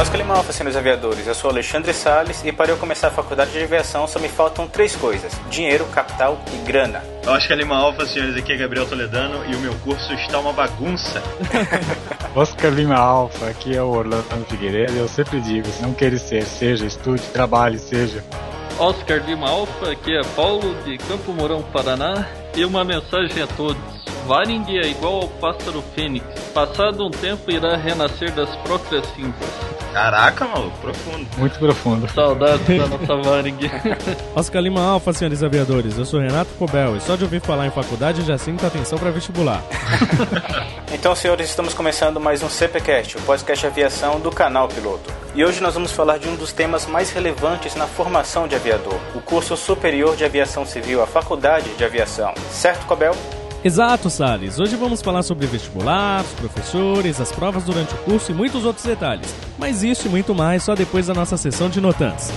Oscar 0.00 0.16
Lima 0.16 0.34
Alfa, 0.34 0.52
senhores 0.52 0.76
aviadores, 0.76 1.26
eu 1.26 1.34
sou 1.34 1.50
Alexandre 1.50 1.92
Sales 1.92 2.42
e 2.44 2.50
para 2.50 2.70
eu 2.70 2.78
começar 2.78 3.08
a 3.08 3.10
faculdade 3.10 3.52
de 3.52 3.62
aviação 3.62 4.06
só 4.06 4.18
me 4.18 4.28
faltam 4.28 4.66
três 4.66 4.96
coisas: 4.96 5.38
dinheiro, 5.50 5.84
capital 5.86 6.42
e 6.54 6.56
grana. 6.66 7.02
Oscar 7.26 7.56
Lima 7.56 7.76
Alfa, 7.76 8.06
senhores, 8.06 8.34
aqui 8.36 8.52
é 8.52 8.56
Gabriel 8.56 8.86
Toledano 8.86 9.44
e 9.46 9.54
o 9.54 9.58
meu 9.58 9.74
curso 9.84 10.12
está 10.14 10.38
uma 10.38 10.54
bagunça. 10.54 11.22
Oscar 12.34 12.70
Lima 12.70 12.94
Alfa, 12.94 13.48
aqui 13.48 13.76
é 13.76 13.82
o 13.82 13.88
Orlando 13.88 14.46
Figueiredo 14.48 14.92
eu 14.92 15.08
sempre 15.08 15.40
digo, 15.40 15.66
se 15.66 15.82
não 15.82 15.92
querer 15.92 16.18
ser, 16.18 16.44
seja, 16.44 16.86
estude, 16.86 17.22
trabalhe, 17.32 17.76
seja. 17.76 18.24
Oscar 18.78 19.18
Lima 19.26 19.48
Alfa, 19.48 19.90
aqui 19.90 20.16
é 20.16 20.22
Paulo 20.36 20.74
de 20.84 20.96
Campo 20.96 21.32
Mourão, 21.32 21.60
Paraná 21.60 22.28
e 22.56 22.64
uma 22.64 22.84
mensagem 22.84 23.42
a 23.42 23.46
todos. 23.48 23.82
Varing 24.26 24.64
é 24.78 24.88
igual 24.88 25.22
ao 25.22 25.28
pássaro 25.28 25.82
fênix. 25.94 26.24
Passado 26.54 27.06
um 27.06 27.10
tempo 27.10 27.50
irá 27.50 27.76
renascer 27.76 28.32
das 28.32 28.54
próprias 28.56 29.06
cinzas. 29.14 29.70
Caraca, 29.92 30.46
maluco, 30.46 30.78
profundo. 30.78 31.26
Muito 31.36 31.58
profundo. 31.58 32.12
Saudades 32.12 32.66
da 32.66 32.86
nossa 32.86 33.16
Varing. 33.16 33.58
Oscar 34.34 34.62
Lima 34.62 34.80
Alfa, 34.80 35.12
senhores 35.12 35.42
aviadores, 35.42 35.98
eu 35.98 36.04
sou 36.04 36.20
Renato 36.20 36.50
Cobel 36.54 36.96
e 36.96 37.00
só 37.00 37.16
de 37.16 37.24
ouvir 37.24 37.40
falar 37.40 37.66
em 37.66 37.70
faculdade 37.70 38.22
já 38.22 38.38
sinto 38.38 38.64
atenção 38.64 38.98
para 38.98 39.10
vestibular. 39.10 39.62
Então, 40.92 41.14
senhores, 41.14 41.48
estamos 41.48 41.72
começando 41.72 42.18
mais 42.18 42.42
um 42.42 42.48
CPCast, 42.48 43.16
o 43.16 43.22
podcast 43.22 43.62
de 43.62 43.66
aviação 43.68 44.18
do 44.18 44.30
canal 44.30 44.66
Piloto. 44.66 45.10
E 45.36 45.44
hoje 45.44 45.62
nós 45.62 45.74
vamos 45.74 45.92
falar 45.92 46.18
de 46.18 46.28
um 46.28 46.34
dos 46.34 46.52
temas 46.52 46.84
mais 46.84 47.10
relevantes 47.10 47.76
na 47.76 47.86
formação 47.86 48.48
de 48.48 48.56
aviador, 48.56 48.98
o 49.14 49.20
curso 49.20 49.56
superior 49.56 50.16
de 50.16 50.24
aviação 50.24 50.66
civil, 50.66 51.00
a 51.00 51.06
faculdade 51.06 51.70
de 51.74 51.84
aviação. 51.84 52.34
Certo, 52.50 52.86
Cobel? 52.86 53.14
Exato, 53.62 54.08
Salles. 54.08 54.58
Hoje 54.58 54.74
vamos 54.74 55.02
falar 55.02 55.22
sobre 55.22 55.46
vestibular, 55.46 56.22
os 56.22 56.32
professores, 56.32 57.20
as 57.20 57.30
provas 57.30 57.62
durante 57.64 57.92
o 57.92 57.98
curso 57.98 58.32
e 58.32 58.34
muitos 58.34 58.64
outros 58.64 58.86
detalhes. 58.86 59.34
Mas 59.58 59.82
isso 59.82 60.06
e 60.06 60.10
muito 60.10 60.34
mais 60.34 60.62
só 60.62 60.74
depois 60.74 61.08
da 61.08 61.14
nossa 61.14 61.36
sessão 61.36 61.68
de 61.68 61.78
notantes. 61.78 62.32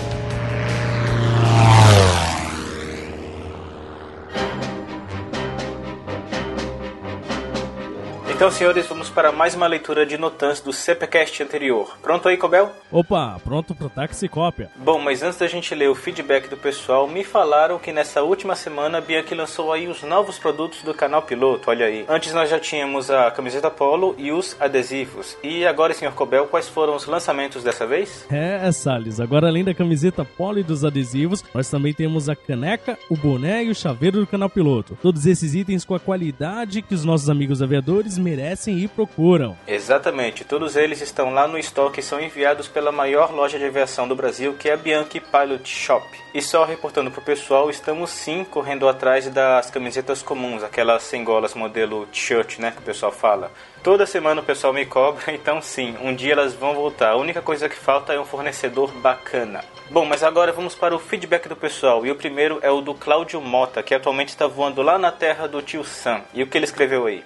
Senhores, 8.53 8.85
vamos 8.85 9.09
para 9.09 9.31
mais 9.31 9.55
uma 9.55 9.65
leitura 9.65 10.05
de 10.05 10.15
notantes 10.15 10.61
do 10.61 10.71
CPCast 10.71 11.41
anterior. 11.41 11.97
Pronto 12.03 12.29
aí, 12.29 12.37
Cobel? 12.37 12.71
Opa, 12.91 13.39
pronto 13.43 13.73
pro 13.73 13.89
táxi 13.89 14.27
cópia. 14.27 14.69
Bom, 14.75 14.99
mas 14.99 15.23
antes 15.23 15.39
da 15.39 15.47
gente 15.47 15.73
ler 15.73 15.89
o 15.89 15.95
feedback 15.95 16.47
do 16.47 16.55
pessoal, 16.55 17.07
me 17.07 17.23
falaram 17.23 17.79
que 17.79 17.91
nessa 17.91 18.21
última 18.21 18.55
semana 18.55 18.99
a 18.99 19.01
Bianchi 19.01 19.33
lançou 19.33 19.73
aí 19.73 19.87
os 19.87 20.03
novos 20.03 20.37
produtos 20.37 20.83
do 20.83 20.93
canal 20.93 21.23
Piloto, 21.23 21.71
olha 21.71 21.87
aí. 21.87 22.05
Antes 22.07 22.31
nós 22.31 22.47
já 22.47 22.59
tínhamos 22.59 23.09
a 23.09 23.31
camiseta 23.31 23.71
polo 23.71 24.13
e 24.19 24.31
os 24.31 24.55
adesivos. 24.59 25.35
E 25.41 25.65
agora, 25.65 25.93
senhor 25.93 26.13
Cobel, 26.13 26.45
quais 26.45 26.69
foram 26.69 26.95
os 26.95 27.07
lançamentos 27.07 27.63
dessa 27.63 27.87
vez? 27.87 28.27
É, 28.29 28.71
Salles, 28.71 29.19
agora 29.19 29.47
além 29.47 29.63
da 29.63 29.73
camiseta 29.73 30.23
polo 30.23 30.59
e 30.59 30.63
dos 30.63 30.85
adesivos, 30.85 31.43
nós 31.55 31.67
também 31.71 31.91
temos 31.91 32.29
a 32.29 32.35
caneca, 32.35 32.99
o 33.09 33.17
boné 33.17 33.63
e 33.63 33.71
o 33.71 33.75
chaveiro 33.75 34.19
do 34.19 34.27
canal 34.27 34.49
Piloto. 34.49 34.95
Todos 35.01 35.25
esses 35.25 35.55
itens 35.55 35.83
com 35.83 35.95
a 35.95 35.99
qualidade 35.99 36.83
que 36.83 36.93
os 36.93 37.03
nossos 37.03 37.31
amigos 37.31 37.59
aviadores 37.59 38.15
merecem 38.19 38.42
e 38.71 38.87
procuram. 38.87 39.57
Exatamente, 39.67 40.43
todos 40.43 40.75
eles 40.75 41.01
estão 41.01 41.33
lá 41.33 41.47
no 41.47 41.57
estoque 41.57 41.99
e 41.99 42.03
são 42.03 42.19
enviados 42.19 42.67
pela 42.67 42.91
maior 42.91 43.33
loja 43.33 43.57
de 43.57 43.65
aviação 43.65 44.07
do 44.07 44.15
Brasil, 44.15 44.53
que 44.53 44.69
é 44.69 44.73
a 44.73 44.77
Bianchi 44.77 45.19
Pilot 45.19 45.69
Shop. 45.69 46.05
E 46.33 46.41
só 46.41 46.63
reportando 46.65 47.11
pro 47.11 47.21
pessoal, 47.21 47.69
estamos 47.69 48.09
sim 48.09 48.43
correndo 48.43 48.87
atrás 48.87 49.27
das 49.29 49.69
camisetas 49.69 50.21
comuns, 50.21 50.63
aquelas 50.63 51.03
sem 51.03 51.23
golas 51.23 51.53
modelo 51.53 52.05
t-shirt, 52.07 52.59
né, 52.59 52.71
que 52.71 52.79
o 52.79 52.83
pessoal 52.85 53.11
fala. 53.11 53.51
Toda 53.83 54.05
semana 54.05 54.41
o 54.41 54.45
pessoal 54.45 54.73
me 54.73 54.85
cobra, 54.85 55.23
então 55.33 55.61
sim, 55.61 55.95
um 56.01 56.15
dia 56.15 56.33
elas 56.33 56.53
vão 56.53 56.73
voltar. 56.73 57.11
A 57.11 57.17
única 57.17 57.41
coisa 57.41 57.69
que 57.69 57.75
falta 57.75 58.13
é 58.13 58.19
um 58.19 58.25
fornecedor 58.25 58.91
bacana. 58.93 59.63
Bom, 59.89 60.05
mas 60.05 60.23
agora 60.23 60.51
vamos 60.51 60.73
para 60.73 60.95
o 60.95 60.99
feedback 60.99 61.47
do 61.47 61.55
pessoal. 61.55 62.05
E 62.05 62.09
o 62.09 62.15
primeiro 62.15 62.57
é 62.61 62.71
o 62.71 62.81
do 62.81 62.95
Cláudio 62.95 63.39
Mota, 63.41 63.83
que 63.83 63.93
atualmente 63.93 64.29
está 64.29 64.47
voando 64.47 64.81
lá 64.81 64.97
na 64.97 65.11
terra 65.11 65.47
do 65.47 65.61
tio 65.61 65.83
Sam. 65.83 66.21
E 66.33 66.41
o 66.41 66.47
que 66.47 66.57
ele 66.57 66.65
escreveu 66.65 67.05
aí? 67.05 67.23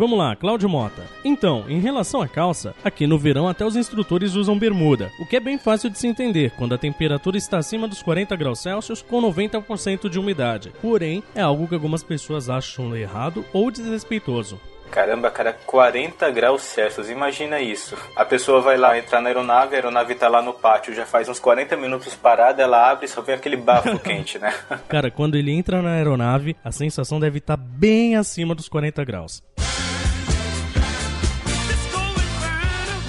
Vamos 0.00 0.18
lá, 0.18 0.34
Cláudio 0.34 0.66
Mota. 0.66 1.02
Então, 1.22 1.66
em 1.68 1.78
relação 1.78 2.22
à 2.22 2.26
calça, 2.26 2.74
aqui 2.82 3.06
no 3.06 3.18
verão 3.18 3.46
até 3.46 3.66
os 3.66 3.76
instrutores 3.76 4.34
usam 4.34 4.58
bermuda, 4.58 5.12
o 5.20 5.26
que 5.26 5.36
é 5.36 5.40
bem 5.40 5.58
fácil 5.58 5.90
de 5.90 5.98
se 5.98 6.06
entender 6.06 6.52
quando 6.56 6.74
a 6.74 6.78
temperatura 6.78 7.36
está 7.36 7.58
acima 7.58 7.86
dos 7.86 8.02
40 8.02 8.34
graus 8.34 8.60
Celsius 8.60 9.02
com 9.02 9.20
90% 9.20 10.08
de 10.08 10.18
umidade. 10.18 10.72
Porém, 10.80 11.22
é 11.34 11.42
algo 11.42 11.68
que 11.68 11.74
algumas 11.74 12.02
pessoas 12.02 12.48
acham 12.48 12.96
errado 12.96 13.44
ou 13.52 13.70
desrespeitoso. 13.70 14.58
Caramba, 14.90 15.30
cara, 15.30 15.52
40 15.66 16.30
graus 16.30 16.62
Celsius, 16.62 17.10
imagina 17.10 17.60
isso. 17.60 17.94
A 18.16 18.24
pessoa 18.24 18.62
vai 18.62 18.78
lá 18.78 18.98
entrar 18.98 19.20
na 19.20 19.28
aeronave, 19.28 19.74
a 19.74 19.78
aeronave 19.80 20.14
tá 20.14 20.28
lá 20.28 20.40
no 20.40 20.54
pátio, 20.54 20.94
já 20.94 21.04
faz 21.04 21.28
uns 21.28 21.38
40 21.38 21.76
minutos 21.76 22.14
parada, 22.14 22.62
ela 22.62 22.90
abre 22.90 23.04
e 23.04 23.08
só 23.08 23.20
vem 23.20 23.34
aquele 23.34 23.58
bafo 23.58 23.98
quente, 24.00 24.38
né? 24.38 24.54
Cara, 24.88 25.10
quando 25.10 25.36
ele 25.36 25.52
entra 25.52 25.82
na 25.82 25.90
aeronave, 25.90 26.56
a 26.64 26.72
sensação 26.72 27.20
deve 27.20 27.36
estar 27.36 27.58
bem 27.58 28.16
acima 28.16 28.54
dos 28.54 28.66
40 28.66 29.04
graus. 29.04 29.42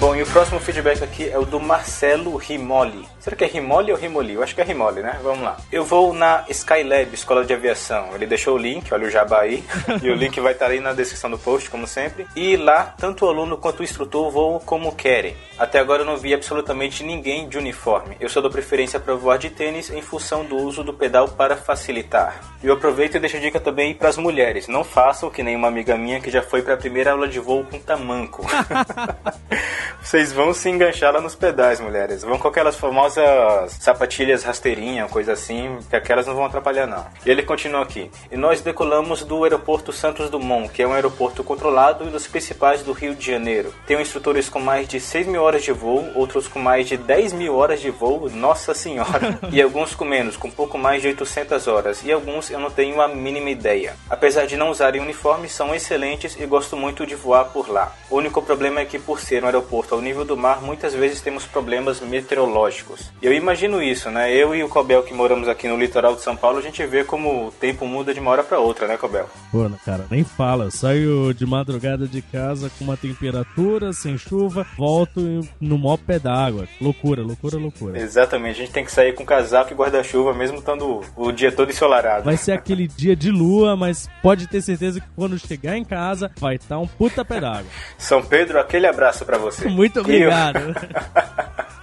Bom, 0.02 0.16
e 0.16 0.22
o 0.22 0.26
próximo 0.26 0.58
feedback 0.58 1.00
aqui 1.04 1.28
é 1.28 1.38
o 1.38 1.44
do 1.44 1.60
Marcelo 1.60 2.34
Rimoli. 2.34 3.06
Será 3.20 3.36
que 3.36 3.44
é 3.44 3.46
Rimoli 3.46 3.92
ou 3.92 3.96
Rimoli? 3.96 4.34
Eu 4.34 4.42
acho 4.42 4.52
que 4.52 4.60
é 4.60 4.64
Rimoli, 4.64 5.00
né? 5.00 5.20
Vamos 5.22 5.44
lá. 5.44 5.56
Eu 5.70 5.84
vou 5.84 6.12
na 6.12 6.44
Skylab, 6.48 7.14
Escola 7.14 7.44
de 7.44 7.54
Aviação. 7.54 8.08
Ele 8.12 8.26
deixou 8.26 8.56
o 8.56 8.58
link, 8.58 8.92
olha 8.92 9.06
o 9.06 9.10
jabá 9.10 9.42
aí. 9.42 9.62
e 10.02 10.10
o 10.10 10.14
link 10.16 10.40
vai 10.40 10.54
estar 10.54 10.72
aí 10.72 10.80
na 10.80 10.92
descrição 10.92 11.30
do 11.30 11.38
post, 11.38 11.70
como 11.70 11.86
sempre. 11.86 12.26
E 12.34 12.56
lá, 12.56 12.96
tanto 12.98 13.24
o 13.24 13.28
aluno 13.28 13.56
quanto 13.56 13.78
o 13.78 13.84
instrutor 13.84 14.28
voam 14.28 14.58
como 14.58 14.92
querem. 14.92 15.36
Até 15.56 15.78
agora 15.78 16.02
eu 16.02 16.06
não 16.06 16.16
vi 16.16 16.34
absolutamente 16.34 17.04
ninguém 17.04 17.48
de 17.48 17.56
uniforme. 17.56 18.16
Eu 18.18 18.28
só 18.28 18.40
dou 18.40 18.50
preferência 18.50 18.98
para 18.98 19.14
voar 19.14 19.38
de 19.38 19.50
tênis 19.50 19.88
em 19.88 20.02
função 20.02 20.44
do 20.44 20.56
uso 20.56 20.82
do 20.82 20.92
pedal 20.92 21.28
para 21.28 21.56
facilitar. 21.56 22.40
E 22.60 22.66
eu 22.66 22.74
aproveito 22.74 23.14
e 23.14 23.20
deixo 23.20 23.36
a 23.36 23.40
dica 23.40 23.60
também 23.60 23.94
para 23.94 24.08
as 24.08 24.16
mulheres. 24.16 24.66
Não 24.66 24.82
façam 24.82 25.30
que 25.30 25.44
nem 25.44 25.54
uma 25.54 25.68
amiga 25.68 25.96
minha 25.96 26.20
que 26.20 26.28
já 26.28 26.42
foi 26.42 26.60
para 26.60 26.74
a 26.74 26.76
primeira 26.76 27.12
aula 27.12 27.28
de 27.28 27.38
voo 27.38 27.64
com 27.70 27.78
tamanco. 27.78 28.44
Vocês 30.00 30.32
vão 30.32 30.54
se 30.54 30.68
enganchar 30.68 31.12
lá 31.12 31.20
nos 31.20 31.34
pedais, 31.34 31.80
mulheres. 31.80 32.22
Vão 32.22 32.38
com 32.38 32.48
aquelas 32.48 32.76
famosas 32.76 33.72
sapatilhas 33.80 34.42
rasteirinha, 34.42 35.06
coisa 35.06 35.32
assim, 35.32 35.78
que 35.88 35.96
aquelas 35.96 36.26
não 36.26 36.34
vão 36.34 36.44
atrapalhar 36.44 36.86
não. 36.86 37.06
E 37.24 37.30
ele 37.30 37.42
continua 37.42 37.82
aqui. 37.82 38.10
E 38.30 38.36
nós 38.36 38.60
decolamos 38.60 39.24
do 39.24 39.44
aeroporto 39.44 39.92
Santos 39.92 40.30
Dumont, 40.30 40.70
que 40.70 40.82
é 40.82 40.86
um 40.86 40.92
aeroporto 40.92 41.42
controlado 41.42 42.06
e 42.06 42.10
dos 42.10 42.26
principais 42.26 42.82
do 42.82 42.92
Rio 42.92 43.14
de 43.14 43.24
Janeiro. 43.24 43.72
Tem 43.86 44.00
instrutores 44.00 44.48
com 44.48 44.60
mais 44.60 44.88
de 44.88 45.00
6 45.00 45.26
mil 45.26 45.42
horas 45.42 45.62
de 45.62 45.72
voo, 45.72 46.04
outros 46.14 46.48
com 46.48 46.58
mais 46.58 46.88
de 46.88 46.96
10 46.96 47.32
mil 47.32 47.56
horas 47.56 47.80
de 47.80 47.90
voo, 47.90 48.28
nossa 48.30 48.74
senhora. 48.74 49.38
e 49.50 49.60
alguns 49.60 49.94
com 49.94 50.04
menos, 50.04 50.36
com 50.36 50.50
pouco 50.50 50.76
mais 50.78 51.02
de 51.02 51.08
800 51.08 51.66
horas. 51.68 52.02
E 52.04 52.12
alguns 52.12 52.50
eu 52.50 52.60
não 52.60 52.70
tenho 52.70 53.00
a 53.00 53.08
mínima 53.08 53.50
ideia. 53.50 53.94
Apesar 54.08 54.46
de 54.46 54.56
não 54.56 54.70
usarem 54.70 55.00
uniforme, 55.00 55.48
são 55.48 55.74
excelentes 55.74 56.36
e 56.38 56.46
gosto 56.46 56.76
muito 56.76 57.06
de 57.06 57.14
voar 57.14 57.46
por 57.46 57.68
lá. 57.68 57.92
O 58.10 58.16
único 58.16 58.42
problema 58.42 58.80
é 58.80 58.84
que 58.84 58.98
por 58.98 59.20
ser 59.20 59.42
um 59.42 59.46
aeroporto 59.46 59.81
ao 59.90 60.00
nível 60.00 60.24
do 60.24 60.36
mar, 60.36 60.60
muitas 60.60 60.94
vezes 60.94 61.20
temos 61.20 61.46
problemas 61.46 62.00
meteorológicos. 62.00 63.10
E 63.22 63.26
eu 63.26 63.32
imagino 63.32 63.82
isso, 63.82 64.10
né? 64.10 64.34
Eu 64.34 64.54
e 64.54 64.62
o 64.62 64.68
Cobel 64.68 65.02
que 65.02 65.14
moramos 65.14 65.48
aqui 65.48 65.66
no 65.66 65.76
litoral 65.76 66.14
de 66.14 66.22
São 66.22 66.36
Paulo, 66.36 66.58
a 66.58 66.62
gente 66.62 66.84
vê 66.86 67.04
como 67.04 67.46
o 67.48 67.50
tempo 67.52 67.86
muda 67.86 68.12
de 68.12 68.20
uma 68.20 68.30
hora 68.30 68.42
para 68.42 68.58
outra, 68.58 68.86
né, 68.86 68.96
Cobel? 68.96 69.28
Pô, 69.50 69.68
cara, 69.84 70.06
nem 70.10 70.24
fala. 70.24 70.70
Saio 70.70 71.32
de 71.34 71.46
madrugada 71.46 72.06
de 72.06 72.22
casa 72.22 72.70
com 72.78 72.84
uma 72.84 72.96
temperatura, 72.96 73.92
sem 73.92 74.16
chuva, 74.18 74.66
volto 74.76 75.40
no 75.60 75.78
maior 75.78 75.96
pé 75.96 76.18
d'água. 76.18 76.68
Loucura, 76.80 77.22
loucura, 77.22 77.56
loucura. 77.56 77.98
Exatamente, 77.98 78.60
a 78.60 78.64
gente 78.64 78.72
tem 78.72 78.84
que 78.84 78.92
sair 78.92 79.14
com 79.14 79.24
casaco 79.24 79.72
e 79.72 79.76
guarda-chuva, 79.76 80.34
mesmo 80.34 80.58
estando 80.58 81.00
o 81.16 81.32
dia 81.32 81.52
todo 81.52 81.70
ensolarado. 81.70 82.24
Vai 82.24 82.36
ser 82.36 82.52
aquele 82.52 82.86
dia 82.86 83.16
de 83.16 83.30
lua, 83.30 83.76
mas 83.76 84.08
pode 84.22 84.46
ter 84.46 84.60
certeza 84.62 85.00
que 85.00 85.06
quando 85.14 85.38
chegar 85.38 85.76
em 85.76 85.84
casa 85.84 86.30
vai 86.38 86.56
estar 86.56 86.78
um 86.78 86.86
puta 86.86 87.24
pé 87.24 87.40
d'água. 87.40 87.70
São 87.98 88.22
Pedro, 88.22 88.58
aquele 88.58 88.86
abraço 88.86 89.24
para 89.24 89.38
você. 89.38 89.68
Muito 89.72 90.00
obrigado. 90.00 90.58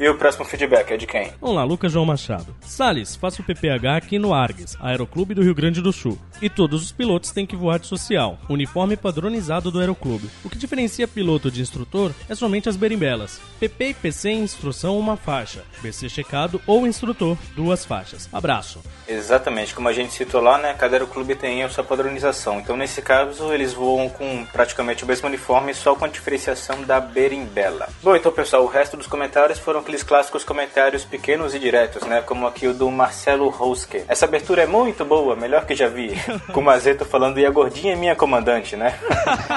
E 0.00 0.08
o 0.08 0.14
próximo 0.14 0.46
feedback 0.46 0.92
é 0.92 0.96
de 0.96 1.06
quem? 1.06 1.30
Vamos 1.38 1.56
lá, 1.56 1.62
Lucas 1.62 1.92
João 1.92 2.06
Machado. 2.06 2.56
Salles, 2.62 3.14
faço 3.16 3.42
o 3.42 3.44
PPH 3.44 3.96
aqui 3.98 4.18
no 4.18 4.32
Arges, 4.32 4.74
Aeroclube 4.80 5.34
do 5.34 5.42
Rio 5.42 5.54
Grande 5.54 5.82
do 5.82 5.92
Sul. 5.92 6.18
E 6.40 6.48
todos 6.48 6.82
os 6.82 6.90
pilotos 6.90 7.32
têm 7.32 7.44
que 7.44 7.54
voar 7.54 7.78
de 7.78 7.86
social, 7.86 8.38
uniforme 8.48 8.96
padronizado 8.96 9.70
do 9.70 9.78
Aeroclube. 9.78 10.30
O 10.42 10.48
que 10.48 10.56
diferencia 10.56 11.06
piloto 11.06 11.50
de 11.50 11.60
instrutor 11.60 12.12
é 12.30 12.34
somente 12.34 12.66
as 12.66 12.76
berimbelas. 12.76 13.42
PP 13.60 13.88
e 13.88 13.94
PC 13.94 14.30
em 14.30 14.42
instrução, 14.42 14.98
uma 14.98 15.18
faixa. 15.18 15.64
BC 15.82 16.08
checado 16.08 16.62
ou 16.66 16.86
instrutor, 16.86 17.36
duas 17.54 17.84
faixas. 17.84 18.26
Abraço. 18.32 18.80
Exatamente, 19.06 19.74
como 19.74 19.88
a 19.88 19.92
gente 19.92 20.14
citou 20.14 20.40
lá, 20.40 20.56
né? 20.56 20.72
Cada 20.78 20.96
aeroclube 20.96 21.34
tem 21.34 21.62
a 21.62 21.68
sua 21.68 21.84
padronização. 21.84 22.58
Então, 22.58 22.74
nesse 22.74 23.02
caso, 23.02 23.52
eles 23.52 23.74
voam 23.74 24.08
com 24.08 24.46
praticamente 24.46 25.04
o 25.04 25.06
mesmo 25.06 25.28
uniforme, 25.28 25.74
só 25.74 25.94
com 25.94 26.06
a 26.06 26.08
diferenciação 26.08 26.84
da 26.84 26.98
berimbela. 27.00 27.86
Bom, 28.02 28.16
então, 28.16 28.32
pessoal, 28.32 28.64
o 28.64 28.68
resto 28.68 28.96
dos 28.96 29.06
comentários 29.06 29.58
foram 29.58 29.89
aqueles 29.90 30.02
clássicos 30.04 30.44
comentários 30.44 31.04
pequenos 31.04 31.52
e 31.52 31.58
diretos, 31.58 32.06
né? 32.06 32.22
Como 32.22 32.46
aqui 32.46 32.68
o 32.68 32.72
do 32.72 32.88
Marcelo 32.92 33.48
Roske. 33.48 34.04
Essa 34.06 34.24
abertura 34.24 34.62
é 34.62 34.66
muito 34.66 35.04
boa, 35.04 35.34
melhor 35.34 35.66
que 35.66 35.74
já 35.74 35.88
vi. 35.88 36.12
Com 36.52 36.60
o 36.60 36.62
Mazeto 36.62 37.04
falando, 37.04 37.40
e 37.40 37.46
a 37.46 37.50
gordinha 37.50 37.94
é 37.94 37.96
minha 37.96 38.14
comandante, 38.14 38.76
né? 38.76 38.96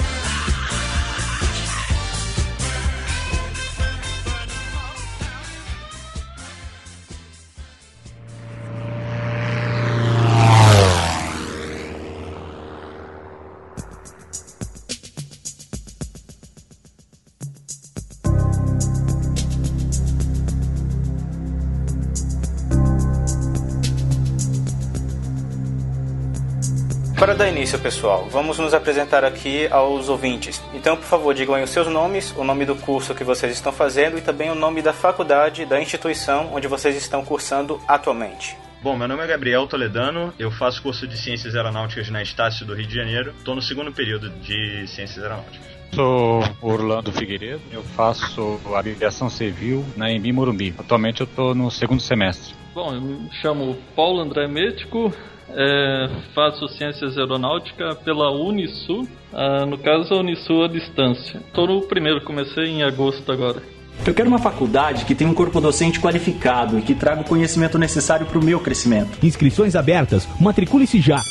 Pessoal, 27.77 28.27
vamos 28.30 28.57
nos 28.57 28.74
apresentar 28.74 29.24
aqui 29.24 29.68
aos 29.68 30.10
ouvintes. 30.10 30.62
Então, 30.74 30.98
por 30.98 31.06
favor, 31.06 31.33
digam 31.33 31.56
aí 31.56 31.63
os 31.63 31.69
seus 31.69 31.88
nomes, 31.88 32.33
o 32.36 32.44
nome 32.44 32.66
do 32.66 32.75
curso 32.75 33.13
que 33.13 33.24
vocês 33.24 33.54
estão 33.54 33.71
fazendo 33.71 34.18
e 34.18 34.21
também 34.21 34.50
o 34.50 34.56
nome 34.56 34.81
da 34.81 34.92
faculdade, 34.92 35.66
da 35.66 35.81
instituição 35.81 36.50
onde 36.54 36.68
vocês 36.68 36.95
estão 36.95 37.24
cursando 37.24 37.80
atualmente. 37.88 38.57
Bom, 38.81 38.95
meu 38.98 39.07
nome 39.07 39.24
é 39.24 39.27
Gabriel 39.27 39.68
Toledano, 39.68 40.33
eu 40.39 40.50
faço 40.51 40.81
curso 40.81 41.07
de 41.07 41.18
Ciências 41.18 41.56
Aeronáuticas 41.56 42.10
na 42.10 42.21
Estácio 42.21 42.66
do 42.66 42.74
Rio 42.74 42.88
de 42.88 42.95
Janeiro. 42.95 43.33
Estou 43.38 43.54
no 43.54 43.62
segundo 43.62 43.92
período 43.92 44.30
de 44.30 44.88
Ciências 44.88 45.24
Aeronáuticas. 45.24 45.68
Sou 45.94 46.44
Orlando 46.62 47.12
Figueiredo, 47.12 47.62
eu 47.72 47.83
faço 47.83 48.60
aviação 48.74 49.30
civil 49.30 49.86
na 49.98 50.12
Embi 50.12 50.31
Morumbi. 50.31 50.74
Atualmente 50.77 51.22
eu 51.22 51.25
estou 51.25 51.54
no 51.54 51.69
segundo 51.69 52.01
semestre. 52.01 52.54
Bom, 52.81 52.93
eu 52.93 53.01
me 53.01 53.29
chamo 53.41 53.75
Paulo 53.93 54.21
André 54.21 54.47
Médico, 54.47 55.13
é, 55.49 56.09
faço 56.33 56.65
Ciências 56.69 57.17
Aeronáutica 57.17 57.93
pela 58.05 58.31
Unisul, 58.31 59.05
ah, 59.33 59.65
no 59.65 59.77
caso 59.77 60.13
a 60.13 60.19
Unisul 60.19 60.63
à 60.63 60.69
distância. 60.69 61.41
Estou 61.45 61.67
no 61.67 61.81
primeiro, 61.81 62.23
comecei 62.23 62.67
em 62.67 62.81
agosto 62.81 63.29
agora. 63.33 63.61
Eu 64.07 64.13
quero 64.13 64.29
uma 64.29 64.39
faculdade 64.39 65.03
que 65.03 65.13
tenha 65.13 65.29
um 65.29 65.33
corpo 65.33 65.59
docente 65.59 65.99
qualificado 65.99 66.79
e 66.79 66.81
que 66.81 66.95
traga 66.95 67.19
o 67.19 67.25
conhecimento 67.25 67.77
necessário 67.77 68.25
para 68.25 68.39
o 68.39 68.45
meu 68.45 68.61
crescimento. 68.61 69.19
Inscrições 69.21 69.75
abertas. 69.75 70.25
Matricule-se 70.39 71.01
já. 71.01 71.21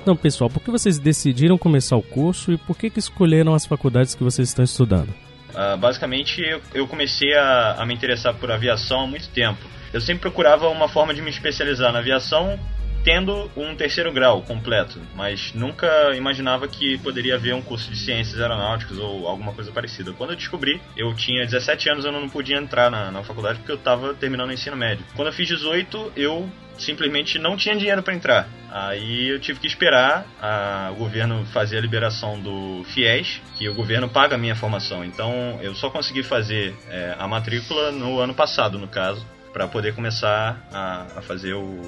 Então, 0.00 0.16
pessoal, 0.16 0.48
por 0.48 0.62
que 0.62 0.70
vocês 0.70 0.98
decidiram 0.98 1.58
começar 1.58 1.98
o 1.98 2.02
curso 2.02 2.50
e 2.50 2.56
por 2.56 2.78
que, 2.78 2.88
que 2.88 2.98
escolheram 2.98 3.52
as 3.52 3.66
faculdades 3.66 4.14
que 4.14 4.24
vocês 4.24 4.48
estão 4.48 4.64
estudando? 4.64 5.12
Ah, 5.54 5.76
basicamente, 5.76 6.40
eu, 6.40 6.60
eu 6.74 6.86
comecei 6.86 7.34
a, 7.34 7.76
a 7.78 7.86
me 7.86 7.94
interessar 7.94 8.34
por 8.34 8.50
aviação 8.50 9.02
há 9.02 9.06
muito 9.06 9.28
tempo. 9.30 9.60
Eu 9.92 10.00
sempre 10.00 10.22
procurava 10.22 10.68
uma 10.68 10.88
forma 10.88 11.12
de 11.12 11.20
me 11.20 11.30
especializar 11.30 11.92
na 11.92 11.98
aviação 11.98 12.58
tendo 13.04 13.50
um 13.56 13.74
terceiro 13.74 14.12
grau 14.12 14.42
completo, 14.42 15.00
mas 15.14 15.52
nunca 15.54 16.14
imaginava 16.14 16.68
que 16.68 16.98
poderia 16.98 17.34
haver 17.34 17.54
um 17.54 17.62
curso 17.62 17.90
de 17.90 17.96
ciências 17.98 18.40
aeronáuticas 18.40 18.98
ou 18.98 19.26
alguma 19.26 19.52
coisa 19.52 19.72
parecida. 19.72 20.12
Quando 20.12 20.30
eu 20.30 20.36
descobri, 20.36 20.80
eu 20.96 21.12
tinha 21.14 21.44
17 21.44 21.90
anos, 21.90 22.04
eu 22.04 22.12
não 22.12 22.28
podia 22.28 22.56
entrar 22.56 22.90
na, 22.90 23.10
na 23.10 23.22
faculdade 23.22 23.58
porque 23.58 23.72
eu 23.72 23.76
estava 23.76 24.14
terminando 24.14 24.50
o 24.50 24.52
ensino 24.52 24.76
médio. 24.76 25.04
Quando 25.16 25.28
eu 25.28 25.32
fiz 25.32 25.48
18, 25.48 26.12
eu 26.16 26.48
simplesmente 26.78 27.38
não 27.38 27.56
tinha 27.56 27.76
dinheiro 27.76 28.02
para 28.02 28.14
entrar. 28.14 28.48
Aí 28.70 29.28
eu 29.28 29.38
tive 29.38 29.60
que 29.60 29.66
esperar 29.66 30.26
a, 30.40 30.90
o 30.92 30.96
governo 30.96 31.44
fazer 31.46 31.78
a 31.78 31.80
liberação 31.80 32.40
do 32.40 32.82
FIES, 32.84 33.40
que 33.56 33.68
o 33.68 33.74
governo 33.74 34.08
paga 34.08 34.36
a 34.36 34.38
minha 34.38 34.56
formação. 34.56 35.04
Então 35.04 35.58
eu 35.60 35.74
só 35.74 35.90
consegui 35.90 36.22
fazer 36.22 36.74
é, 36.88 37.14
a 37.18 37.28
matrícula 37.28 37.92
no 37.92 38.18
ano 38.18 38.34
passado, 38.34 38.78
no 38.78 38.88
caso, 38.88 39.26
para 39.52 39.68
poder 39.68 39.94
começar 39.94 40.66
a, 40.72 41.18
a 41.18 41.22
fazer 41.22 41.52
o, 41.52 41.82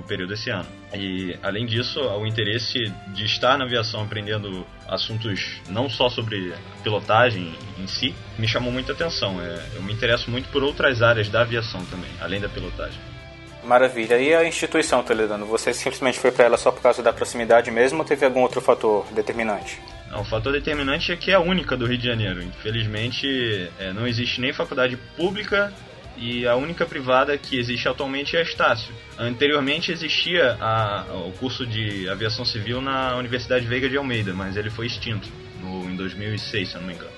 o 0.00 0.02
período 0.02 0.34
esse 0.34 0.50
ano. 0.50 0.66
E 0.92 1.36
além 1.42 1.66
disso, 1.66 2.00
o 2.00 2.26
interesse 2.26 2.92
de 3.08 3.24
estar 3.24 3.56
na 3.56 3.64
aviação 3.64 4.02
aprendendo 4.02 4.66
assuntos 4.88 5.60
não 5.68 5.88
só 5.88 6.08
sobre 6.08 6.52
pilotagem 6.82 7.54
em 7.78 7.86
si 7.86 8.14
me 8.38 8.48
chamou 8.48 8.72
muita 8.72 8.92
atenção. 8.92 9.40
É, 9.40 9.62
eu 9.76 9.82
me 9.82 9.92
interesso 9.92 10.30
muito 10.30 10.48
por 10.48 10.62
outras 10.62 11.02
áreas 11.02 11.28
da 11.28 11.42
aviação 11.42 11.84
também, 11.86 12.10
além 12.20 12.40
da 12.40 12.48
pilotagem. 12.48 12.98
Maravilha. 13.62 14.18
E 14.18 14.34
a 14.34 14.44
instituição, 14.44 15.02
Toledano? 15.02 15.44
Você 15.46 15.72
simplesmente 15.74 16.18
foi 16.18 16.32
para 16.32 16.46
ela 16.46 16.56
só 16.56 16.72
por 16.72 16.82
causa 16.82 17.02
da 17.02 17.12
proximidade 17.12 17.70
mesmo 17.70 17.98
ou 17.98 18.04
teve 18.04 18.24
algum 18.24 18.40
outro 18.40 18.60
fator 18.60 19.06
determinante? 19.12 19.78
Não, 20.10 20.22
o 20.22 20.24
fator 20.24 20.52
determinante 20.52 21.12
é 21.12 21.16
que 21.16 21.30
é 21.30 21.34
a 21.34 21.40
única 21.40 21.76
do 21.76 21.86
Rio 21.86 21.98
de 21.98 22.06
Janeiro. 22.06 22.42
Infelizmente, 22.42 23.70
é, 23.78 23.92
não 23.92 24.06
existe 24.06 24.40
nem 24.40 24.52
faculdade 24.52 24.96
pública 25.16 25.72
e 26.16 26.46
a 26.46 26.56
única 26.56 26.84
privada 26.84 27.36
que 27.38 27.58
existe 27.58 27.88
atualmente 27.88 28.36
é 28.36 28.40
a 28.40 28.42
Estácio. 28.42 28.94
Anteriormente 29.18 29.92
existia 29.92 30.56
a, 30.60 31.04
o 31.26 31.32
curso 31.32 31.66
de 31.66 32.08
aviação 32.08 32.44
civil 32.44 32.80
na 32.80 33.16
Universidade 33.16 33.66
Veiga 33.66 33.88
de 33.88 33.96
Almeida, 33.96 34.32
mas 34.32 34.56
ele 34.56 34.70
foi 34.70 34.86
extinto 34.86 35.28
no, 35.62 35.90
em 35.90 35.96
2006, 35.96 36.68
se 36.68 36.74
eu 36.74 36.80
não 36.80 36.88
me 36.88 36.94
engano. 36.94 37.10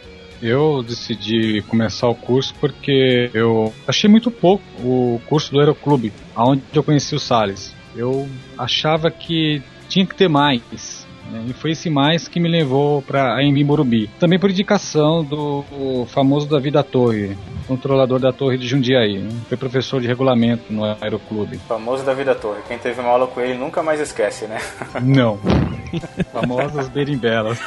Eu 0.42 0.82
decidi 0.82 1.62
começar 1.68 2.08
o 2.08 2.16
curso 2.16 2.52
porque 2.60 3.30
eu 3.32 3.72
achei 3.86 4.10
muito 4.10 4.28
pouco 4.28 4.64
o 4.78 5.22
curso 5.26 5.52
do 5.52 5.60
Aeroclube, 5.60 6.12
onde 6.34 6.62
eu 6.74 6.82
conheci 6.82 7.14
o 7.14 7.20
Salles. 7.20 7.74
Eu 7.94 8.28
achava 8.58 9.08
que 9.08 9.62
tinha 9.88 10.04
que 10.04 10.16
ter 10.16 10.28
mais. 10.28 11.01
Né? 11.30 11.44
E 11.48 11.52
foi 11.52 11.72
esse 11.72 11.88
mais 11.90 12.28
que 12.28 12.40
me 12.40 12.48
levou 12.48 13.02
para 13.02 13.34
a 13.34 13.42
Embi 13.42 13.64
Morumbi. 13.64 14.08
Também 14.18 14.38
por 14.38 14.50
indicação 14.50 15.24
do 15.24 15.64
famoso 16.08 16.48
Davi 16.48 16.70
da 16.70 16.82
Torre, 16.82 17.36
controlador 17.66 18.18
da 18.18 18.32
Torre 18.32 18.58
de 18.58 18.66
Jundiaí. 18.66 19.18
né? 19.18 19.30
Foi 19.48 19.56
professor 19.56 20.00
de 20.00 20.06
regulamento 20.06 20.72
no 20.72 20.84
Aeroclube. 20.84 21.58
Famoso 21.68 22.04
Davi 22.04 22.24
da 22.24 22.34
Torre. 22.34 22.60
Quem 22.68 22.78
teve 22.78 23.00
uma 23.00 23.10
aula 23.10 23.26
com 23.26 23.40
ele 23.40 23.54
nunca 23.54 23.82
mais 23.82 24.00
esquece, 24.00 24.46
né? 24.46 24.58
Não. 25.02 25.38
Famosas 26.32 26.88
berimbelas. 26.88 27.58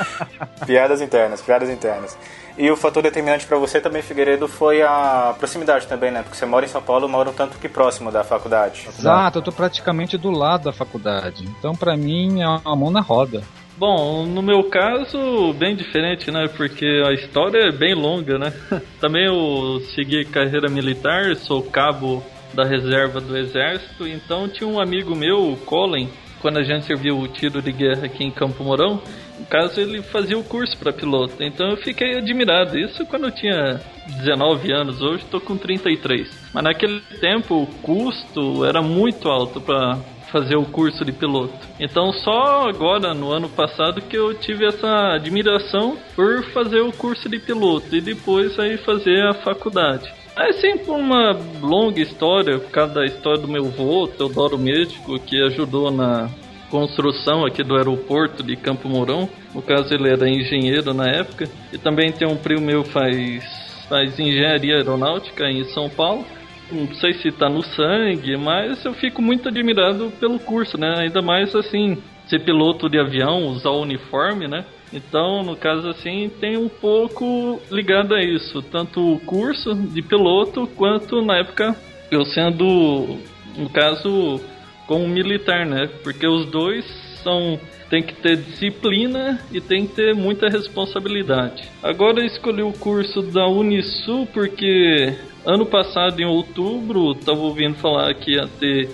piadas 0.65 1.01
internas, 1.01 1.41
piadas 1.41 1.69
internas. 1.69 2.17
E 2.57 2.71
o 2.71 2.77
fator 2.77 3.03
determinante 3.03 3.45
para 3.45 3.57
você 3.57 3.81
também, 3.81 4.01
Figueiredo, 4.01 4.47
foi 4.47 4.81
a 4.81 5.35
proximidade 5.37 5.87
também, 5.87 6.09
né? 6.09 6.23
Porque 6.23 6.37
você 6.37 6.45
mora 6.45 6.65
em 6.65 6.69
São 6.69 6.81
Paulo, 6.81 7.07
mora 7.09 7.29
um 7.29 7.33
tanto 7.33 7.57
que 7.57 7.67
próximo 7.67 8.11
da 8.11 8.23
faculdade. 8.23 8.87
Exato, 8.87 9.39
eu 9.39 9.41
tô 9.41 9.51
praticamente 9.51 10.17
do 10.17 10.31
lado 10.31 10.63
da 10.65 10.73
faculdade. 10.73 11.43
Então, 11.43 11.73
pra 11.73 11.97
mim, 11.97 12.41
é 12.41 12.47
uma 12.47 12.75
mão 12.75 12.89
na 12.89 13.01
roda. 13.01 13.43
Bom, 13.77 14.25
no 14.25 14.41
meu 14.41 14.63
caso, 14.69 15.53
bem 15.53 15.75
diferente, 15.75 16.31
né? 16.31 16.47
Porque 16.55 16.85
a 17.05 17.11
história 17.11 17.67
é 17.67 17.71
bem 17.73 17.93
longa, 17.93 18.39
né? 18.39 18.53
Também 19.01 19.25
eu 19.25 19.81
segui 19.93 20.23
carreira 20.23 20.69
militar, 20.69 21.35
sou 21.35 21.61
cabo 21.61 22.23
da 22.53 22.63
reserva 22.63 23.19
do 23.19 23.35
exército, 23.37 24.07
então 24.07 24.47
tinha 24.47 24.65
um 24.65 24.79
amigo 24.79 25.13
meu, 25.13 25.51
o 25.51 25.57
Colin, 25.57 26.09
quando 26.41 26.57
a 26.57 26.63
gente 26.63 26.85
serviu 26.85 27.19
o 27.19 27.27
tiro 27.27 27.61
de 27.61 27.73
guerra 27.73 28.05
aqui 28.05 28.23
em 28.23 28.31
Campo 28.31 28.63
Mourão, 28.63 29.01
caso 29.49 29.79
ele 29.79 30.01
fazia 30.01 30.37
o 30.37 30.43
curso 30.43 30.77
para 30.77 30.93
piloto, 30.93 31.43
então 31.43 31.71
eu 31.71 31.77
fiquei 31.77 32.17
admirado. 32.17 32.77
Isso 32.77 33.05
quando 33.05 33.25
eu 33.25 33.31
tinha 33.31 33.79
19 34.19 34.71
anos, 34.71 35.01
hoje 35.01 35.23
estou 35.23 35.41
com 35.41 35.57
33. 35.57 36.49
Mas 36.53 36.63
naquele 36.63 37.01
tempo 37.19 37.63
o 37.63 37.67
custo 37.81 38.65
era 38.65 38.81
muito 38.81 39.29
alto 39.29 39.59
para 39.59 39.97
fazer 40.31 40.55
o 40.57 40.65
curso 40.65 41.05
de 41.05 41.11
piloto. 41.11 41.53
Então 41.79 42.11
só 42.11 42.67
agora 42.67 43.13
no 43.13 43.31
ano 43.31 43.47
passado 43.47 44.01
que 44.01 44.17
eu 44.17 44.33
tive 44.33 44.65
essa 44.65 45.13
admiração 45.13 45.97
por 46.15 46.43
fazer 46.51 46.81
o 46.81 46.91
curso 46.91 47.29
de 47.29 47.39
piloto 47.39 47.95
e 47.95 48.01
depois 48.01 48.59
aí 48.59 48.77
fazer 48.77 49.25
a 49.27 49.33
faculdade. 49.33 50.11
É 50.37 50.51
sempre 50.51 50.91
uma 50.91 51.31
longa 51.61 52.01
história, 52.01 52.59
por 52.59 52.69
causa 52.69 52.95
da 52.95 53.05
história 53.05 53.39
do 53.39 53.47
meu 53.47 53.67
avô, 53.67 54.05
Teodoro 54.05 54.57
Médico, 54.57 55.17
que 55.17 55.41
ajudou 55.43 55.89
na 55.89 56.29
construção 56.69 57.45
aqui 57.45 57.63
do 57.63 57.75
aeroporto 57.75 58.43
de 58.43 58.55
Campo 58.55 58.87
Mourão. 58.89 59.29
No 59.53 59.61
caso, 59.61 59.93
ele 59.93 60.09
era 60.09 60.29
engenheiro 60.29 60.93
na 60.93 61.09
época. 61.09 61.49
E 61.71 61.77
também 61.77 62.11
tem 62.11 62.27
um 62.27 62.37
primo 62.37 62.65
meu 62.65 62.83
faz 62.83 63.65
faz 63.87 64.19
engenharia 64.19 64.77
aeronáutica 64.77 65.45
em 65.49 65.63
São 65.65 65.89
Paulo. 65.89 66.25
não 66.71 66.93
sei 66.95 67.13
se 67.13 67.31
tá 67.31 67.47
no 67.47 67.61
sangue, 67.61 68.35
mas 68.35 68.83
eu 68.83 68.93
fico 68.93 69.21
muito 69.21 69.49
admirado 69.49 70.11
pelo 70.19 70.39
curso, 70.39 70.77
né? 70.77 70.95
Ainda 70.97 71.21
mais 71.21 71.55
assim, 71.55 71.97
ser 72.27 72.39
piloto 72.39 72.89
de 72.89 72.99
avião, 72.99 73.45
usar 73.47 73.69
o 73.69 73.81
uniforme, 73.81 74.47
né? 74.47 74.65
Então, 74.91 75.43
no 75.43 75.55
caso 75.55 75.89
assim, 75.89 76.31
tem 76.39 76.57
um 76.57 76.69
pouco 76.69 77.61
ligado 77.71 78.15
a 78.15 78.21
isso, 78.21 78.61
tanto 78.61 79.13
o 79.13 79.19
curso 79.19 79.75
de 79.75 80.01
piloto 80.01 80.67
quanto 80.75 81.21
na 81.21 81.37
época 81.37 81.75
eu 82.11 82.23
sendo, 82.23 83.17
no 83.57 83.69
caso, 83.69 84.39
como 84.87 85.07
militar, 85.07 85.65
né? 85.65 85.89
Porque 86.03 86.27
os 86.27 86.45
dois 86.47 86.85
são 87.23 87.59
tem 87.89 88.01
que 88.01 88.15
ter 88.15 88.37
disciplina 88.37 89.39
e 89.51 89.61
tem 89.61 89.85
que 89.85 89.93
ter 89.93 90.15
muita 90.15 90.47
responsabilidade. 90.47 91.63
Agora 91.83 92.19
eu 92.19 92.25
escolhi 92.25 92.63
o 92.63 92.73
curso 92.73 93.21
da 93.21 93.47
Unisul 93.47 94.27
porque 94.27 95.13
ano 95.45 95.65
passado 95.65 96.19
em 96.19 96.25
outubro 96.25 97.11
estava 97.11 97.39
ouvindo 97.39 97.75
falar 97.75 98.13
que 98.15 98.31
ia 98.31 98.47
ter 98.59 98.89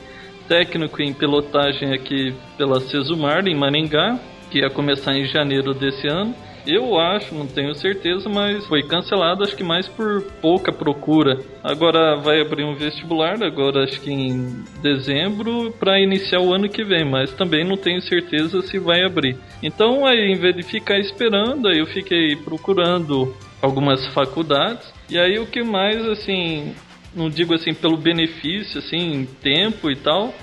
técnico 0.48 1.02
em 1.02 1.14
pilotagem 1.14 1.94
aqui 1.94 2.34
pela 2.58 2.82
Cesumar 2.82 3.48
em 3.48 3.56
Maringá, 3.56 4.20
que 4.50 4.60
ia 4.60 4.70
começar 4.70 5.14
em 5.14 5.26
janeiro 5.26 5.74
desse 5.74 6.08
ano. 6.08 6.36
Eu 6.66 7.00
acho, 7.00 7.34
não 7.34 7.48
tenho 7.48 7.74
certeza, 7.74 8.30
mas 8.30 8.66
foi 8.68 8.84
cancelado 8.84 9.44
acho 9.44 9.56
que 9.56 9.64
mais 9.64 9.88
por 9.88 10.24
pouca 10.42 10.72
procura. 10.72 11.40
Agora 11.64 12.18
vai 12.18 12.42
abrir 12.42 12.64
um 12.64 12.76
vestibular, 12.76 13.42
agora 13.44 13.84
acho 13.84 14.00
que 14.00 14.12
em 14.12 14.64
dezembro, 14.82 15.72
para 15.80 16.00
iniciar 16.00 16.40
o 16.40 16.54
ano 16.54 16.70
que 16.70 16.84
vem, 16.84 17.04
mas 17.04 17.34
também 17.34 17.64
não 17.64 17.78
tenho 17.78 18.02
certeza 18.02 18.62
se 18.62 18.78
vai 18.78 19.04
abrir. 19.04 19.38
Então, 19.64 20.06
aí, 20.06 20.32
em 20.32 20.36
vez 20.36 20.56
de 20.56 20.64
ficar 20.64 21.00
esperando, 21.00 21.68
aí 21.68 21.80
eu 21.80 21.88
fiquei 21.88 22.36
procurando 22.36 23.36
algumas 23.62 24.06
faculdades. 24.08 24.92
E 25.10 25.18
aí 25.18 25.40
o 25.40 25.46
que 25.46 25.64
mais 25.64 26.06
assim, 26.08 26.74
não 27.16 27.30
digo 27.30 27.54
assim 27.54 27.74
pelo 27.74 27.98
benefício, 27.98 28.80
assim, 28.80 29.28
tempo 29.42 29.90
e 29.90 29.96
tal, 29.96 30.34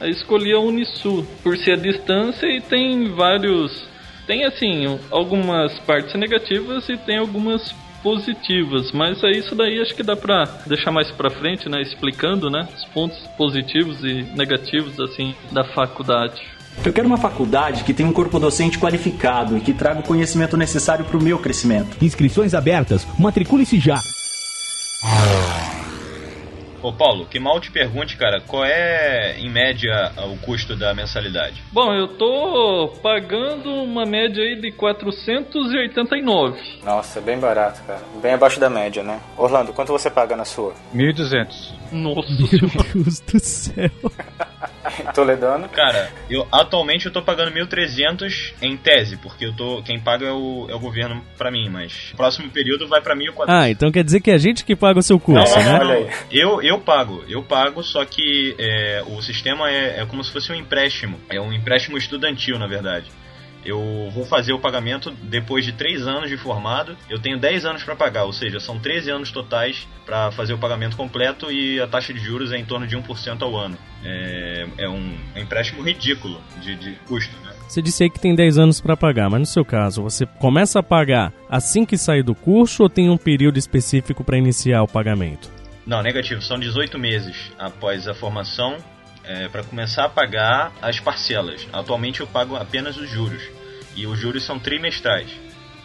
aí 0.00 0.10
escolhi 0.10 0.52
a 0.52 0.58
Unisul 0.58 1.26
por 1.42 1.56
ser 1.56 1.72
a 1.72 1.76
distância 1.76 2.46
e 2.46 2.60
tem 2.60 3.08
vários 3.10 3.88
tem 4.28 4.44
assim 4.44 5.00
algumas 5.10 5.76
partes 5.80 6.14
negativas 6.14 6.86
e 6.88 6.98
tem 6.98 7.16
algumas 7.16 7.74
positivas, 8.02 8.92
mas 8.92 9.24
é 9.24 9.30
isso 9.30 9.56
daí 9.56 9.80
acho 9.80 9.94
que 9.94 10.04
dá 10.04 10.14
pra 10.14 10.44
deixar 10.66 10.92
mais 10.92 11.10
pra 11.10 11.30
frente, 11.30 11.68
né, 11.68 11.82
explicando, 11.82 12.48
né, 12.48 12.68
os 12.76 12.84
pontos 12.92 13.18
positivos 13.36 14.04
e 14.04 14.22
negativos 14.36 15.00
assim 15.00 15.34
da 15.50 15.64
faculdade. 15.64 16.40
Eu 16.84 16.92
quero 16.92 17.08
uma 17.08 17.16
faculdade 17.16 17.82
que 17.82 17.92
tenha 17.92 18.08
um 18.08 18.12
corpo 18.12 18.38
docente 18.38 18.78
qualificado 18.78 19.56
e 19.56 19.60
que 19.60 19.72
traga 19.72 19.98
o 19.98 20.04
conhecimento 20.04 20.56
necessário 20.56 21.04
para 21.04 21.16
o 21.16 21.22
meu 21.22 21.38
crescimento. 21.38 21.96
Inscrições 22.00 22.54
abertas. 22.54 23.04
Matricule-se 23.18 23.80
já. 23.80 23.98
Ô 26.82 26.92
Paulo, 26.92 27.26
que 27.26 27.38
mal 27.40 27.60
te 27.60 27.70
pergunte, 27.70 28.16
cara, 28.16 28.40
qual 28.40 28.64
é 28.64 29.34
em 29.38 29.50
média 29.50 30.12
o 30.30 30.36
custo 30.38 30.76
da 30.76 30.94
mensalidade? 30.94 31.62
Bom, 31.72 31.92
eu 31.92 32.08
tô 32.08 32.92
pagando 33.02 33.70
uma 33.82 34.06
média 34.06 34.42
aí 34.42 34.60
de 34.60 34.70
489. 34.72 36.58
Nossa, 36.84 37.20
bem 37.20 37.38
barato, 37.38 37.82
cara. 37.86 38.00
Bem 38.22 38.32
abaixo 38.34 38.60
da 38.60 38.70
média, 38.70 39.02
né? 39.02 39.20
Orlando, 39.36 39.72
quanto 39.72 39.92
você 39.92 40.10
paga 40.10 40.36
na 40.36 40.44
sua? 40.44 40.74
1.200. 40.94 41.48
Nossa, 41.90 42.28
Meu 42.30 42.84
Deus 42.94 43.20
do 43.20 43.40
céu. 43.40 43.90
Toledano? 45.14 45.68
Cara, 45.68 46.10
eu 46.30 46.46
atualmente 46.50 47.06
eu 47.06 47.12
tô 47.12 47.20
pagando 47.22 47.52
1.300 47.52 48.54
em 48.62 48.76
tese, 48.76 49.16
porque 49.18 49.44
eu 49.46 49.52
tô 49.54 49.82
quem 49.82 50.00
paga 50.00 50.26
é 50.26 50.32
o, 50.32 50.66
é 50.70 50.74
o 50.74 50.78
governo 50.78 51.22
pra 51.36 51.50
mim, 51.50 51.68
mas 51.68 52.12
próximo 52.16 52.48
período 52.50 52.88
vai 52.88 53.00
pra 53.00 53.14
1.400. 53.14 53.44
Ah, 53.48 53.70
então 53.70 53.90
quer 53.92 54.02
dizer 54.04 54.20
que 54.20 54.30
é 54.30 54.34
a 54.34 54.38
gente 54.38 54.64
que 54.64 54.74
paga 54.76 54.98
o 54.98 55.02
seu 55.02 55.18
curso, 55.20 55.54
Não, 55.58 55.64
não, 55.64 55.72
né? 55.72 55.78
não, 55.78 55.86
Olha 55.90 56.00
não. 56.00 56.06
aí. 56.08 56.14
Eu, 56.30 56.62
eu 56.68 56.78
pago, 56.78 57.24
eu 57.28 57.42
pago, 57.42 57.82
só 57.82 58.04
que 58.04 58.54
é, 58.58 59.02
o 59.06 59.22
sistema 59.22 59.70
é, 59.70 60.00
é 60.00 60.06
como 60.06 60.22
se 60.22 60.32
fosse 60.32 60.52
um 60.52 60.54
empréstimo. 60.54 61.18
É 61.28 61.40
um 61.40 61.52
empréstimo 61.52 61.96
estudantil, 61.96 62.58
na 62.58 62.66
verdade. 62.66 63.10
Eu 63.64 64.10
vou 64.14 64.24
fazer 64.24 64.52
o 64.52 64.58
pagamento 64.58 65.10
depois 65.10 65.64
de 65.64 65.72
3 65.72 66.06
anos 66.06 66.30
de 66.30 66.36
formado. 66.36 66.96
Eu 67.08 67.18
tenho 67.18 67.38
10 67.38 67.64
anos 67.64 67.82
para 67.82 67.96
pagar, 67.96 68.24
ou 68.24 68.32
seja, 68.32 68.60
são 68.60 68.78
13 68.78 69.10
anos 69.10 69.30
totais 69.30 69.86
para 70.06 70.30
fazer 70.30 70.52
o 70.52 70.58
pagamento 70.58 70.96
completo 70.96 71.50
e 71.50 71.80
a 71.80 71.86
taxa 71.86 72.12
de 72.14 72.20
juros 72.20 72.52
é 72.52 72.58
em 72.58 72.64
torno 72.64 72.86
de 72.86 72.96
1% 72.96 73.42
ao 73.42 73.56
ano. 73.56 73.76
É, 74.04 74.66
é 74.78 74.88
um, 74.88 75.18
empréstimo 75.36 75.82
ridículo 75.82 76.40
de, 76.62 76.76
de 76.76 76.92
custo, 77.06 77.36
né? 77.44 77.52
Você 77.68 77.82
disse 77.82 78.04
aí 78.04 78.10
que 78.10 78.20
tem 78.20 78.34
10 78.34 78.58
anos 78.58 78.80
pra 78.80 78.96
pagar, 78.96 79.28
mas 79.28 79.40
no 79.40 79.46
seu 79.46 79.64
caso, 79.64 80.02
você 80.02 80.24
começa 80.24 80.78
a 80.78 80.82
pagar 80.82 81.32
assim 81.50 81.84
que 81.84 81.98
sair 81.98 82.22
do 82.22 82.34
curso 82.34 82.84
ou 82.84 82.88
tem 82.88 83.10
um 83.10 83.18
período 83.18 83.58
específico 83.58 84.24
pra 84.24 84.38
iniciar 84.38 84.82
o 84.82 84.88
pagamento? 84.88 85.57
Não, 85.88 86.02
negativo. 86.02 86.42
São 86.42 86.58
18 86.58 86.98
meses 86.98 87.50
após 87.58 88.06
a 88.06 88.12
formação 88.12 88.76
para 89.50 89.62
começar 89.62 90.04
a 90.04 90.08
pagar 90.08 90.72
as 90.80 91.00
parcelas. 91.00 91.66
Atualmente 91.72 92.20
eu 92.20 92.26
pago 92.26 92.56
apenas 92.56 92.96
os 92.96 93.10
juros. 93.10 93.42
E 93.96 94.06
os 94.06 94.18
juros 94.18 94.44
são 94.44 94.58
trimestrais. 94.58 95.30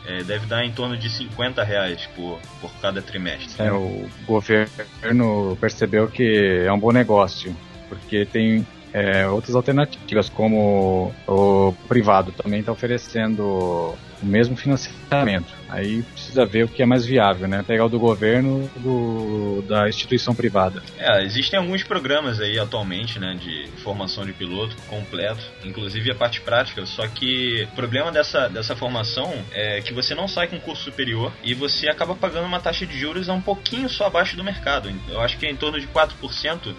É, 0.06 0.22
deve 0.24 0.46
dar 0.46 0.66
em 0.66 0.72
torno 0.72 0.98
de 0.98 1.10
50 1.10 1.64
reais 1.64 2.06
por, 2.16 2.38
por 2.60 2.72
cada 2.82 3.02
trimestre. 3.02 3.66
É, 3.66 3.72
o 3.72 4.10
governo 4.26 5.58
percebeu 5.60 6.10
que 6.10 6.64
é 6.66 6.72
um 6.72 6.80
bom 6.80 6.92
negócio, 6.92 7.56
porque 7.88 8.26
tem 8.26 8.68
é, 8.94 9.28
outras 9.28 9.56
alternativas, 9.56 10.30
como 10.30 11.12
o 11.28 11.74
privado 11.88 12.32
também 12.32 12.60
está 12.60 12.72
oferecendo 12.72 13.44
o 13.44 14.26
mesmo 14.26 14.56
financiamento. 14.56 15.52
Aí 15.68 16.04
precisa 16.04 16.46
ver 16.46 16.66
o 16.66 16.68
que 16.68 16.82
é 16.82 16.86
mais 16.86 17.06
viável, 17.06 17.48
né? 17.48 17.64
Pegar 17.66 17.86
o 17.86 17.90
do 17.90 18.00
governo 18.00 18.70
do 18.78 19.64
da 19.68 19.90
instituição 19.90 20.36
privada. 20.36 20.82
É, 20.98 21.24
existem 21.24 21.60
alguns 21.60 21.84
programas 21.84 22.40
aí 22.40 22.60
atualmente, 22.60 23.20
né, 23.20 23.36
de 23.40 23.68
formação 23.82 24.26
de 24.26 24.34
piloto 24.34 24.76
completo, 24.88 25.42
inclusive 25.64 26.12
a 26.12 26.16
parte 26.16 26.42
prática, 26.42 26.86
só 26.86 27.08
que 27.08 27.68
o 27.72 27.76
problema 27.76 28.12
dessa, 28.12 28.48
dessa 28.48 28.76
formação 28.76 29.34
é 29.52 29.82
que 29.82 29.94
você 29.94 30.14
não 30.14 30.28
sai 30.28 30.48
com 30.48 30.60
curso 30.60 30.84
superior 30.84 31.32
e 31.44 31.54
você 31.54 31.88
acaba 31.88 32.16
pagando 32.16 32.46
uma 32.46 32.60
taxa 32.60 32.86
de 32.86 32.98
juros 32.98 33.30
um 33.30 33.42
pouquinho 33.42 33.90
só 33.90 34.06
abaixo 34.08 34.36
do 34.36 34.44
mercado. 34.44 34.92
Eu 35.10 35.22
acho 35.22 35.38
que 35.38 35.46
é 35.46 35.52
em 35.52 35.56
torno 35.56 35.80
de 35.80 35.88
4% 35.88 36.76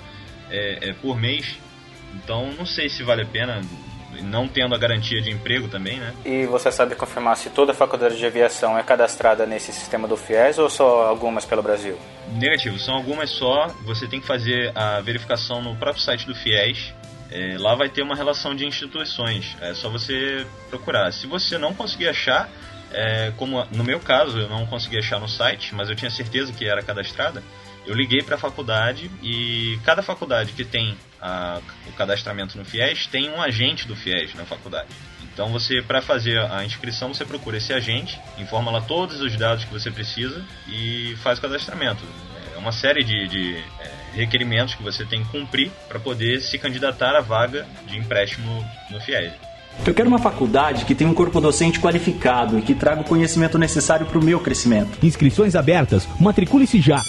é, 0.51 0.91
é, 0.91 0.93
por 0.93 1.19
mês. 1.19 1.59
Então 2.15 2.53
não 2.53 2.67
sei 2.67 2.89
se 2.89 3.03
vale 3.03 3.23
a 3.23 3.27
pena, 3.27 3.61
não 4.23 4.47
tendo 4.47 4.75
a 4.75 4.79
garantia 4.79 5.21
de 5.21 5.31
emprego 5.31 5.69
também, 5.69 5.99
né? 5.99 6.15
E 6.25 6.47
você 6.47 6.71
sabe 6.71 6.95
confirmar 6.95 7.37
se 7.37 7.51
toda 7.51 7.73
a 7.73 7.75
faculdade 7.75 8.17
de 8.17 8.27
aviação 8.27 8.79
é 8.79 8.83
cadastrada 8.83 9.47
nesse 9.47 9.73
sistema 9.73 10.07
do 10.07 10.17
FIES 10.17 10.59
ou 10.59 10.71
só 10.71 11.07
algumas 11.07 11.45
pelo 11.45 11.63
Brasil? 11.63 11.99
Negativo, 12.33 12.79
são 12.79 12.95
algumas 12.95 13.31
só. 13.31 13.69
Você 13.85 14.07
tem 14.07 14.21
que 14.21 14.27
fazer 14.27 14.73
a 14.75 15.01
verificação 15.01 15.63
no 15.63 15.77
próprio 15.77 16.03
site 16.03 16.27
do 16.27 16.35
FIES. 16.35 16.95
É, 17.31 17.57
lá 17.59 17.75
vai 17.75 17.89
ter 17.89 18.03
uma 18.03 18.15
relação 18.15 18.55
de 18.55 18.65
instituições. 18.65 19.57
É 19.61 19.75
só 19.75 19.91
você 19.91 20.47
procurar. 20.71 21.11
Se 21.13 21.27
você 21.27 21.59
não 21.59 21.75
conseguir 21.75 22.09
achar, 22.09 22.49
é, 22.93 23.33
como 23.37 23.65
no 23.73 23.83
meu 23.83 23.99
caso 23.99 24.39
eu 24.39 24.49
não 24.49 24.67
consegui 24.67 24.99
achar 24.99 25.19
no 25.19 25.29
site, 25.29 25.75
mas 25.75 25.89
eu 25.91 25.97
tinha 25.97 26.11
certeza 26.11 26.53
que 26.53 26.67
era 26.67 26.83
cadastrada, 26.83 27.43
eu 27.87 27.95
liguei 27.95 28.23
para 28.23 28.37
a 28.37 28.39
faculdade 28.39 29.11
e 29.23 29.79
cada 29.85 30.03
faculdade 30.03 30.53
que 30.53 30.65
tem 30.65 30.97
a, 31.25 31.59
o 31.87 31.93
cadastramento 31.93 32.59
no 32.59 32.65
FIES 32.67 33.07
tem 33.07 33.31
um 33.31 33.41
agente 33.41 33.89
do 33.89 33.97
FIES 33.97 34.35
na 34.35 34.45
faculdade. 34.45 34.89
Então 35.33 35.49
você, 35.49 35.81
para 35.81 36.03
fazer 36.03 36.39
a 36.39 36.65
inscrição, 36.65 37.13
você 37.13 37.25
procura 37.25 37.57
esse 37.57 37.73
agente, 37.73 38.21
informa 38.39 38.71
lá 38.71 38.83
todos 38.83 39.21
os 39.23 39.35
dados 39.37 39.65
que 39.65 39.73
você 39.73 39.91
precisa 39.91 40.45
e 40.69 41.17
faz 41.23 41.39
o 41.39 41.43
cadastramento. 41.43 42.05
É 42.55 42.59
uma 42.59 42.71
série 42.71 43.03
de, 43.03 43.27
de 43.27 43.57
é, 43.57 43.91
requerimentos 44.13 44.75
que 44.75 44.83
você 44.83 45.05
tem 45.05 45.25
que 45.25 45.31
cumprir 45.31 45.71
para 45.89 45.99
poder 45.99 46.41
se 46.41 46.59
candidatar 46.59 47.17
à 47.17 47.21
vaga 47.21 47.67
de 47.87 47.97
empréstimo 47.97 48.65
no 48.91 49.01
FIES. 49.01 49.33
Eu 49.85 49.95
quero 49.95 50.09
uma 50.09 50.21
faculdade 50.21 50.85
que 50.85 50.95
tenha 50.95 51.11
um 51.11 51.15
corpo 51.15 51.41
docente 51.41 51.81
qualificado 51.81 52.59
e 52.59 52.63
que 52.63 52.75
traga 52.75 53.01
o 53.01 53.05
conhecimento 53.05 53.59
necessário 53.59 54.07
para 54.07 54.19
o 54.19 54.25
meu 54.25 54.39
crescimento. 54.39 55.05
Inscrições 55.05 55.57
abertas. 55.57 56.07
Matricule-se 56.21 56.81
já. 56.81 57.03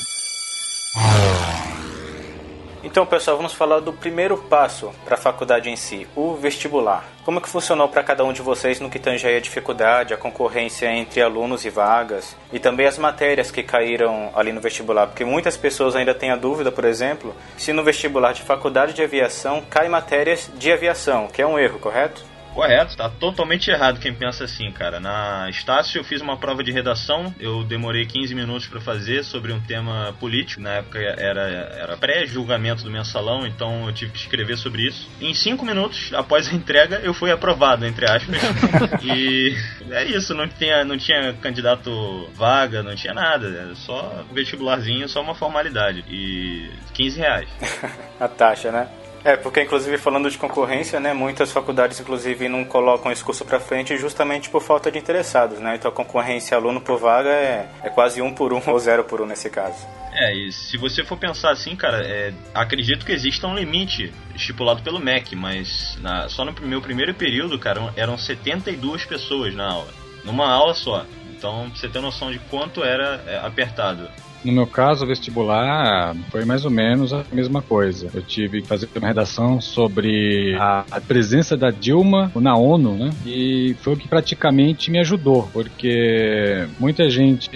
Então, 2.85 3.03
pessoal, 3.03 3.35
vamos 3.35 3.51
falar 3.51 3.79
do 3.79 3.91
primeiro 3.91 4.37
passo 4.37 4.91
para 5.03 5.15
a 5.15 5.17
faculdade 5.17 5.71
em 5.71 5.75
si, 5.75 6.07
o 6.15 6.35
vestibular. 6.35 7.03
Como 7.23 7.41
que 7.41 7.49
funcionou 7.49 7.89
para 7.89 8.03
cada 8.03 8.23
um 8.23 8.31
de 8.31 8.43
vocês 8.43 8.79
no 8.79 8.91
que 8.91 8.99
tange 8.99 9.27
a 9.27 9.39
dificuldade, 9.39 10.13
a 10.13 10.17
concorrência 10.17 10.85
entre 10.93 11.19
alunos 11.19 11.65
e 11.65 11.71
vagas, 11.71 12.37
e 12.53 12.59
também 12.59 12.85
as 12.85 12.99
matérias 12.99 13.49
que 13.49 13.63
caíram 13.63 14.29
ali 14.35 14.51
no 14.51 14.61
vestibular? 14.61 15.07
Porque 15.07 15.25
muitas 15.25 15.57
pessoas 15.57 15.95
ainda 15.95 16.13
têm 16.13 16.29
a 16.29 16.35
dúvida, 16.35 16.71
por 16.71 16.85
exemplo, 16.85 17.35
se 17.57 17.73
no 17.73 17.83
vestibular 17.83 18.33
de 18.33 18.43
faculdade 18.43 18.93
de 18.93 19.01
aviação 19.01 19.63
cai 19.67 19.89
matérias 19.89 20.51
de 20.53 20.71
aviação, 20.71 21.27
que 21.27 21.41
é 21.41 21.47
um 21.47 21.57
erro, 21.57 21.79
correto? 21.79 22.34
Correto, 22.55 22.95
tá 22.95 23.09
totalmente 23.09 23.69
errado 23.69 23.99
quem 23.99 24.13
pensa 24.13 24.45
assim, 24.45 24.71
cara. 24.71 24.97
Na 24.97 25.49
Estácio 25.49 25.99
eu 25.99 26.05
fiz 26.05 26.21
uma 26.21 26.37
prova 26.37 26.63
de 26.63 26.71
redação, 26.71 27.35
eu 27.37 27.65
demorei 27.65 28.05
15 28.05 28.33
minutos 28.33 28.65
para 28.65 28.79
fazer 28.79 29.25
sobre 29.25 29.51
um 29.51 29.59
tema 29.59 30.15
político. 30.21 30.61
Na 30.61 30.75
época 30.75 30.97
era, 30.97 31.41
era 31.77 31.97
pré-julgamento 31.97 32.81
do 32.81 32.89
mensalão, 32.89 33.45
então 33.45 33.87
eu 33.87 33.93
tive 33.93 34.13
que 34.13 34.19
escrever 34.19 34.57
sobre 34.57 34.87
isso. 34.87 35.09
Em 35.19 35.33
5 35.33 35.65
minutos, 35.65 36.13
após 36.13 36.47
a 36.47 36.53
entrega, 36.53 37.01
eu 37.03 37.13
fui 37.13 37.29
aprovado, 37.29 37.85
entre 37.85 38.09
aspas. 38.09 38.37
e 39.03 39.53
é 39.91 40.05
isso, 40.05 40.33
não 40.33 40.47
tinha, 40.47 40.85
não 40.85 40.97
tinha 40.97 41.33
candidato 41.33 42.29
vaga, 42.35 42.81
não 42.81 42.95
tinha 42.95 43.13
nada. 43.13 43.47
Era 43.47 43.75
só 43.75 44.23
vestibularzinho, 44.31 45.09
só 45.09 45.21
uma 45.21 45.35
formalidade. 45.35 46.05
E 46.07 46.71
15 46.93 47.19
reais. 47.19 47.49
a 48.17 48.29
taxa, 48.29 48.71
né? 48.71 48.87
É, 49.25 49.35
porque 49.35 49.63
inclusive 49.63 49.97
falando 49.97 50.29
de 50.29 50.37
concorrência, 50.37 50.99
né, 50.99 51.11
muitas 51.11 51.51
faculdades 51.51 51.99
inclusive 51.99 52.47
não 52.47 52.63
colocam 52.63 53.11
esse 53.11 53.23
curso 53.23 53.43
para 53.43 53.59
frente 53.59 53.97
justamente 53.97 54.51
por 54.51 54.61
falta 54.61 54.91
de 54.91 54.99
interessados, 54.99 55.57
né? 55.59 55.75
Então 55.75 55.89
a 55.89 55.91
concorrência 55.91 56.55
aluno 56.55 56.79
por 56.79 56.99
vaga 56.99 57.29
é, 57.29 57.67
é 57.83 57.89
quase 57.89 58.21
um 58.21 58.31
por 58.31 58.53
um 58.53 58.61
ou 58.69 58.77
zero 58.77 59.03
por 59.03 59.21
um 59.21 59.25
nesse 59.25 59.49
caso. 59.49 59.83
É, 60.13 60.31
e 60.31 60.51
se 60.51 60.77
você 60.77 61.03
for 61.03 61.17
pensar 61.17 61.49
assim, 61.51 61.75
cara, 61.75 62.05
é, 62.05 62.31
acredito 62.53 63.03
que 63.03 63.11
exista 63.11 63.47
um 63.47 63.55
limite 63.55 64.13
estipulado 64.35 64.83
pelo 64.83 64.99
MEC, 64.99 65.35
mas 65.35 65.97
na, 65.99 66.29
só 66.29 66.45
no 66.45 66.53
meu 66.61 66.79
primeiro 66.79 67.15
período, 67.15 67.57
cara, 67.57 67.91
eram 67.95 68.19
72 68.19 69.05
pessoas 69.05 69.55
na 69.55 69.65
aula, 69.65 69.91
numa 70.23 70.47
aula 70.47 70.75
só. 70.75 71.03
Então, 71.35 71.69
você 71.69 71.89
ter 71.89 71.99
noção 71.99 72.31
de 72.31 72.39
quanto 72.39 72.83
era 72.83 73.23
é, 73.27 73.37
apertado. 73.37 74.07
No 74.43 74.51
meu 74.51 74.67
caso, 74.67 75.03
o 75.03 75.07
vestibular 75.07 76.15
foi 76.29 76.45
mais 76.45 76.65
ou 76.65 76.71
menos 76.71 77.13
a 77.13 77.23
mesma 77.31 77.61
coisa. 77.61 78.09
Eu 78.13 78.21
tive 78.21 78.61
que 78.61 78.67
fazer 78.67 78.87
uma 78.95 79.07
redação 79.07 79.59
sobre 79.59 80.55
a, 80.59 80.85
a 80.91 81.01
presença 81.01 81.57
da 81.57 81.71
Dilma 81.71 82.31
na 82.35 82.55
ONU, 82.55 82.95
né? 82.95 83.09
E 83.25 83.75
foi 83.81 83.93
o 83.93 83.97
que 83.97 84.07
praticamente 84.07 84.91
me 84.91 84.99
ajudou, 84.99 85.49
porque 85.51 86.67
muita 86.79 87.09
gente 87.09 87.49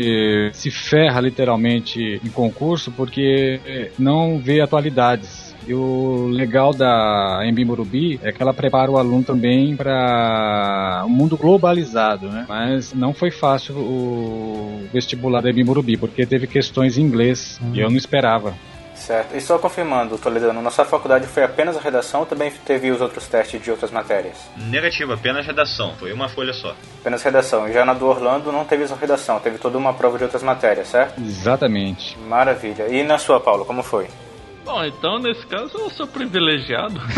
se 0.53 0.71
ferra 0.71 1.21
literalmente 1.21 2.19
em 2.23 2.29
concurso 2.29 2.91
porque 2.91 3.91
não 3.97 4.39
vê 4.39 4.61
atualidades 4.61 5.48
e 5.69 5.73
o 5.73 6.25
legal 6.31 6.73
da 6.73 7.41
Embi 7.45 8.19
é 8.23 8.31
que 8.31 8.41
ela 8.41 8.55
prepara 8.55 8.89
o 8.89 8.97
aluno 8.97 9.23
também 9.23 9.75
para 9.75 11.03
um 11.05 11.09
mundo 11.09 11.37
globalizado, 11.37 12.27
né? 12.27 12.45
Mas 12.49 12.91
não 12.91 13.13
foi 13.13 13.29
fácil 13.29 13.75
o 13.77 14.87
vestibular 14.91 15.41
da 15.41 15.51
Embi 15.51 15.95
porque 15.95 16.25
teve 16.25 16.47
questões 16.47 16.97
em 16.97 17.03
inglês 17.03 17.59
uhum. 17.61 17.75
e 17.75 17.81
eu 17.81 17.89
não 17.89 17.97
esperava. 17.97 18.55
Certo. 18.95 19.37
E 19.37 19.41
só 19.41 19.59
confirmando, 19.59 20.17
Toledano, 20.17 20.59
na 20.59 20.71
sua 20.71 20.85
faculdade 20.85 21.27
foi 21.27 21.43
apenas 21.43 21.77
a 21.77 21.79
redação 21.79 22.21
ou 22.21 22.25
também 22.25 22.51
teve 22.65 22.89
os 22.89 22.99
outros 22.99 23.27
testes 23.27 23.61
de 23.61 23.69
outras 23.69 23.91
matérias? 23.91 24.37
Negativo, 24.57 25.13
apenas 25.13 25.45
redação. 25.45 25.93
Foi 25.99 26.11
uma 26.11 26.27
folha 26.27 26.51
só. 26.51 26.75
Apenas 26.99 27.21
redação. 27.21 27.69
E 27.69 27.73
já 27.73 27.85
na 27.85 27.93
do 27.93 28.07
Orlando 28.07 28.51
não 28.51 28.65
teve 28.65 28.87
só 28.87 28.95
redação, 28.95 29.39
teve 29.39 29.59
toda 29.59 29.77
uma 29.77 29.93
prova 29.93 30.17
de 30.17 30.23
outras 30.23 30.41
matérias, 30.41 30.87
certo? 30.87 31.21
Exatamente. 31.21 32.17
Maravilha. 32.27 32.87
E 32.89 33.03
na 33.03 33.19
sua, 33.19 33.39
Paulo, 33.39 33.65
como 33.65 33.83
foi? 33.83 34.07
Bom, 34.69 34.85
então 34.85 35.17
nesse 35.17 35.47
caso 35.47 35.75
eu 35.75 35.89
sou 35.89 36.05
privilegiado. 36.05 37.01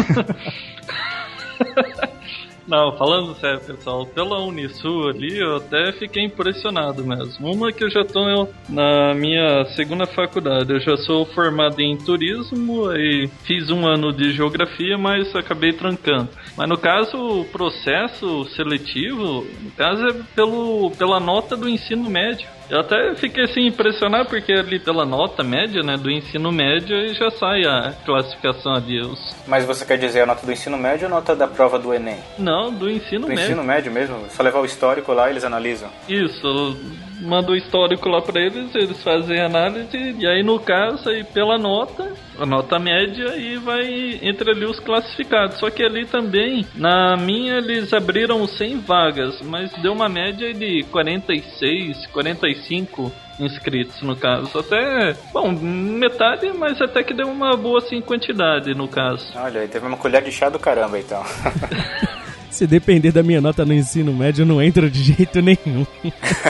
Não, 2.66 2.96
falando 2.96 3.36
sério, 3.36 3.60
pessoal, 3.60 4.06
pela 4.06 4.40
Unisul 4.40 5.10
ali 5.10 5.38
eu 5.38 5.58
até 5.58 5.92
fiquei 5.92 6.24
impressionado 6.24 7.04
mesmo. 7.04 7.54
Uma 7.54 7.74
que 7.74 7.84
eu 7.84 7.90
já 7.90 8.06
tô 8.06 8.48
na 8.70 9.14
minha 9.14 9.66
segunda 9.76 10.06
faculdade, 10.06 10.72
eu 10.72 10.80
já 10.80 10.96
sou 10.96 11.26
formado 11.26 11.82
em 11.82 11.98
turismo 11.98 12.90
e 12.94 13.28
fiz 13.44 13.70
um 13.70 13.86
ano 13.86 14.14
de 14.14 14.32
geografia, 14.32 14.98
mas 14.98 15.36
acabei 15.36 15.74
trancando. 15.74 16.30
Mas 16.56 16.70
no 16.70 16.78
caso, 16.78 17.18
o 17.18 17.46
processo 17.46 18.46
seletivo, 18.56 19.46
no 19.62 19.72
caso 19.72 20.08
é 20.08 20.14
pelo, 20.34 20.90
pela 20.92 21.20
nota 21.20 21.58
do 21.58 21.68
ensino 21.68 22.10
médio. 22.10 22.48
Eu 22.72 22.80
até 22.80 23.14
fiquei 23.16 23.44
assim 23.44 23.68
impressionado 23.68 24.30
porque 24.30 24.54
ali 24.54 24.80
pela 24.80 25.06
nota 25.06 25.44
média, 25.44 25.84
né, 25.84 25.98
do 25.98 26.10
ensino 26.10 26.54
médio 26.54 27.14
já 27.14 27.30
sai 27.30 27.66
a 27.66 27.94
classificação 28.06 28.74
ali. 28.74 29.02
Os... 29.02 29.20
Mas 29.46 29.66
você 29.66 29.84
quer 29.84 29.98
dizer 29.98 30.22
a 30.22 30.26
nota 30.26 30.46
do 30.46 30.52
ensino 30.54 30.78
médio 30.78 31.06
ou 31.06 31.14
a 31.14 31.16
nota 31.18 31.36
da 31.36 31.50
prova 31.50 31.78
do 31.78 31.94
Enem? 31.94 32.18
Não, 32.40 32.72
do 32.72 32.90
ensino 32.90 33.24
do 33.24 33.28
médio. 33.28 33.44
ensino 33.44 33.62
médio 33.62 33.92
mesmo? 33.92 34.26
Só 34.30 34.42
levar 34.42 34.62
o 34.62 34.66
histórico 34.66 35.12
lá 35.12 35.28
e 35.28 35.34
eles 35.34 35.44
analisam? 35.44 35.90
Isso, 36.08 36.78
manda 37.22 37.52
o 37.52 37.56
histórico 37.56 38.10
lá 38.10 38.22
para 38.22 38.42
eles, 38.42 38.74
eles 38.76 39.02
fazem 39.04 39.40
análise 39.40 40.16
e 40.18 40.28
aí 40.28 40.44
no 40.44 40.60
caso 40.60 41.10
aí 41.10 41.24
pela 41.24 41.58
nota, 41.58 42.12
a 42.40 42.46
nota 42.46 42.80
média 42.80 43.36
e 43.38 43.58
vai 43.58 44.20
entre 44.22 44.52
ali 44.52 44.66
os 44.66 44.80
classificados. 44.80 45.60
Só 45.60 45.70
que 45.70 45.84
ali 45.84 46.06
também, 46.06 46.66
na 46.76 47.16
minha 47.16 47.58
eles 47.58 47.94
abriram 47.94 48.46
100 48.46 48.80
vagas, 48.80 49.42
mas 49.42 49.72
deu 49.82 49.94
uma 49.94 50.10
média 50.10 50.54
de 50.54 50.84
46, 50.92 52.08
45 52.08 53.12
inscritos 53.40 54.02
no 54.02 54.16
caso. 54.16 54.60
Até, 54.60 55.16
bom, 55.32 55.52
metade, 55.52 56.52
mas 56.58 56.82
até 56.82 57.04
que 57.04 57.14
deu 57.14 57.28
uma 57.28 57.56
boa 57.56 57.80
assim 57.80 58.02
quantidade 58.02 58.74
no 58.74 58.88
caso. 58.88 59.32
Olha, 59.36 59.68
teve 59.68 59.86
uma 59.86 59.98
colher 59.98 60.24
de 60.24 60.32
chá 60.32 60.50
do 60.50 60.60
caramba 60.60 61.00
então. 61.00 61.24
Se 62.52 62.68
depender 62.68 63.12
da 63.12 63.24
minha 63.24 63.40
nota 63.40 63.66
no 63.66 63.74
ensino 63.74 64.14
médio, 64.14 64.44
eu 64.44 64.46
não 64.46 64.62
entro 64.62 64.90
de 64.90 65.02
jeito 65.02 65.42
nenhum. 65.42 65.86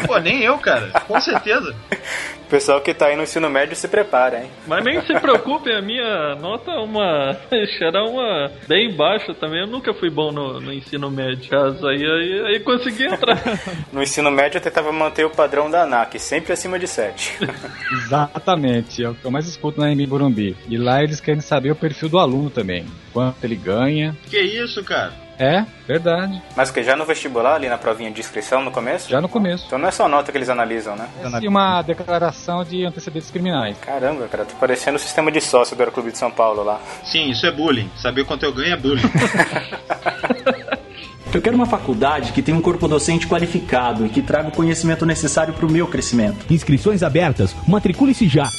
Pô, 0.08 0.18
nem 0.18 0.42
eu, 0.42 0.58
cara. 0.58 0.90
Com 1.08 1.22
certeza. 1.22 1.76
O 2.52 2.60
pessoal 2.60 2.82
que 2.82 2.94
tá 2.94 3.06
aí 3.06 3.16
no 3.16 3.24
ensino 3.24 3.50
médio 3.50 3.78
se 3.78 3.88
prepara, 3.88 4.44
hein? 4.44 4.52
Mas 4.68 4.84
nem 4.84 5.02
se 5.04 5.18
preocupe, 5.22 5.72
a 5.72 5.82
minha 5.82 6.36
nota 6.36 6.72
é 6.72 6.80
uma. 6.80 7.38
Era 7.80 8.04
uma 8.04 8.52
bem 8.68 8.94
baixa 8.94 9.34
também. 9.34 9.62
Eu 9.62 9.68
nunca 9.68 9.94
fui 9.94 10.10
bom 10.10 10.34
no, 10.34 10.60
no 10.60 10.74
ensino 10.74 11.10
médio. 11.10 11.50
Aí, 11.88 12.06
aí, 12.06 12.46
aí 12.48 12.60
consegui 12.60 13.06
entrar. 13.06 13.42
no 13.94 14.04
ensino 14.04 14.30
médio 14.30 14.58
eu 14.58 14.62
tentava 14.62 14.92
manter 14.92 15.24
o 15.24 15.30
padrão 15.30 15.72
da 15.72 15.84
ANAC, 15.84 16.20
sempre 16.20 16.52
acima 16.52 16.78
de 16.78 16.90
7. 16.90 17.40
Exatamente, 18.04 19.02
é 19.02 19.08
o 19.08 19.16
que 19.16 19.24
eu 19.24 19.32
mais 19.32 19.48
escuto 19.48 19.80
na 19.80 19.90
MB 19.90 20.06
Burumbi. 20.08 20.58
E 20.68 20.78
lá 20.78 21.02
eles 21.02 21.22
querem 21.22 21.40
saber 21.40 21.72
o 21.72 21.76
perfil 21.76 22.10
do 22.10 22.20
aluno 22.20 22.50
também. 22.50 22.86
Quanto 23.14 23.42
ele 23.46 23.56
ganha. 23.56 24.14
Que 24.30 24.42
isso, 24.42 24.84
cara? 24.84 25.14
É, 25.42 25.66
verdade. 25.88 26.40
Mas 26.56 26.70
que 26.70 26.84
já 26.84 26.96
no 26.96 27.04
vestibular, 27.04 27.56
ali 27.56 27.68
na 27.68 27.78
provinha 27.78 28.12
de 28.12 28.20
inscrição 28.20 28.62
no 28.62 28.70
começo? 28.70 29.10
Já 29.10 29.20
no 29.20 29.28
começo. 29.28 29.66
Então 29.66 29.80
não 29.80 29.88
é 29.88 29.92
só 29.92 30.08
nota 30.08 30.32
que 30.32 30.38
eles 30.38 30.50
analisam, 30.50 30.96
né? 30.96 31.10
E 31.42 31.48
uma 31.48 31.82
declaração 31.82 32.41
de 32.68 32.86
antecedentes 32.86 33.30
criminais. 33.30 33.78
Caramba, 33.80 34.28
cara, 34.28 34.46
tô 34.46 34.56
parecendo 34.56 34.98
o 34.98 35.00
sistema 35.00 35.32
de 35.32 35.40
sócio 35.42 35.76
do 35.76 35.80
Aeroclube 35.80 36.12
de 36.12 36.18
São 36.18 36.32
Paulo 36.32 36.64
lá. 36.64 36.80
Sim, 37.04 37.30
isso 37.30 37.46
é 37.46 37.52
bullying. 37.52 37.90
Saber 37.98 38.26
quanto 38.26 38.44
eu 38.44 38.54
ganho 38.54 38.74
é 38.74 38.78
bullying. 38.78 39.02
Eu 41.34 41.42
quero 41.42 41.56
uma 41.56 41.66
faculdade 41.66 42.34
que 42.34 42.42
tenha 42.42 42.58
um 42.58 42.62
corpo 42.62 42.90
docente 42.90 43.26
qualificado 43.26 44.06
e 44.06 44.10
que 44.10 44.22
traga 44.22 44.50
o 44.50 44.52
conhecimento 44.52 45.06
necessário 45.06 45.54
para 45.54 45.66
o 45.66 45.72
meu 45.72 45.88
crescimento. 45.88 46.46
Inscrições 46.54 47.02
abertas. 47.02 47.56
Matricule-se 47.66 48.28
já. 48.28 48.50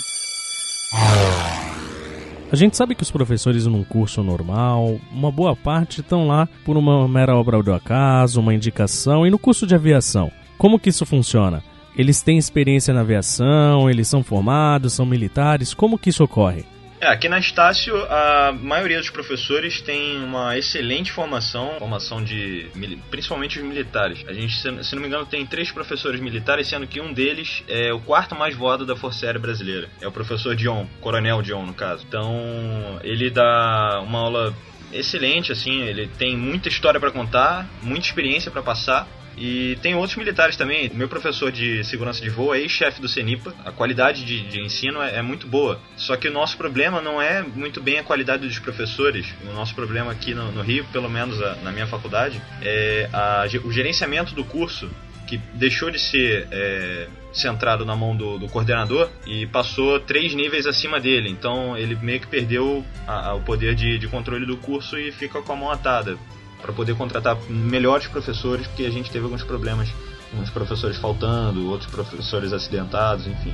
A 2.50 2.56
gente 2.56 2.76
sabe 2.76 2.94
que 2.94 3.02
os 3.02 3.10
professores 3.10 3.66
num 3.66 3.84
curso 3.84 4.22
normal, 4.22 4.98
uma 5.10 5.30
boa 5.30 5.54
parte 5.54 6.00
estão 6.00 6.26
lá 6.26 6.48
por 6.64 6.78
uma 6.78 7.06
mera 7.06 7.36
obra 7.36 7.62
do 7.62 7.74
acaso, 7.74 8.40
uma 8.40 8.54
indicação, 8.54 9.26
e 9.26 9.30
no 9.30 9.38
curso 9.38 9.66
de 9.66 9.74
aviação, 9.74 10.30
como 10.56 10.78
que 10.78 10.88
isso 10.88 11.04
funciona? 11.04 11.62
Eles 11.96 12.22
têm 12.22 12.38
experiência 12.38 12.94
na 12.94 13.00
aviação, 13.00 13.88
eles 13.90 14.08
são 14.08 14.22
formados, 14.22 14.94
são 14.94 15.04
militares, 15.04 15.74
como 15.74 15.98
que 15.98 16.10
isso 16.10 16.24
ocorre? 16.24 16.64
É, 17.02 17.08
aqui 17.08 17.28
na 17.28 17.40
Estácio, 17.40 17.96
a 18.08 18.52
maioria 18.52 19.00
dos 19.00 19.10
professores 19.10 19.80
tem 19.80 20.22
uma 20.22 20.56
excelente 20.56 21.10
formação, 21.10 21.74
formação 21.80 22.22
de 22.22 22.68
principalmente 23.10 23.58
os 23.58 23.64
militares. 23.64 24.24
A 24.28 24.32
gente, 24.32 24.54
se 24.56 24.94
não 24.94 25.02
me 25.02 25.08
engano, 25.08 25.26
tem 25.26 25.44
três 25.44 25.72
professores 25.72 26.20
militares, 26.20 26.68
sendo 26.68 26.86
que 26.86 27.00
um 27.00 27.12
deles 27.12 27.64
é 27.66 27.92
o 27.92 27.98
quarto 27.98 28.36
mais 28.36 28.54
voado 28.54 28.86
da 28.86 28.94
Força 28.94 29.26
Aérea 29.26 29.40
Brasileira. 29.40 29.88
É 30.00 30.06
o 30.06 30.12
professor 30.12 30.54
Dion, 30.54 30.86
Coronel 31.00 31.42
Dion, 31.42 31.66
no 31.66 31.74
caso. 31.74 32.04
Então, 32.06 33.00
ele 33.02 33.30
dá 33.30 34.00
uma 34.06 34.20
aula 34.20 34.54
excelente, 34.92 35.50
assim, 35.50 35.82
ele 35.82 36.06
tem 36.06 36.36
muita 36.36 36.68
história 36.68 37.00
para 37.00 37.10
contar, 37.10 37.68
muita 37.82 38.06
experiência 38.06 38.48
para 38.48 38.62
passar 38.62 39.08
e 39.36 39.78
tem 39.82 39.94
outros 39.94 40.16
militares 40.16 40.56
também. 40.56 40.90
Meu 40.94 41.08
professor 41.08 41.50
de 41.50 41.82
segurança 41.84 42.20
de 42.20 42.30
voo 42.30 42.54
é 42.54 42.60
ex-chefe 42.60 43.00
do 43.00 43.08
CENIPA. 43.08 43.54
A 43.64 43.72
qualidade 43.72 44.24
de, 44.24 44.42
de 44.42 44.60
ensino 44.60 45.00
é, 45.02 45.16
é, 45.16 45.22
muito 45.22 45.46
boa. 45.46 45.80
Só 45.96 46.16
que 46.16 46.28
o 46.28 46.32
nosso 46.32 46.56
problema 46.56 47.00
não 47.00 47.20
é 47.20 47.42
muito 47.42 47.80
bem 47.80 47.98
a 47.98 48.04
qualidade 48.04 48.46
dos 48.46 48.58
professores. 48.58 49.26
O 49.42 49.52
nosso 49.52 49.74
problema 49.74 50.12
aqui 50.12 50.34
no, 50.34 50.52
no 50.52 50.62
Rio, 50.62 50.84
pelo 50.92 51.08
menos 51.08 51.40
a, 51.42 51.56
na 51.56 51.72
minha 51.72 51.86
faculdade, 51.86 52.40
é 52.62 53.08
a, 53.12 53.46
o 53.64 53.72
gerenciamento 53.72 54.34
do 54.34 54.44
curso 54.44 54.90
que 55.26 55.38
deixou 55.54 55.90
de 55.90 55.98
ser 55.98 56.46
é, 56.50 57.08
centrado 57.32 57.86
na 57.86 57.96
mão 57.96 58.14
do, 58.14 58.38
do, 58.38 58.48
coordenador 58.48 59.08
e 59.26 59.46
passou 59.46 59.98
três 59.98 60.34
níveis 60.34 60.66
acima 60.66 61.00
dele. 61.00 61.30
Então 61.30 61.76
ele 61.76 61.96
meio 61.96 62.20
que 62.20 62.26
perdeu 62.26 62.84
a, 63.06 63.30
a, 63.30 63.34
o 63.34 63.40
poder 63.40 63.74
de, 63.74 63.98
de 63.98 64.08
controle 64.08 64.44
do 64.44 64.58
curso 64.58 64.98
e 64.98 65.10
fica 65.10 65.40
com 65.40 65.52
a 65.52 65.56
mão 65.56 65.70
atada 65.70 66.18
para 66.62 66.72
poder 66.72 66.94
contratar 66.96 67.36
melhores 67.50 68.06
professores, 68.06 68.66
porque 68.66 68.84
a 68.84 68.90
gente 68.90 69.10
teve 69.10 69.24
alguns 69.24 69.42
problemas, 69.42 69.92
uns 70.40 70.48
professores 70.48 70.96
faltando, 70.96 71.68
outros 71.68 71.90
professores 71.90 72.52
acidentados, 72.52 73.26
enfim. 73.26 73.52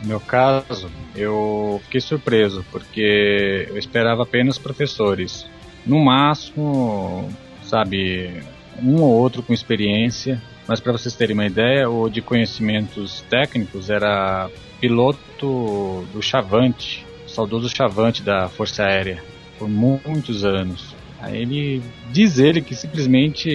No 0.00 0.08
meu 0.08 0.20
caso, 0.20 0.90
eu 1.14 1.80
fiquei 1.84 2.00
surpreso, 2.00 2.64
porque 2.70 3.66
eu 3.68 3.76
esperava 3.76 4.22
apenas 4.22 4.56
professores. 4.56 5.46
No 5.84 6.02
máximo, 6.02 7.28
sabe, 7.64 8.42
um 8.82 9.02
ou 9.02 9.10
outro 9.10 9.42
com 9.42 9.52
experiência, 9.52 10.40
mas 10.66 10.80
para 10.80 10.92
vocês 10.92 11.14
terem 11.14 11.34
uma 11.34 11.46
ideia, 11.46 11.90
o 11.90 12.08
de 12.08 12.22
conhecimentos 12.22 13.22
técnicos 13.28 13.90
era 13.90 14.48
piloto 14.80 16.06
do 16.12 16.22
Chavante, 16.22 17.06
saudoso 17.26 17.68
Chavante 17.68 18.22
da 18.22 18.48
Força 18.48 18.84
Aérea, 18.84 19.22
por 19.58 19.68
muitos 19.68 20.44
anos. 20.44 20.94
Ele 21.32 21.82
diz 22.10 22.38
ele 22.38 22.60
que 22.60 22.74
simplesmente 22.74 23.48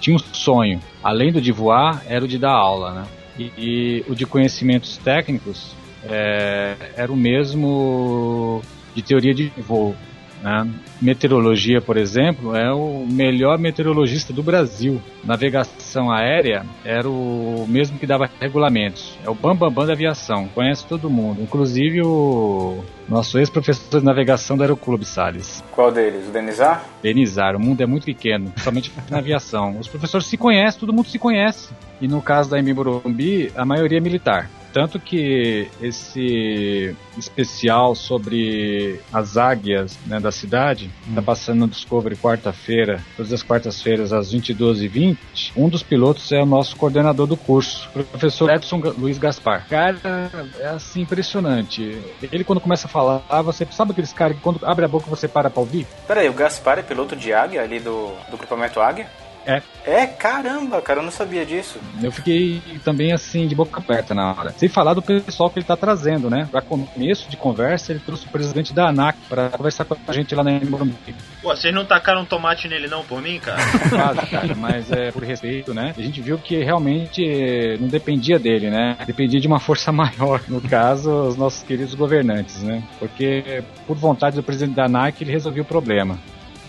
tinha 0.00 0.16
um 0.16 0.18
sonho, 0.18 0.80
além 1.02 1.32
do 1.32 1.40
de 1.40 1.52
voar, 1.52 2.02
era 2.06 2.24
o 2.24 2.28
de 2.28 2.38
dar 2.38 2.52
aula, 2.52 2.92
né? 2.92 3.04
E, 3.38 3.52
e 3.56 4.04
o 4.08 4.14
de 4.14 4.26
conhecimentos 4.26 4.98
técnicos 4.98 5.74
é, 6.04 6.76
era 6.96 7.12
o 7.12 7.16
mesmo 7.16 8.62
de 8.94 9.02
teoria 9.02 9.32
de 9.32 9.50
voo. 9.58 9.94
Né? 10.42 10.68
Meteorologia, 11.00 11.80
por 11.80 11.96
exemplo, 11.96 12.56
é 12.56 12.72
o 12.72 13.06
melhor 13.06 13.58
meteorologista 13.58 14.32
do 14.32 14.42
Brasil. 14.42 15.00
Navegação 15.24 16.10
aérea 16.10 16.66
era 16.84 17.08
o 17.08 17.64
mesmo 17.68 17.98
que 17.98 18.06
dava 18.06 18.28
regulamentos. 18.40 19.16
É 19.24 19.30
o 19.30 19.34
bambambam 19.34 19.70
bam, 19.70 19.74
bam 19.74 19.86
da 19.86 19.92
aviação. 19.92 20.48
Conhece 20.48 20.84
todo 20.86 21.08
mundo, 21.08 21.40
inclusive 21.40 22.02
o 22.02 22.84
nosso 23.08 23.38
ex-professor 23.38 24.00
de 24.00 24.06
navegação 24.06 24.56
do 24.56 24.62
Aeroclube, 24.62 25.04
Salles. 25.04 25.62
Qual 25.70 25.92
deles? 25.92 26.28
O 26.28 26.32
Denizar? 26.32 26.84
Denizar. 27.02 27.56
O 27.56 27.60
mundo 27.60 27.80
é 27.82 27.86
muito 27.86 28.04
pequeno, 28.04 28.52
somente 28.58 28.92
na 29.08 29.18
aviação. 29.18 29.78
Os 29.78 29.88
professores 29.88 30.26
se 30.26 30.36
conhecem, 30.36 30.80
todo 30.80 30.92
mundo 30.92 31.08
se 31.08 31.18
conhece. 31.18 31.70
E 32.00 32.08
no 32.08 32.20
caso 32.20 32.50
da 32.50 32.58
Embi 32.58 32.74
Morumbi, 32.74 33.52
a 33.54 33.64
maioria 33.64 33.98
é 33.98 34.00
militar. 34.00 34.50
Tanto 34.72 34.98
que 34.98 35.68
esse 35.80 36.96
especial 37.16 37.94
sobre 37.94 39.00
as 39.12 39.36
águias 39.36 39.98
né, 40.06 40.18
da 40.18 40.32
cidade 40.32 40.90
está 41.06 41.20
hum. 41.20 41.24
passando 41.24 41.60
no 41.60 41.68
Discovery 41.68 42.16
quarta-feira, 42.16 43.00
todas 43.16 43.32
as 43.32 43.42
quartas-feiras 43.42 44.12
às 44.12 44.34
22h20. 44.34 45.52
Um 45.56 45.68
dos 45.68 45.82
pilotos 45.82 46.32
é 46.32 46.42
o 46.42 46.46
nosso 46.46 46.76
coordenador 46.76 47.26
do 47.26 47.36
curso, 47.36 47.88
o 47.94 48.04
professor 48.04 48.50
Edson 48.50 48.80
Luiz 48.98 49.18
Gaspar. 49.18 49.66
Cara, 49.68 50.30
é 50.58 50.68
assim 50.68 51.02
impressionante. 51.02 51.98
Ele, 52.22 52.44
quando 52.44 52.60
começa 52.60 52.86
a 52.86 52.90
falar, 52.90 53.42
você 53.42 53.66
sabe 53.70 53.92
aqueles 53.92 54.12
caras 54.12 54.36
que 54.36 54.42
quando 54.42 54.64
abre 54.64 54.84
a 54.84 54.88
boca 54.88 55.06
você 55.08 55.28
para 55.28 55.50
para 55.50 55.60
ouvir? 55.60 55.86
Peraí, 56.06 56.28
o 56.28 56.32
Gaspar 56.32 56.78
é 56.78 56.82
piloto 56.82 57.14
de 57.14 57.32
águia 57.32 57.62
ali 57.62 57.78
do, 57.78 58.12
do 58.30 58.36
grupamento 58.36 58.80
Águia? 58.80 59.08
É. 59.46 59.62
É, 59.84 60.06
caramba, 60.06 60.80
cara, 60.80 61.00
eu 61.00 61.04
não 61.04 61.10
sabia 61.10 61.44
disso. 61.44 61.78
Eu 62.02 62.12
fiquei 62.12 62.62
também 62.84 63.12
assim, 63.12 63.48
de 63.48 63.54
boca 63.54 63.80
aberta 63.80 64.14
na 64.14 64.30
hora. 64.32 64.52
Sem 64.52 64.68
falar 64.68 64.94
do 64.94 65.02
pessoal 65.02 65.50
que 65.50 65.58
ele 65.58 65.66
tá 65.66 65.76
trazendo, 65.76 66.30
né? 66.30 66.48
Pra 66.50 66.62
começo 66.62 67.28
de 67.28 67.36
conversa, 67.36 67.92
ele 67.92 68.00
trouxe 68.00 68.26
o 68.26 68.28
presidente 68.30 68.72
da 68.72 68.88
ANAC 68.88 69.18
pra 69.28 69.50
conversar 69.50 69.84
com 69.84 69.96
a 70.06 70.12
gente 70.12 70.34
lá 70.34 70.44
na 70.44 70.52
Morumbi. 70.60 70.94
Pô, 71.42 71.48
vocês 71.48 71.74
não 71.74 71.84
tacaram 71.84 72.24
tomate 72.24 72.68
nele 72.68 72.86
não, 72.86 73.04
por 73.04 73.20
mim, 73.20 73.40
cara? 73.40 73.60
Quase, 73.90 74.26
cara, 74.30 74.54
mas 74.54 74.90
é 74.92 75.10
por 75.10 75.24
respeito, 75.24 75.74
né? 75.74 75.92
A 75.96 76.02
gente 76.02 76.20
viu 76.20 76.38
que 76.38 76.62
realmente 76.62 77.76
não 77.80 77.88
dependia 77.88 78.38
dele, 78.38 78.70
né? 78.70 78.96
Dependia 79.04 79.40
de 79.40 79.48
uma 79.48 79.58
força 79.58 79.90
maior, 79.92 80.40
no 80.48 80.60
caso, 80.60 81.10
os 81.10 81.36
nossos 81.36 81.62
queridos 81.62 81.94
governantes, 81.94 82.62
né? 82.62 82.82
Porque 83.00 83.64
por 83.86 83.96
vontade 83.96 84.36
do 84.36 84.42
presidente 84.42 84.76
da 84.76 84.84
ANAC, 84.84 85.22
ele 85.22 85.32
resolveu 85.32 85.64
o 85.64 85.66
problema. 85.66 86.18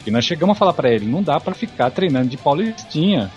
E 0.06 0.12
nós 0.12 0.26
chegamos 0.26 0.56
a 0.56 0.60
falar 0.60 0.74
para 0.74 0.92
ele, 0.92 1.06
não 1.06 1.24
dá 1.24 1.40
para 1.40 1.54
ficar 1.54 1.90
treinando 1.92 2.28
de 2.28 2.38
paulistinha 2.38 3.32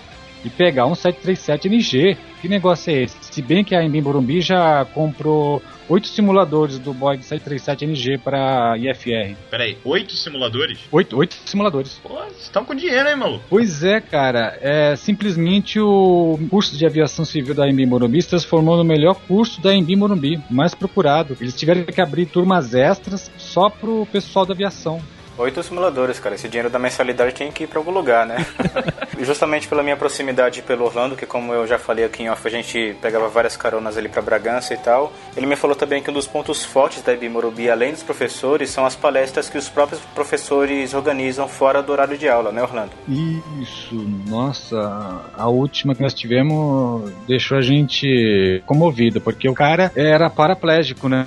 e 0.45 0.51
pegar 0.51 0.87
um 0.87 0.95
737 0.95 1.69
NG. 1.69 2.17
Que 2.41 2.49
negócio 2.49 2.93
é 2.93 3.03
esse? 3.03 3.17
Se 3.21 3.43
bem 3.43 3.65
que 3.65 3.75
a 3.75 3.83
Embim 3.83 4.03
Burumbi 4.03 4.41
já 4.41 4.85
comprou 4.85 5.61
oito 5.89 6.07
simuladores 6.07 6.79
do 6.79 6.93
Boeing 6.93 7.23
737 7.23 7.85
NG 7.85 8.19
para 8.19 8.77
IFR. 8.79 9.37
Peraí, 9.51 9.77
oito 9.85 10.15
simuladores? 10.15 10.79
Oito, 10.93 11.17
oito 11.17 11.35
simuladores. 11.45 12.01
Pô, 12.03 12.11
vocês 12.11 12.43
estão 12.43 12.65
com 12.65 12.75
dinheiro, 12.75 13.09
hein, 13.09 13.17
maluco? 13.17 13.45
Pois 13.49 13.83
é, 13.83 14.01
cara. 14.01 14.59
É 14.61 14.95
simplesmente 14.97 15.81
o 15.81 16.39
curso 16.51 16.77
de 16.77 16.87
aviação 16.87 17.25
civil 17.25 17.55
da 17.55 17.69
Embim 17.69 17.87
Morumbi 17.87 18.23
se 18.23 18.29
transformou 18.29 18.77
no 18.77 18.85
melhor 18.85 19.15
curso 19.27 19.61
da 19.61 19.75
Embim 19.75 19.97
Morumbi, 19.97 20.41
mais 20.51 20.75
procurado. 20.75 21.37
Eles 21.41 21.57
tiveram 21.57 21.85
que 21.85 22.01
abrir 22.01 22.27
turmas 22.27 22.75
extras 22.75 23.31
só 23.37 23.69
pro 23.69 24.07
pessoal 24.13 24.47
da 24.47 24.55
aviação. 24.55 25.01
Oito 25.39 25.63
simuladores, 25.63 26.19
cara. 26.19 26.35
Esse 26.35 26.49
dinheiro 26.49 26.71
da 26.71 26.79
mensalidade 26.79 27.35
tem 27.35 27.53
que 27.53 27.65
ir 27.65 27.67
para 27.67 27.79
algum 27.79 27.91
lugar, 27.91 28.27
né? 28.27 28.37
Justamente 29.21 29.69
pela 29.69 29.83
minha 29.83 29.97
proximidade 29.97 30.63
pelo 30.63 30.85
Orlando, 30.85 31.15
que 31.15 31.27
como 31.27 31.53
eu 31.53 31.67
já 31.67 31.79
falei 31.79 32.07
aqui 32.07 32.23
em 32.23 32.31
off, 32.31 32.47
a 32.47 32.51
gente 32.51 32.97
pegava 33.03 33.29
várias 33.29 33.55
caronas 33.55 33.99
ali 33.99 34.09
para 34.09 34.23
Bragança 34.23 34.73
e 34.73 34.79
tal. 34.79 35.13
Ele 35.37 35.47
me 35.47 35.55
falou 35.55 35.77
também 35.77 36.03
que 36.03 36.11
um 36.11 36.15
dos 36.15 36.27
pontos 36.27 36.65
fortes 36.65 37.03
da 37.03 37.13
IB 37.13 37.29
Morumbi, 37.29 37.69
além 37.69 37.93
dos 37.93 38.03
professores, 38.03 38.71
são 38.71 38.87
as 38.87 38.97
palestras 38.97 39.49
que 39.51 39.59
os 39.59 39.69
próprios 39.69 40.01
professores 40.15 40.95
organizam 40.95 41.47
fora 41.47 41.83
do 41.83 41.93
horário 41.93 42.17
de 42.17 42.29
aula, 42.29 42.51
né, 42.51 42.63
Orlando? 42.63 42.93
Isso, 43.07 43.95
nossa, 44.27 45.23
a 45.37 45.49
última 45.49 45.95
que 45.95 46.01
nós 46.01 46.15
tivemos 46.15 47.13
deixou 47.27 47.59
a 47.59 47.63
gente 47.63 48.63
comovido, 48.65 49.21
porque 49.21 49.49
o 49.49 49.55
cara 49.55 49.93
era 49.95 50.31
paraplégico, 50.31 51.09
né? 51.09 51.27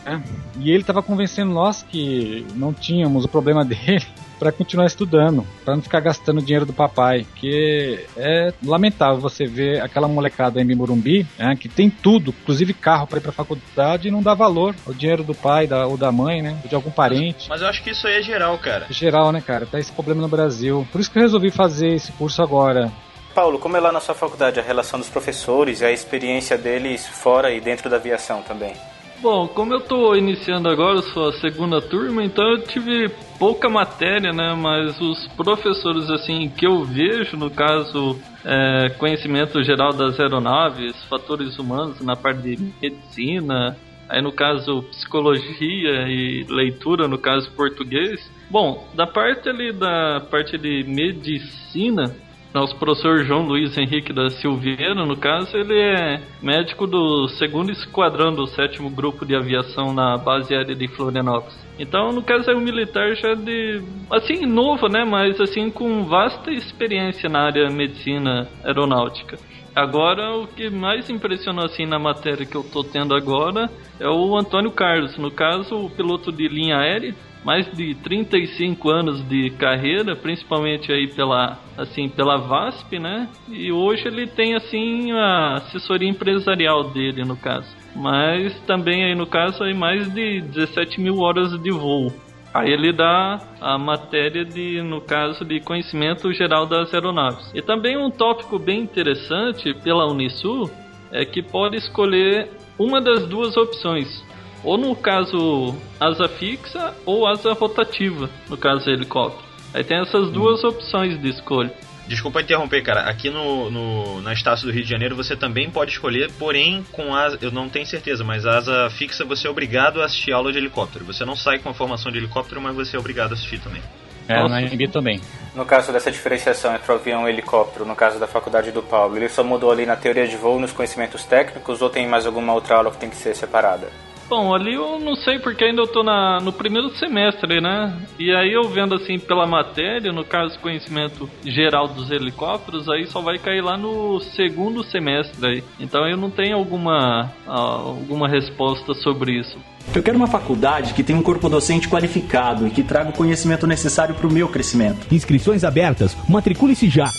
E 0.60 0.72
ele 0.72 0.82
estava 0.82 1.02
convencendo 1.02 1.52
nós 1.52 1.84
que 1.84 2.46
não 2.56 2.74
tínhamos 2.74 3.26
o 3.26 3.28
problema 3.28 3.64
dele 3.66 3.99
para 4.40 4.52
continuar 4.54 4.86
estudando, 4.86 5.46
para 5.66 5.76
não 5.76 5.84
ficar 5.84 6.00
gastando 6.00 6.42
dinheiro 6.42 6.66
do 6.66 6.72
papai, 6.72 7.28
que 7.36 8.00
é 8.16 8.54
lamentável 8.64 9.20
você 9.20 9.46
ver 9.46 9.82
aquela 9.82 10.08
molecada 10.08 10.62
em 10.62 10.76
Morumbi, 10.76 11.28
né, 11.38 11.58
que 11.60 11.68
tem 11.68 11.90
tudo, 11.90 12.34
inclusive 12.42 12.74
carro 12.74 13.06
para 13.06 13.18
ir 13.20 13.22
para 13.22 13.34
faculdade 13.34 14.08
e 14.08 14.12
não 14.12 14.24
dá 14.24 14.34
valor 14.34 14.74
ao 14.88 14.94
dinheiro 14.94 15.24
do 15.24 15.36
pai 15.36 15.68
da, 15.68 15.86
ou 15.86 15.98
da 15.98 16.10
mãe, 16.10 16.42
né, 16.42 16.58
ou 16.64 16.70
de 16.70 16.76
algum 16.76 16.90
parente. 16.90 17.50
Mas 17.50 17.62
eu 17.62 17.68
acho 17.68 17.84
que 17.84 17.90
isso 17.90 18.08
aí 18.08 18.20
é 18.20 18.22
geral, 18.22 18.58
cara. 18.58 18.88
Geral, 18.90 19.32
né, 19.34 19.42
cara? 19.42 19.66
Tá 19.66 19.78
esse 19.78 19.92
problema 19.92 20.22
no 20.22 20.30
Brasil. 20.30 20.88
Por 20.90 21.02
isso 21.02 21.12
que 21.12 21.18
eu 21.18 21.24
resolvi 21.24 21.52
fazer 21.52 21.90
esse 21.90 22.12
curso 22.14 22.42
agora. 22.42 22.90
Paulo, 23.36 23.60
como 23.60 23.78
é 23.78 23.80
lá 23.80 23.92
na 23.92 24.00
sua 24.00 24.16
faculdade 24.16 24.60
a 24.60 24.64
relação 24.64 25.00
dos 25.00 25.10
professores 25.10 25.82
e 25.82 25.86
a 25.86 25.92
experiência 25.92 26.58
deles 26.58 27.06
fora 27.06 27.52
e 27.52 27.60
dentro 27.60 27.90
da 27.90 27.98
aviação 27.98 28.42
também? 28.42 28.74
Bom, 29.22 29.50
como 29.50 29.74
eu 29.74 29.82
tô 29.82 30.16
iniciando 30.16 30.70
agora, 30.70 31.02
sou 31.02 31.28
a 31.28 31.34
segunda 31.34 31.82
turma, 31.82 32.24
então 32.24 32.52
eu 32.52 32.66
tive 32.66 33.10
pouca 33.38 33.70
matéria, 33.70 34.32
né? 34.32 34.54
Mas 34.54 35.00
os 35.02 35.28
professores, 35.36 36.10
assim, 36.10 36.48
que 36.48 36.66
eu 36.66 36.86
vejo, 36.86 37.36
no 37.36 37.52
caso, 37.52 38.18
é, 38.46 38.90
conhecimento 38.98 39.62
geral 39.62 39.92
das 39.92 40.18
aeronaves, 40.18 40.96
fatores 41.10 41.60
humanos 41.60 42.00
na 42.00 42.16
parte 42.16 42.44
de 42.44 42.74
medicina, 42.82 43.76
aí 44.08 44.22
no 44.22 44.32
caso, 44.32 44.84
psicologia 44.84 46.08
e 46.08 46.46
leitura, 46.48 47.06
no 47.06 47.18
caso, 47.18 47.52
português. 47.52 48.32
Bom, 48.50 48.88
da 48.96 49.06
parte 49.06 49.50
ali 49.50 49.74
da 49.74 50.22
parte 50.32 50.58
de 50.58 50.86
medicina, 50.88 52.16
nosso 52.54 52.76
professor 52.78 53.24
João 53.24 53.46
Luiz 53.46 53.78
Henrique 53.78 54.12
da 54.12 54.30
Silveira, 54.30 54.96
no 55.06 55.16
caso, 55.16 55.56
ele 55.56 55.80
é 55.80 56.22
médico 56.42 56.88
do 56.88 57.28
segundo 57.30 57.72
esquadrão 57.72 58.34
do 58.34 58.48
sétimo 58.48 58.90
grupo 58.90 59.26
de 59.26 59.36
aviação 59.36 59.94
na 59.94 60.18
base 60.18 60.54
aérea 60.54 60.76
de 60.76 60.88
Florianópolis. 60.88 61.58
Então, 61.78 62.12
no 62.12 62.24
caso, 62.24 62.50
é 62.50 62.56
um 62.56 62.62
militar 62.62 63.16
já 63.16 63.36
de. 63.36 63.82
assim, 64.10 64.46
novo, 64.46 64.88
né? 64.88 65.06
Mas, 65.06 65.40
assim, 65.40 65.70
com 65.70 66.04
vasta 66.04 66.52
experiência 66.52 67.30
na 67.30 67.46
área 67.46 67.70
medicina 67.70 68.48
aeronáutica. 68.64 69.38
Agora, 69.76 70.36
o 70.36 70.48
que 70.48 70.70
mais 70.70 71.10
impressionou 71.10 71.64
assim 71.64 71.86
na 71.86 72.00
matéria 72.00 72.46
que 72.46 72.56
eu 72.56 72.64
tô 72.64 72.84
tendo 72.84 73.16
agora 73.16 73.70
é 74.00 74.08
o 74.10 74.36
Antônio 74.36 74.72
Carlos, 74.72 75.18
no 75.18 75.32
caso, 75.32 75.76
o 75.76 75.90
piloto 75.90 76.32
de 76.32 76.48
linha 76.48 76.78
aérea, 76.78 77.16
mais 77.50 77.66
de 77.76 77.96
35 77.96 78.92
anos 78.92 79.28
de 79.28 79.50
carreira, 79.50 80.16
principalmente 80.16 80.92
aí 80.92 81.08
pela 81.08 81.58
assim 81.76 82.08
pela 82.08 82.38
VASP, 82.38 83.00
né? 83.00 83.28
E 83.48 83.72
hoje 83.72 84.06
ele 84.06 84.28
tem 84.28 84.54
assim 84.54 85.12
a 85.14 85.56
assessoria 85.56 86.08
empresarial 86.08 86.92
dele 86.92 87.26
no 87.26 87.36
caso, 87.36 87.76
mas 87.96 88.54
também 88.68 89.04
aí 89.04 89.16
no 89.16 89.26
caso 89.26 89.64
aí 89.64 89.74
mais 89.74 90.14
de 90.14 90.42
17 90.42 91.02
mil 91.02 91.22
horas 91.22 91.60
de 91.60 91.72
voo. 91.72 92.14
Aí 92.54 92.72
ele 92.72 92.94
dá 92.94 93.42
a 93.60 93.80
matéria 93.80 94.46
de, 94.46 94.82
no 94.84 95.02
caso, 95.02 95.44
de 95.46 95.60
conhecimento 95.60 96.32
geral 96.34 96.66
das 96.66 96.92
aeronaves. 96.94 97.52
E 97.54 97.62
também 97.62 97.96
um 97.96 98.10
tópico 98.10 98.58
bem 98.58 98.82
interessante 98.82 99.72
pela 99.74 100.08
Unisul 100.08 100.70
é 101.12 101.26
que 101.26 101.44
pode 101.44 101.78
escolher 101.78 102.50
uma 102.78 103.00
das 103.00 103.28
duas 103.28 103.56
opções 103.56 104.24
ou 104.64 104.78
no 104.78 104.96
caso 104.96 105.76
asa 106.00 106.28
fixa 106.28 106.94
ou 107.06 107.28
asa 107.28 107.54
rotativa, 107.54 108.30
no 108.50 108.58
caso 108.58 108.90
helicóptero. 108.90 109.48
Aí 109.74 109.84
tem 109.84 110.02
essas 110.02 110.30
duas 110.32 110.64
hum. 110.64 110.70
opções 110.70 111.20
de 111.20 111.30
escolha. 111.30 111.74
Desculpa 112.08 112.42
interromper, 112.42 112.82
cara. 112.82 113.02
Aqui 113.02 113.30
no, 113.30 113.70
no, 113.70 114.22
na 114.22 114.34
Estácio 114.34 114.66
do 114.66 114.74
Rio 114.74 114.84
de 114.84 114.90
Janeiro 114.90 115.16
você 115.16 115.36
também 115.36 115.70
pode 115.70 115.92
escolher, 115.92 116.32
porém 116.40 116.84
com 116.92 117.14
asa, 117.14 117.38
eu 117.40 117.52
não 117.52 117.70
tenho 117.70 117.86
certeza, 117.86 118.24
mas 118.24 118.48
asa 118.48 118.90
fixa 118.90 119.24
você 119.24 119.48
é 119.48 119.50
obrigado 119.50 120.02
a 120.02 120.06
assistir 120.06 120.32
aula 120.32 120.52
de 120.52 120.58
helicóptero. 120.58 121.06
Você 121.06 121.24
não 121.24 121.36
sai 121.36 121.60
com 121.60 121.70
a 121.70 121.74
formação 121.74 122.12
de 122.12 122.18
helicóptero, 122.18 122.60
mas 122.60 122.76
você 122.76 122.98
é 122.98 123.00
obrigado 123.00 123.32
a 123.32 123.34
assistir 123.36 123.60
também. 123.60 123.82
É, 124.28 124.48
na 124.48 124.62
MB 124.62 124.88
também. 124.90 125.20
No 125.56 125.66
caso 125.66 125.92
dessa 125.92 126.12
diferenciação 126.12 126.76
entre 126.76 126.92
o 126.92 126.96
avião 126.96 127.22
e 127.22 127.26
o 127.26 127.30
helicóptero, 127.30 127.84
no 127.84 127.96
caso 127.96 128.20
da 128.20 128.28
faculdade 128.28 128.72
do 128.72 128.84
Paulo, 128.84 129.18
ele 129.18 129.28
só 129.28 129.44
mudou 129.44 129.72
ali 129.72 129.88
na 129.88 129.96
teoria 129.96 130.28
de 130.28 130.36
voo, 130.36 130.60
nos 130.60 130.72
conhecimentos 130.72 131.24
técnicos, 131.26 131.82
ou 131.82 131.90
tem 131.90 132.08
mais 132.08 132.28
alguma 132.28 132.54
outra 132.54 132.76
aula 132.76 132.92
que 132.92 132.98
tem 132.98 133.10
que 133.10 133.16
ser 133.16 133.36
separada? 133.36 133.90
Bom, 134.30 134.54
ali 134.54 134.76
eu 134.76 135.00
não 135.00 135.16
sei 135.16 135.40
porque 135.40 135.64
ainda 135.64 135.82
eu 135.82 135.88
tô 135.88 136.04
na, 136.04 136.40
no 136.40 136.54
primeiro 136.54 136.96
semestre, 136.98 137.60
né? 137.60 137.98
E 138.20 138.32
aí 138.32 138.54
eu 138.54 138.70
vendo 138.70 138.94
assim 138.94 139.18
pela 139.18 139.48
matéria, 139.48 140.12
no 140.12 140.24
caso 140.24 140.60
conhecimento 140.60 141.28
geral 141.44 141.88
dos 141.88 142.12
helicópteros, 142.12 142.88
aí 142.88 143.08
só 143.08 143.22
vai 143.22 143.40
cair 143.40 143.62
lá 143.62 143.76
no 143.76 144.20
segundo 144.36 144.84
semestre 144.84 145.46
aí. 145.48 145.64
Então 145.80 146.08
eu 146.08 146.16
não 146.16 146.30
tenho 146.30 146.56
alguma, 146.56 147.32
alguma 147.48 148.30
resposta 148.30 148.94
sobre 148.94 149.32
isso. 149.40 149.58
Eu 149.96 150.04
quero 150.04 150.18
uma 150.18 150.28
faculdade 150.28 150.94
que 150.94 151.04
tenha 151.04 151.18
um 151.18 151.24
corpo 151.24 151.50
docente 151.50 151.90
qualificado 151.90 152.68
e 152.68 152.70
que 152.70 152.84
traga 152.84 153.10
o 153.10 153.14
conhecimento 153.14 153.66
necessário 153.66 154.14
para 154.14 154.28
o 154.28 154.32
meu 154.32 154.48
crescimento. 154.48 155.08
Inscrições 155.12 155.64
abertas. 155.64 156.16
Matricule-se 156.30 156.88
já. 156.88 157.10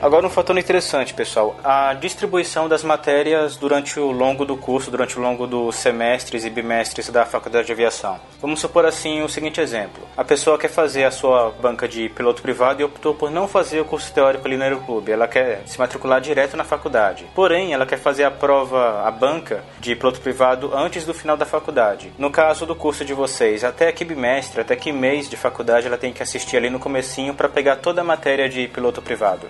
Agora 0.00 0.24
um 0.24 0.30
fator 0.30 0.56
interessante, 0.56 1.12
pessoal. 1.12 1.56
A 1.64 1.92
distribuição 1.92 2.68
das 2.68 2.84
matérias 2.84 3.56
durante 3.56 3.98
o 3.98 4.12
longo 4.12 4.44
do 4.44 4.56
curso, 4.56 4.92
durante 4.92 5.18
o 5.18 5.20
longo 5.20 5.44
dos 5.44 5.74
semestres 5.74 6.44
e 6.44 6.50
bimestres 6.50 7.10
da 7.10 7.26
Faculdade 7.26 7.66
de 7.66 7.72
Aviação. 7.72 8.20
Vamos 8.40 8.60
supor 8.60 8.86
assim 8.86 9.22
o 9.22 9.28
seguinte 9.28 9.60
exemplo. 9.60 10.00
A 10.16 10.22
pessoa 10.22 10.56
quer 10.56 10.68
fazer 10.68 11.02
a 11.02 11.10
sua 11.10 11.50
banca 11.60 11.88
de 11.88 12.08
piloto 12.10 12.40
privado 12.40 12.80
e 12.80 12.84
optou 12.84 13.12
por 13.12 13.28
não 13.28 13.48
fazer 13.48 13.80
o 13.80 13.84
curso 13.84 14.12
teórico 14.12 14.46
ali 14.46 14.56
no 14.56 14.62
aeroclube. 14.62 15.10
Ela 15.10 15.26
quer 15.26 15.62
se 15.66 15.80
matricular 15.80 16.20
direto 16.20 16.56
na 16.56 16.62
faculdade. 16.62 17.26
Porém, 17.34 17.72
ela 17.72 17.84
quer 17.84 17.98
fazer 17.98 18.22
a 18.22 18.30
prova, 18.30 19.02
a 19.04 19.10
banca 19.10 19.64
de 19.80 19.96
piloto 19.96 20.20
privado 20.20 20.70
antes 20.72 21.04
do 21.04 21.12
final 21.12 21.36
da 21.36 21.44
faculdade. 21.44 22.12
No 22.16 22.30
caso 22.30 22.64
do 22.64 22.76
curso 22.76 23.04
de 23.04 23.14
vocês, 23.14 23.64
até 23.64 23.90
que 23.90 24.04
bimestre, 24.04 24.60
até 24.60 24.76
que 24.76 24.92
mês 24.92 25.28
de 25.28 25.36
faculdade 25.36 25.88
ela 25.88 25.98
tem 25.98 26.12
que 26.12 26.22
assistir 26.22 26.56
ali 26.56 26.70
no 26.70 26.78
comecinho 26.78 27.34
para 27.34 27.48
pegar 27.48 27.76
toda 27.76 28.00
a 28.00 28.04
matéria 28.04 28.48
de 28.48 28.68
piloto 28.68 29.02
privado? 29.02 29.48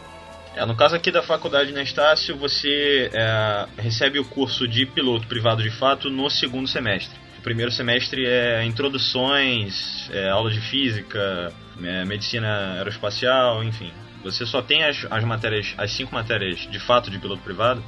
É, 0.54 0.64
no 0.66 0.74
caso 0.74 0.96
aqui 0.96 1.11
da 1.11 1.22
faculdade 1.22 1.72
na 1.72 1.82
Estácio, 1.82 2.37
você 2.37 3.11
é, 3.12 3.66
recebe 3.78 4.18
o 4.18 4.24
curso 4.24 4.66
de 4.66 4.87
piloto 4.87 5.26
privado 5.26 5.62
de 5.62 5.70
fato 5.70 6.11
no 6.11 6.28
segundo 6.28 6.66
semestre. 6.66 7.16
O 7.38 7.42
primeiro 7.42 7.70
semestre 7.70 8.26
é 8.26 8.64
introduções, 8.64 10.11
é, 10.12 10.28
aula 10.28 10.50
de 10.50 10.61
física, 10.61 11.52
é, 11.82 12.04
medicina 12.04 12.74
aeroespacial, 12.76 13.62
enfim. 13.62 13.92
Você 14.24 14.44
só 14.44 14.61
tem 14.61 14.82
as, 14.84 15.06
as 15.11 15.24
matérias, 15.24 15.74
as 15.78 15.92
cinco 15.92 16.12
matérias 16.12 16.68
de 16.70 16.80
fato 16.80 17.11
de 17.11 17.18
piloto 17.18 17.42
privado 17.42 17.82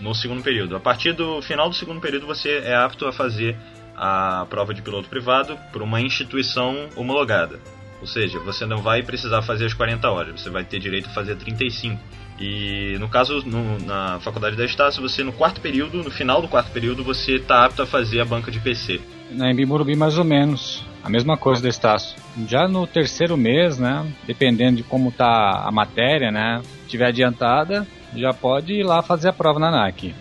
no 0.00 0.14
segundo 0.14 0.42
período. 0.42 0.76
A 0.76 0.80
partir 0.80 1.12
do 1.12 1.42
final 1.42 1.68
do 1.68 1.74
segundo 1.74 2.00
período 2.00 2.26
você 2.26 2.58
é 2.64 2.74
apto 2.74 3.06
a 3.06 3.12
fazer 3.12 3.56
a 3.96 4.46
prova 4.48 4.72
de 4.72 4.82
piloto 4.82 5.08
privado 5.08 5.58
por 5.72 5.82
uma 5.82 6.00
instituição 6.00 6.88
homologada. 6.96 7.58
Ou 8.02 8.06
seja, 8.08 8.40
você 8.40 8.66
não 8.66 8.78
vai 8.78 9.00
precisar 9.00 9.42
fazer 9.42 9.64
as 9.64 9.72
40 9.72 10.10
horas, 10.10 10.40
você 10.40 10.50
vai 10.50 10.64
ter 10.64 10.80
direito 10.80 11.06
a 11.06 11.12
fazer 11.12 11.36
35. 11.36 12.02
E 12.40 12.96
no 12.98 13.08
caso, 13.08 13.44
no, 13.46 13.78
na 13.78 14.18
faculdade 14.18 14.56
da 14.56 14.64
Estácio, 14.64 15.00
você 15.00 15.22
no 15.22 15.32
quarto 15.32 15.60
período, 15.60 16.02
no 16.02 16.10
final 16.10 16.42
do 16.42 16.48
quarto 16.48 16.72
período, 16.72 17.04
você 17.04 17.36
está 17.36 17.64
apto 17.64 17.80
a 17.80 17.86
fazer 17.86 18.20
a 18.20 18.24
banca 18.24 18.50
de 18.50 18.58
PC. 18.58 19.00
Na 19.30 19.52
Embi 19.52 19.64
Morumbi, 19.64 19.94
mais 19.94 20.18
ou 20.18 20.24
menos. 20.24 20.84
A 21.04 21.08
mesma 21.08 21.36
coisa 21.36 21.62
da 21.62 21.68
Estácio. 21.68 22.20
Já 22.48 22.66
no 22.66 22.88
terceiro 22.88 23.36
mês, 23.36 23.78
né, 23.78 24.04
dependendo 24.26 24.78
de 24.78 24.82
como 24.82 25.12
tá 25.12 25.62
a 25.64 25.70
matéria, 25.70 26.32
né, 26.32 26.60
tiver 26.88 27.06
adiantada, 27.06 27.86
já 28.16 28.32
pode 28.34 28.72
ir 28.72 28.82
lá 28.82 29.00
fazer 29.00 29.28
a 29.28 29.32
prova 29.32 29.60
na 29.60 29.70
NAC. 29.70 30.12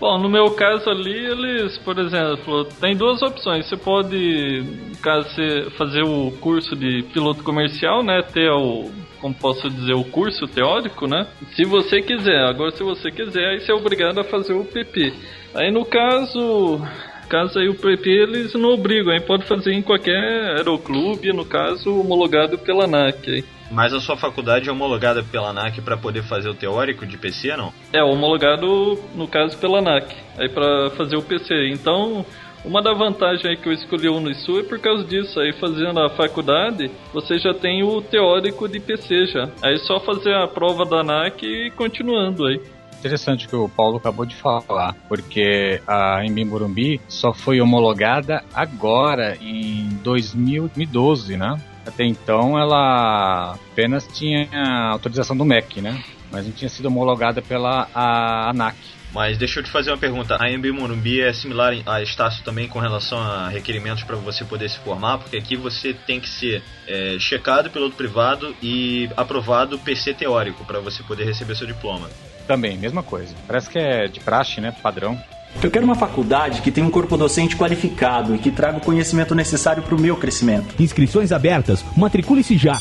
Bom, 0.00 0.16
no 0.16 0.28
meu 0.28 0.52
caso 0.52 0.88
ali, 0.88 1.12
eles, 1.12 1.76
por 1.78 1.98
exemplo, 1.98 2.64
tem 2.80 2.96
duas 2.96 3.20
opções. 3.20 3.66
Você 3.66 3.76
pode, 3.76 4.62
caso 5.02 5.28
você 5.30 5.70
fazer 5.76 6.02
o 6.02 6.30
curso 6.40 6.76
de 6.76 7.02
piloto 7.12 7.42
comercial, 7.42 8.04
né, 8.04 8.22
ter 8.22 8.48
o, 8.48 8.88
como 9.20 9.34
posso 9.34 9.68
dizer, 9.68 9.94
o 9.94 10.04
curso 10.04 10.46
teórico, 10.46 11.08
né? 11.08 11.26
Se 11.54 11.64
você 11.64 12.00
quiser. 12.00 12.44
Agora, 12.44 12.70
se 12.70 12.84
você 12.84 13.10
quiser, 13.10 13.44
aí 13.48 13.60
você 13.60 13.72
é 13.72 13.74
obrigado 13.74 14.20
a 14.20 14.24
fazer 14.24 14.52
o 14.52 14.64
PP. 14.64 15.12
Aí, 15.52 15.72
no 15.72 15.84
caso, 15.84 16.80
caso 17.28 17.58
aí 17.58 17.68
o 17.68 17.74
PP 17.74 18.08
eles 18.08 18.54
não 18.54 18.70
obrigam, 18.70 19.12
aí 19.12 19.20
pode 19.20 19.44
fazer 19.46 19.72
em 19.72 19.82
qualquer 19.82 20.56
aeroclube, 20.56 21.32
no 21.32 21.44
caso, 21.44 21.98
homologado 21.98 22.56
pela 22.56 22.84
ANAC. 22.84 23.28
Aí. 23.28 23.44
Mas 23.70 23.92
a 23.92 24.00
sua 24.00 24.16
faculdade 24.16 24.68
é 24.68 24.72
homologada 24.72 25.22
pela 25.22 25.50
ANAC 25.50 25.80
para 25.80 25.96
poder 25.96 26.22
fazer 26.22 26.48
o 26.48 26.54
teórico 26.54 27.06
de 27.06 27.18
PC, 27.18 27.56
não? 27.56 27.72
É, 27.92 28.02
homologado, 28.02 28.98
no 29.14 29.28
caso, 29.28 29.58
pela 29.58 29.78
ANAC, 29.78 30.14
aí 30.38 30.48
para 30.48 30.90
fazer 30.90 31.16
o 31.16 31.22
PC. 31.22 31.68
Então, 31.70 32.24
uma 32.64 32.82
da 32.82 32.92
vantagem 32.92 33.50
aí 33.50 33.56
que 33.56 33.68
eu 33.68 33.72
escolhi 33.72 34.08
o 34.08 34.16
Unisul 34.16 34.60
é 34.60 34.62
por 34.62 34.78
causa 34.78 35.04
disso. 35.04 35.38
Aí 35.38 35.52
fazendo 35.52 36.00
a 36.00 36.08
faculdade, 36.10 36.90
você 37.12 37.38
já 37.38 37.54
tem 37.54 37.82
o 37.82 38.00
teórico 38.02 38.68
de 38.68 38.80
PC 38.80 39.26
já. 39.26 39.48
Aí 39.62 39.78
só 39.78 40.00
fazer 40.00 40.34
a 40.34 40.46
prova 40.48 40.84
da 40.84 41.00
ANAC 41.00 41.44
e 41.44 41.70
continuando 41.70 42.46
aí. 42.46 42.60
Interessante 42.98 43.46
o 43.46 43.48
que 43.48 43.54
o 43.56 43.68
Paulo 43.68 43.98
acabou 43.98 44.26
de 44.26 44.34
falar, 44.34 44.92
porque 45.08 45.80
a 45.86 46.24
Embi 46.26 46.44
Morumbi 46.44 47.00
só 47.06 47.32
foi 47.32 47.60
homologada 47.60 48.42
agora 48.52 49.36
em 49.40 49.88
2012, 50.02 51.36
né? 51.36 51.56
Até 51.88 52.04
então 52.04 52.58
ela 52.58 53.54
apenas 53.72 54.06
tinha 54.06 54.46
autorização 54.90 55.34
do 55.34 55.44
MEC, 55.44 55.80
né? 55.80 56.04
Mas 56.30 56.44
não 56.44 56.52
tinha 56.52 56.68
sido 56.68 56.86
homologada 56.86 57.40
pela 57.40 57.88
ANAC. 57.94 58.76
Mas 59.12 59.38
deixa 59.38 59.60
eu 59.60 59.64
te 59.64 59.70
fazer 59.70 59.90
uma 59.90 59.96
pergunta. 59.96 60.36
A 60.38 60.50
MB 60.50 60.70
Morumbi 60.70 61.22
é 61.22 61.32
similar 61.32 61.72
a 61.86 62.02
Estácio 62.02 62.44
também 62.44 62.68
com 62.68 62.78
relação 62.78 63.18
a 63.18 63.48
requerimentos 63.48 64.04
para 64.04 64.16
você 64.16 64.44
poder 64.44 64.68
se 64.68 64.78
formar? 64.80 65.16
Porque 65.16 65.38
aqui 65.38 65.56
você 65.56 65.94
tem 65.94 66.20
que 66.20 66.28
ser 66.28 66.62
é, 66.86 67.16
checado 67.18 67.70
piloto 67.70 67.96
privado 67.96 68.54
e 68.62 69.08
aprovado 69.16 69.78
PC 69.78 70.12
teórico 70.12 70.62
para 70.66 70.78
você 70.80 71.02
poder 71.02 71.24
receber 71.24 71.56
seu 71.56 71.66
diploma. 71.66 72.10
Também, 72.46 72.76
mesma 72.76 73.02
coisa. 73.02 73.34
Parece 73.46 73.70
que 73.70 73.78
é 73.78 74.06
de 74.08 74.20
praxe, 74.20 74.60
né? 74.60 74.76
Padrão. 74.82 75.18
Eu 75.62 75.70
quero 75.70 75.84
uma 75.84 75.94
faculdade 75.94 76.62
que 76.62 76.70
tenha 76.70 76.86
um 76.86 76.90
corpo 76.90 77.16
docente 77.16 77.56
qualificado 77.56 78.34
e 78.34 78.38
que 78.38 78.50
traga 78.50 78.78
o 78.78 78.80
conhecimento 78.80 79.34
necessário 79.34 79.82
para 79.82 79.94
o 79.94 80.00
meu 80.00 80.16
crescimento. 80.16 80.80
Inscrições 80.80 81.32
abertas. 81.32 81.84
Matricule-se 81.96 82.56
já. 82.56 82.78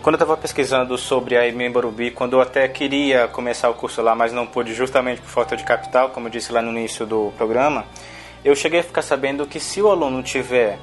Quando 0.00 0.14
eu 0.14 0.18
estava 0.18 0.36
pesquisando 0.36 0.96
sobre 0.96 1.36
a 1.36 1.42
Barubi, 1.72 2.12
quando 2.12 2.34
eu 2.34 2.40
até 2.40 2.68
queria 2.68 3.26
começar 3.26 3.68
o 3.68 3.74
curso 3.74 4.00
lá, 4.00 4.14
mas 4.14 4.32
não 4.32 4.46
pude 4.46 4.72
justamente 4.72 5.20
por 5.20 5.28
falta 5.28 5.56
de 5.56 5.64
capital, 5.64 6.10
como 6.10 6.28
eu 6.28 6.30
disse 6.30 6.52
lá 6.52 6.62
no 6.62 6.70
início 6.70 7.04
do 7.04 7.32
programa, 7.36 7.84
eu 8.44 8.54
cheguei 8.54 8.78
a 8.78 8.84
ficar 8.84 9.02
sabendo 9.02 9.44
que 9.44 9.58
se 9.58 9.82
o 9.82 9.90
aluno 9.90 10.22
tiver 10.22 10.78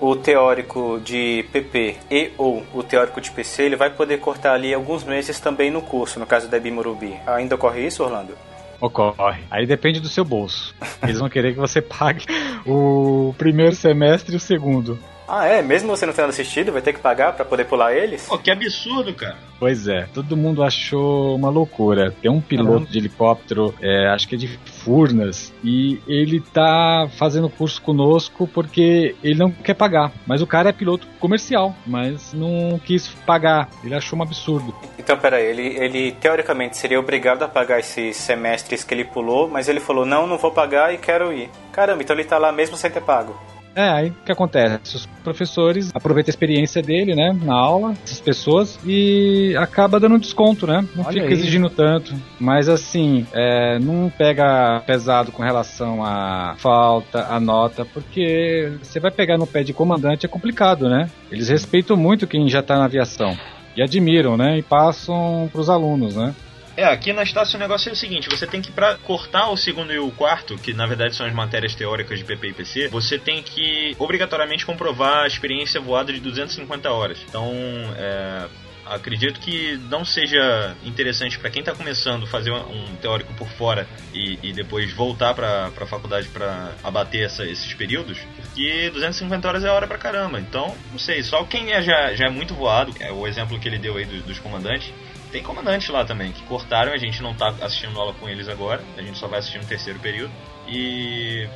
o 0.00 0.16
teórico 0.16 0.98
de 1.04 1.44
PP 1.52 1.96
e 2.10 2.30
ou 2.38 2.64
o 2.72 2.82
teórico 2.82 3.20
de 3.20 3.30
PC, 3.30 3.64
ele 3.64 3.76
vai 3.76 3.90
poder 3.90 4.18
cortar 4.18 4.54
ali 4.54 4.72
alguns 4.72 5.04
meses 5.04 5.38
também 5.38 5.70
no 5.70 5.82
curso, 5.82 6.18
no 6.18 6.24
caso 6.24 6.48
da 6.48 6.56
EBI 6.56 6.70
Morumbi. 6.70 7.14
Ainda 7.26 7.56
ocorre 7.56 7.86
isso, 7.86 8.02
Orlando? 8.02 8.34
Ocorre. 8.82 9.44
Aí 9.48 9.64
depende 9.64 10.00
do 10.00 10.08
seu 10.08 10.24
bolso. 10.24 10.74
Eles 11.04 11.20
vão 11.20 11.28
querer 11.28 11.52
que 11.52 11.60
você 11.60 11.80
pague 11.80 12.24
o 12.66 13.32
primeiro 13.38 13.76
semestre 13.76 14.34
e 14.34 14.36
o 14.36 14.40
segundo. 14.40 14.98
Ah, 15.28 15.46
é? 15.46 15.62
Mesmo 15.62 15.88
você 15.88 16.04
não 16.04 16.12
tendo 16.12 16.30
assistido, 16.30 16.72
vai 16.72 16.82
ter 16.82 16.92
que 16.92 17.00
pagar 17.00 17.32
para 17.32 17.44
poder 17.44 17.64
pular 17.64 17.94
eles? 17.94 18.26
Pô, 18.26 18.36
que 18.36 18.50
absurdo, 18.50 19.14
cara. 19.14 19.36
Pois 19.58 19.86
é, 19.86 20.06
todo 20.12 20.36
mundo 20.36 20.62
achou 20.64 21.36
uma 21.36 21.48
loucura. 21.48 22.12
Tem 22.20 22.30
um 22.30 22.40
piloto 22.40 22.70
Caramba. 22.70 22.90
de 22.90 22.98
helicóptero, 22.98 23.74
é, 23.80 24.08
acho 24.08 24.28
que 24.28 24.34
é 24.34 24.38
de 24.38 24.58
Furnas, 24.84 25.52
e 25.62 26.00
ele 26.06 26.40
tá 26.40 27.08
fazendo 27.18 27.48
curso 27.48 27.80
conosco 27.82 28.46
porque 28.46 29.14
ele 29.22 29.38
não 29.38 29.50
quer 29.50 29.74
pagar. 29.74 30.12
Mas 30.26 30.42
o 30.42 30.46
cara 30.46 30.70
é 30.70 30.72
piloto 30.72 31.06
comercial, 31.20 31.74
mas 31.86 32.32
não 32.32 32.78
quis 32.78 33.08
pagar. 33.08 33.68
Ele 33.84 33.94
achou 33.94 34.18
um 34.18 34.22
absurdo. 34.22 34.74
Então, 34.98 35.16
peraí, 35.16 35.46
ele, 35.46 35.66
ele 35.78 36.12
teoricamente 36.12 36.76
seria 36.76 36.98
obrigado 36.98 37.42
a 37.42 37.48
pagar 37.48 37.78
esses 37.78 38.16
semestres 38.16 38.84
que 38.84 38.94
ele 38.94 39.04
pulou, 39.04 39.48
mas 39.48 39.68
ele 39.68 39.80
falou: 39.80 40.04
não, 40.04 40.26
não 40.26 40.38
vou 40.38 40.50
pagar 40.50 40.92
e 40.92 40.98
quero 40.98 41.32
ir. 41.32 41.48
Caramba, 41.72 42.02
então 42.02 42.14
ele 42.14 42.24
tá 42.24 42.38
lá 42.38 42.52
mesmo 42.52 42.76
sem 42.76 42.90
ter 42.90 43.02
pago. 43.02 43.34
É, 43.74 43.88
aí 43.88 44.10
o 44.10 44.14
que 44.24 44.32
acontece? 44.32 44.96
Os 44.96 45.06
professores 45.24 45.90
aproveitam 45.94 46.30
a 46.30 46.32
experiência 46.34 46.82
dele, 46.82 47.14
né, 47.14 47.36
na 47.42 47.54
aula, 47.54 47.94
essas 48.04 48.20
pessoas, 48.20 48.78
e 48.84 49.54
acaba 49.58 49.98
dando 49.98 50.16
um 50.16 50.18
desconto, 50.18 50.66
né? 50.66 50.86
Não 50.94 51.04
Olha 51.04 51.12
fica 51.12 51.26
aí. 51.26 51.32
exigindo 51.32 51.70
tanto. 51.70 52.14
Mas 52.38 52.68
assim, 52.68 53.26
é, 53.32 53.78
não 53.78 54.10
pega 54.10 54.82
pesado 54.86 55.32
com 55.32 55.42
relação 55.42 56.04
à 56.04 56.54
falta, 56.58 57.26
à 57.28 57.40
nota, 57.40 57.84
porque 57.84 58.72
você 58.82 59.00
vai 59.00 59.10
pegar 59.10 59.38
no 59.38 59.46
pé 59.46 59.62
de 59.62 59.72
comandante 59.72 60.26
é 60.26 60.28
complicado, 60.28 60.88
né? 60.88 61.08
Eles 61.30 61.48
respeitam 61.48 61.96
muito 61.96 62.26
quem 62.26 62.48
já 62.48 62.62
tá 62.62 62.76
na 62.78 62.84
aviação. 62.84 63.36
E 63.76 63.82
admiram, 63.82 64.36
né? 64.36 64.58
E 64.58 64.62
passam 64.62 65.48
pros 65.50 65.70
alunos, 65.70 66.14
né? 66.14 66.34
É, 66.76 66.84
aqui 66.84 67.12
na 67.12 67.22
Estácio 67.22 67.56
o 67.56 67.60
negócio 67.60 67.88
é 67.88 67.92
o 67.92 67.96
seguinte: 67.96 68.28
você 68.28 68.46
tem 68.46 68.62
que, 68.62 68.72
pra 68.72 68.96
cortar 68.96 69.50
o 69.50 69.56
segundo 69.56 69.92
e 69.92 69.98
o 69.98 70.10
quarto, 70.10 70.56
que 70.58 70.72
na 70.72 70.86
verdade 70.86 71.14
são 71.14 71.26
as 71.26 71.32
matérias 71.32 71.74
teóricas 71.74 72.18
de 72.18 72.24
PP 72.24 72.48
e 72.48 72.52
PC, 72.52 72.88
você 72.88 73.18
tem 73.18 73.42
que 73.42 73.94
obrigatoriamente 73.98 74.64
comprovar 74.64 75.24
a 75.24 75.26
experiência 75.26 75.80
voada 75.80 76.12
de 76.12 76.20
250 76.20 76.90
horas. 76.90 77.18
Então, 77.28 77.52
é, 77.96 78.48
acredito 78.86 79.40
que 79.40 79.78
não 79.90 80.04
seja 80.04 80.76
interessante 80.84 81.38
para 81.38 81.50
quem 81.50 81.60
está 81.60 81.74
começando 81.74 82.26
fazer 82.26 82.52
um 82.52 82.96
teórico 82.96 83.32
por 83.34 83.48
fora 83.48 83.86
e, 84.12 84.38
e 84.42 84.52
depois 84.52 84.92
voltar 84.92 85.34
para 85.34 85.66
a 85.66 85.86
faculdade 85.86 86.28
para 86.28 86.72
abater 86.82 87.24
essa, 87.24 87.44
esses 87.44 87.72
períodos, 87.74 88.18
porque 88.36 88.90
250 88.90 89.48
horas 89.48 89.64
é 89.64 89.70
hora 89.70 89.86
pra 89.86 89.98
caramba. 89.98 90.40
Então, 90.40 90.74
não 90.90 90.98
sei, 90.98 91.22
só 91.22 91.44
quem 91.44 91.72
é, 91.72 91.82
já, 91.82 92.14
já 92.14 92.26
é 92.26 92.30
muito 92.30 92.54
voado, 92.54 92.94
é 93.00 93.12
o 93.12 93.26
exemplo 93.26 93.58
que 93.58 93.68
ele 93.68 93.78
deu 93.78 93.96
aí 93.96 94.04
dos, 94.04 94.22
dos 94.22 94.38
comandantes, 94.38 94.92
tem 95.32 95.42
comandantes 95.42 95.88
lá 95.88 96.04
também, 96.04 96.30
que 96.30 96.42
cortaram, 96.42 96.92
a 96.92 96.98
gente 96.98 97.22
não 97.22 97.34
tá 97.34 97.48
assistindo 97.62 97.98
aula 97.98 98.12
com 98.12 98.28
eles 98.28 98.48
agora, 98.48 98.84
a 98.96 99.02
gente 99.02 99.18
só 99.18 99.26
vai 99.26 99.38
assistir 99.38 99.58
no 99.58 99.64
terceiro 99.64 99.98
período. 99.98 100.30
E 100.68 101.48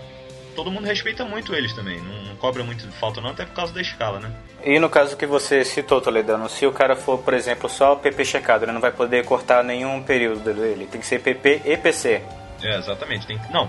todo 0.57 0.71
mundo 0.71 0.87
respeita 0.87 1.25
muito 1.25 1.55
eles 1.55 1.75
também, 1.75 2.01
não, 2.01 2.23
não 2.25 2.37
cobra 2.37 2.65
muito 2.65 2.91
falta 2.93 3.21
não, 3.21 3.31
até 3.31 3.45
por 3.45 3.55
causa 3.55 3.75
da 3.75 3.81
escala, 3.81 4.19
né? 4.19 4.33
E 4.65 4.79
no 4.79 4.89
caso 4.89 5.17
que 5.17 5.27
você 5.27 5.65
citou, 5.65 6.01
Toledano, 6.01 6.49
se 6.49 6.67
o 6.67 6.73
cara 6.73 6.97
for, 6.97 7.19
por 7.19 7.35
exemplo, 7.35 7.69
só 7.69 7.95
PP 7.95 8.25
checado, 8.25 8.65
ele 8.65 8.73
não 8.73 8.81
vai 8.81 8.91
poder 8.91 9.25
cortar 9.25 9.63
nenhum 9.63 10.03
período 10.03 10.55
dele, 10.55 10.89
tem 10.91 11.01
que 11.01 11.07
ser 11.07 11.21
PP 11.21 11.63
e 11.67 11.77
PC. 11.77 12.23
É, 12.63 12.79
exatamente. 12.79 13.27
Tem 13.27 13.39
que, 13.39 13.53
não, 13.53 13.69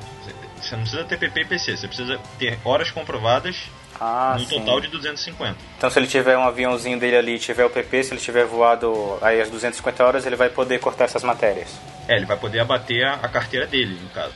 você 0.56 0.76
não 0.76 0.84
precisa 0.84 1.04
ter 1.04 1.20
PP 1.20 1.42
e 1.42 1.46
PC, 1.46 1.78
você 1.78 1.88
precisa 1.88 2.20
ter 2.40 2.58
horas 2.64 2.90
comprovadas 2.90 3.70
Ah, 4.00 4.36
no 4.38 4.46
sim. 4.46 4.60
total 4.60 4.82
de 4.82 4.88
250. 4.88 5.56
Então 5.78 5.90
se 5.90 6.00
ele 6.00 6.08
tiver 6.08 6.38
um 6.38 6.44
aviãozinho 6.44 7.00
dele 7.00 7.18
ali 7.18 7.36
e 7.36 7.40
tiver 7.40 7.66
o 7.66 7.70
PP, 7.70 8.04
se 8.04 8.14
ele 8.14 8.22
tiver 8.22 8.46
voado 8.46 9.18
aí 9.22 9.42
as 9.42 9.50
250 9.50 10.04
horas, 10.04 10.26
ele 10.26 10.36
vai 10.36 10.50
poder 10.50 10.80
cortar 10.80 11.06
essas 11.06 11.24
matérias. 11.24 11.80
É, 12.08 12.16
ele 12.16 12.26
vai 12.26 12.38
poder 12.38 12.60
abater 12.60 13.06
a, 13.06 13.14
a 13.16 13.28
carteira 13.28 13.66
dele, 13.66 13.98
no 14.02 14.10
caso. 14.10 14.34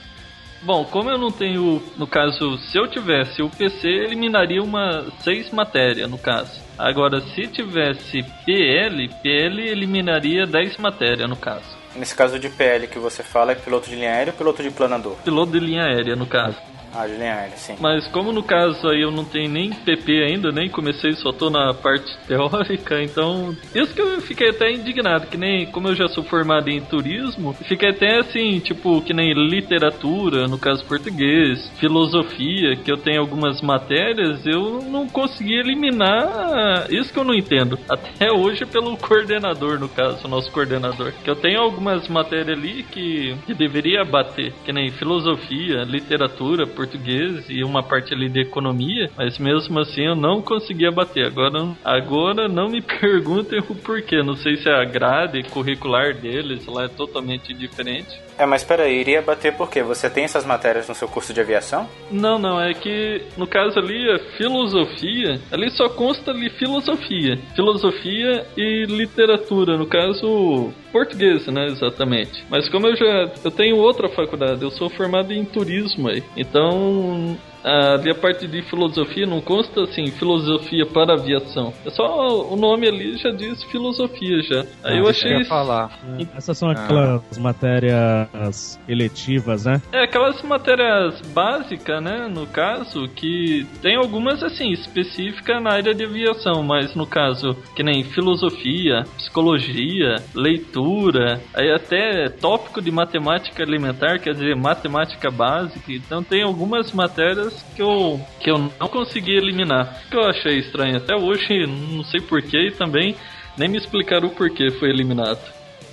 Bom, 0.64 0.86
como 0.86 1.10
eu 1.10 1.18
não 1.18 1.32
tenho, 1.32 1.82
no 1.98 2.06
caso, 2.06 2.56
se 2.58 2.78
eu 2.78 2.88
tivesse 2.88 3.42
o 3.42 3.50
PC, 3.50 3.88
eliminaria 3.88 4.62
uma 4.62 5.08
seis 5.24 5.50
matéria, 5.50 6.08
no 6.08 6.20
caso. 6.20 6.62
Agora, 6.78 7.20
se 7.20 7.48
tivesse 7.48 8.24
PL, 8.46 9.10
PL 9.24 9.68
eliminaria 9.68 10.46
10 10.46 10.78
matéria, 10.78 11.28
no 11.28 11.36
caso. 11.36 11.82
Nesse 11.96 12.16
caso 12.16 12.40
de 12.40 12.50
PL 12.50 12.88
que 12.88 13.00
você 13.00 13.22
fala 13.22 13.52
é 13.52 13.56
piloto 13.56 13.90
de 13.90 13.96
linha 13.96 14.12
aérea 14.12 14.32
ou 14.32 14.38
piloto 14.38 14.64
de 14.64 14.72
planador? 14.72 15.16
Piloto 15.24 15.52
de 15.52 15.60
linha 15.60 15.84
aérea, 15.84 16.16
no 16.16 16.26
caso. 16.26 16.58
Ah, 16.94 17.04
aérea, 17.04 17.56
sim. 17.56 17.76
Mas 17.80 18.08
como 18.08 18.32
no 18.32 18.44
caso 18.44 18.88
aí 18.88 19.02
eu 19.02 19.12
não 19.12 19.24
tenho 19.24 19.50
nem 19.50 19.72
PP 19.72 20.24
ainda, 20.24 20.52
nem 20.52 20.70
comecei, 20.70 21.14
só 21.14 21.32
tô 21.32 21.50
na 21.50 21.74
parte 21.74 22.18
teórica, 22.28 23.02
então. 23.02 23.56
Isso 23.74 23.94
que 23.94 24.02
eu 24.02 24.22
fiquei 24.22 24.50
até 24.50 24.72
indignado, 24.72 25.28
que 25.28 25.38
nem 25.38 25.66
como 25.68 25.90
eu 25.90 25.96
já 25.96 26.08
sou 26.08 26.24
formado 26.24 26.70
em 26.70 26.82
turismo, 26.82 27.54
fiquei 27.54 27.90
até 27.90 28.20
assim, 28.20 28.60
tipo, 28.60 29.02
que 29.02 29.14
nem 29.14 29.34
literatura, 29.34 30.48
no 30.48 30.58
caso 30.58 30.86
português, 30.86 31.70
filosofia, 31.80 32.76
que 32.76 32.92
eu 32.92 32.98
tenho 32.98 33.22
algumas 33.22 33.62
matérias, 33.62 34.46
eu 34.46 34.82
não 34.82 35.08
consegui 35.08 35.56
eliminar 35.60 36.88
isso 36.90 37.12
que 37.12 37.20
eu 37.20 37.24
não 37.24 37.34
entendo. 37.34 37.78
Até 37.90 38.32
hoje 38.32 38.66
pelo 38.66 38.98
coordenador, 38.98 39.80
no 39.80 39.90
caso, 39.90 40.26
o 40.26 40.30
nosso 40.30 40.52
coordenador. 40.52 41.14
Que 41.24 41.30
eu 41.30 41.36
tenho 41.36 41.62
algumas 41.62 42.08
matérias 42.08 42.58
ali 42.58 42.84
que, 42.84 43.36
que 43.46 43.54
deveria 43.54 44.04
bater, 44.04 44.54
que 44.66 44.74
nem 44.74 44.92
filosofia, 44.92 45.84
literatura, 45.84 46.66
português 46.82 47.46
e 47.48 47.64
uma 47.64 47.84
parte 47.84 48.12
ali 48.12 48.28
de 48.28 48.42
economia, 48.42 49.12
mas 49.16 49.38
mesmo 49.38 49.80
assim 49.80 50.06
eu 50.08 50.16
não 50.16 50.42
conseguia 50.42 50.92
bater. 50.92 51.28
Agora, 51.28 51.70
agora 51.84 52.48
não 52.48 52.70
me 52.70 52.82
perguntem 53.00 53.60
o 53.60 53.76
porquê. 53.76 54.24
Não 54.24 54.36
sei 54.36 54.58
se 54.58 54.68
a 54.68 54.84
grade 54.84 55.44
curricular 55.44 56.16
deles 56.16 56.66
lá 56.66 56.86
é 56.86 56.88
totalmente 56.88 57.54
diferente. 57.54 58.20
É, 58.38 58.46
mas 58.46 58.64
peraí, 58.64 59.00
iria 59.00 59.22
bater 59.22 59.54
por 59.54 59.70
quê? 59.70 59.84
Você 59.84 60.10
tem 60.10 60.24
essas 60.24 60.46
matérias 60.46 60.90
no 60.90 60.96
seu 60.96 61.08
curso 61.08 61.32
de 61.32 61.40
aviação? 61.40 61.88
Não, 62.10 62.40
não, 62.40 62.60
é 62.60 62.74
que 62.74 63.22
no 63.38 63.46
caso 63.46 63.78
ali 63.78 64.10
a 64.10 64.20
filosofia, 64.38 65.40
ali 65.52 65.70
só 65.70 65.88
consta 65.90 66.32
ali 66.32 66.50
filosofia. 66.50 67.38
Filosofia 67.56 68.48
e 68.58 68.86
literatura, 68.86 69.78
no 69.78 69.86
caso 69.86 70.74
português, 70.92 71.48
né, 71.48 71.68
exatamente. 71.68 72.44
Mas 72.50 72.68
como 72.70 72.88
eu 72.88 72.96
já 72.96 73.32
eu 73.44 73.52
tenho 73.52 73.78
outra 73.78 74.10
faculdade, 74.10 74.62
eu 74.62 74.72
sou 74.72 74.90
formado 74.90 75.32
em 75.32 75.46
turismo 75.46 76.10
aí. 76.10 76.24
Então, 76.36 76.71
Oh. 76.74 77.38
Ali 77.64 78.10
a 78.12 78.16
parte 78.16 78.48
de 78.48 78.62
filosofia 78.64 79.26
não 79.26 79.42
consta 79.42 79.84
assim, 79.84 80.08
filosofia 80.12 80.86
para 80.86 81.14
aviação. 81.14 81.74
É 81.86 81.90
só 81.90 82.52
o 82.52 82.56
nome 82.56 82.88
ali 82.88 83.18
já 83.18 83.30
diz 83.32 83.64
filosofia 83.66 84.42
já. 84.44 84.66
Aí 84.84 84.98
eu 84.98 85.08
Ah, 85.08 85.10
achei 85.10 85.34
eu 85.34 85.40
ia 85.40 85.46
falar. 85.46 86.00
Essas 86.36 86.58
são 86.58 86.70
aquelas 86.70 87.38
matérias 87.38 88.80
eletivas, 88.88 89.66
né? 89.66 89.82
É, 89.92 90.04
aquelas 90.04 90.42
matérias 90.44 91.20
básicas, 91.34 92.02
né, 92.04 92.28
no 92.34 92.46
caso, 92.48 93.08
que 93.16 93.66
tem 93.82 93.96
algumas, 93.96 94.44
assim, 94.44 94.72
específicas 94.72 95.62
na 95.62 95.72
área 95.74 95.94
de 95.94 96.04
aviação, 96.04 96.64
mas 96.64 96.96
no 96.96 97.06
caso, 97.06 97.56
que 97.76 97.84
nem 97.84 98.04
filosofia, 98.04 99.04
psicologia, 99.18 100.16
leitura, 100.34 101.42
aí 101.54 101.72
até 101.72 102.30
tópico 102.30 102.82
de 102.82 102.92
matemática 102.92 103.62
elementar, 103.64 104.20
quer 104.20 104.34
dizer, 104.34 104.56
matemática 104.56 105.30
básica, 105.30 105.92
então 105.92 106.24
tem 106.24 106.44
algumas 106.44 106.92
matérias 106.92 107.51
que 107.76 107.82
eu, 107.82 108.20
que 108.40 108.50
eu 108.52 108.58
não 108.80 108.88
consegui 108.88 109.32
eliminar, 109.36 110.02
que 110.10 110.16
eu 110.18 110.24
achei 110.24 110.60
estranho 110.60 110.98
até 110.98 111.16
hoje, 111.16 111.66
não 111.68 112.04
sei 112.04 112.20
porquê, 112.22 112.68
e 112.68 112.72
também 112.72 113.16
nem 113.58 113.70
me 113.70 113.78
explicaram 113.78 114.28
o 114.28 114.32
porquê 114.32 114.70
foi 114.72 114.90
eliminado. 114.90 115.40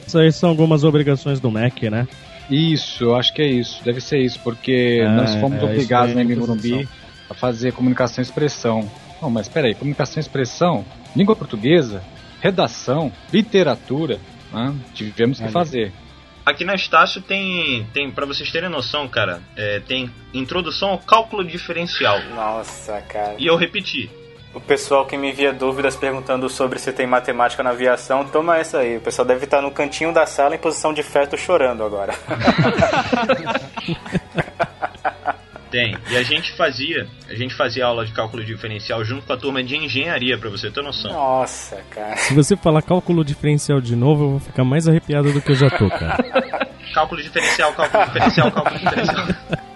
Isso 0.07 0.19
aí 0.19 0.33
são 0.33 0.49
algumas 0.49 0.85
obrigações 0.85 1.39
do 1.41 1.51
MEC, 1.51 1.91
né? 1.91 2.07
Isso, 2.51 3.05
eu 3.05 3.15
acho 3.15 3.33
que 3.35 3.43
é 3.43 3.47
isso. 3.47 3.85
Deve 3.85 4.01
ser 4.01 4.21
isso, 4.21 4.41
porque 4.41 5.05
Ah, 5.07 5.11
nós 5.11 5.35
fomos 5.35 5.61
é, 5.61 5.65
obrigados 5.65 6.15
na 6.15 6.23
é 6.23 6.25
Morumbi 6.25 6.71
função. 6.71 6.89
a 7.31 7.35
fazer 7.35 7.73
comunicação 7.73 8.23
e 8.23 8.25
expressão. 8.25 8.91
Não, 9.21 9.29
mas 9.29 9.49
peraí, 9.49 9.75
comunicação 9.75 10.19
e 10.19 10.21
expressão, 10.21 10.85
língua 11.15 11.37
portuguesa, 11.37 12.03
redação, 12.41 13.13
literatura, 13.33 14.19
né? 14.53 14.75
tivemos 14.95 15.39
que 15.39 15.45
Olha. 15.45 15.53
fazer. 15.53 15.93
Aqui 16.49 16.65
na 16.65 16.75
Estácio 16.75 17.21
tem, 17.21 17.87
tem 17.93 18.11
para 18.11 18.25
vocês 18.25 18.51
terem 18.51 18.71
noção, 18.71 19.07
cara, 19.07 19.43
é, 19.55 19.81
tem 19.81 20.11
introdução 20.33 20.89
ao 20.89 20.99
cálculo 20.99 21.45
diferencial. 21.45 22.19
Nossa, 22.35 23.03
cara. 23.03 23.35
E 23.37 23.47
eu 23.47 23.55
repeti. 23.55 24.11
O 24.55 24.61
pessoal 24.61 25.05
que 25.05 25.15
me 25.15 25.29
envia 25.29 25.53
dúvidas 25.53 25.95
perguntando 25.95 26.49
sobre 26.49 26.79
se 26.79 26.91
tem 26.91 27.07
matemática 27.07 27.63
na 27.63 27.69
aviação, 27.69 28.25
toma 28.25 28.57
essa 28.57 28.79
aí. 28.79 28.97
O 28.97 29.01
pessoal 29.03 29.29
deve 29.29 29.45
estar 29.45 29.61
no 29.61 29.71
cantinho 29.71 30.11
da 30.11 30.25
sala 30.25 30.55
em 30.55 30.59
posição 30.59 30.95
de 30.95 31.03
feto 31.03 31.37
chorando 31.37 31.85
agora. 31.85 32.15
Tem. 35.71 35.97
E 36.11 36.17
a 36.17 36.23
gente 36.23 36.53
fazia, 36.57 37.07
a 37.29 37.35
gente 37.35 37.55
fazia 37.55 37.87
aula 37.87 38.05
de 38.05 38.13
cálculo 38.13 38.45
diferencial 38.45 39.05
junto 39.05 39.27
com 39.27 39.33
a 39.33 39.37
turma 39.37 39.63
de 39.63 39.77
engenharia, 39.77 40.39
pra 40.39 40.49
você 40.49 40.71
ter 40.71 40.83
noção. 40.83 41.13
Nossa, 41.13 41.83
cara. 41.91 42.17
Se 42.17 42.35
você 42.35 42.57
falar 42.57 42.83
cálculo 42.83 43.25
diferencial 43.25 43.81
de 43.81 43.95
novo, 43.95 44.25
eu 44.25 44.31
vou 44.31 44.41
ficar 44.41 44.65
mais 44.65 44.89
arrepiado 44.89 45.33
do 45.33 45.41
que 45.41 45.53
eu 45.53 45.57
já 45.57 45.71
tô, 45.71 45.89
cara. 45.89 46.17
Cálculo 46.95 47.23
diferencial, 47.23 47.73
cálculo 47.75 48.05
diferencial, 48.07 48.51
cálculo 48.51 48.79
diferencial. 48.79 49.27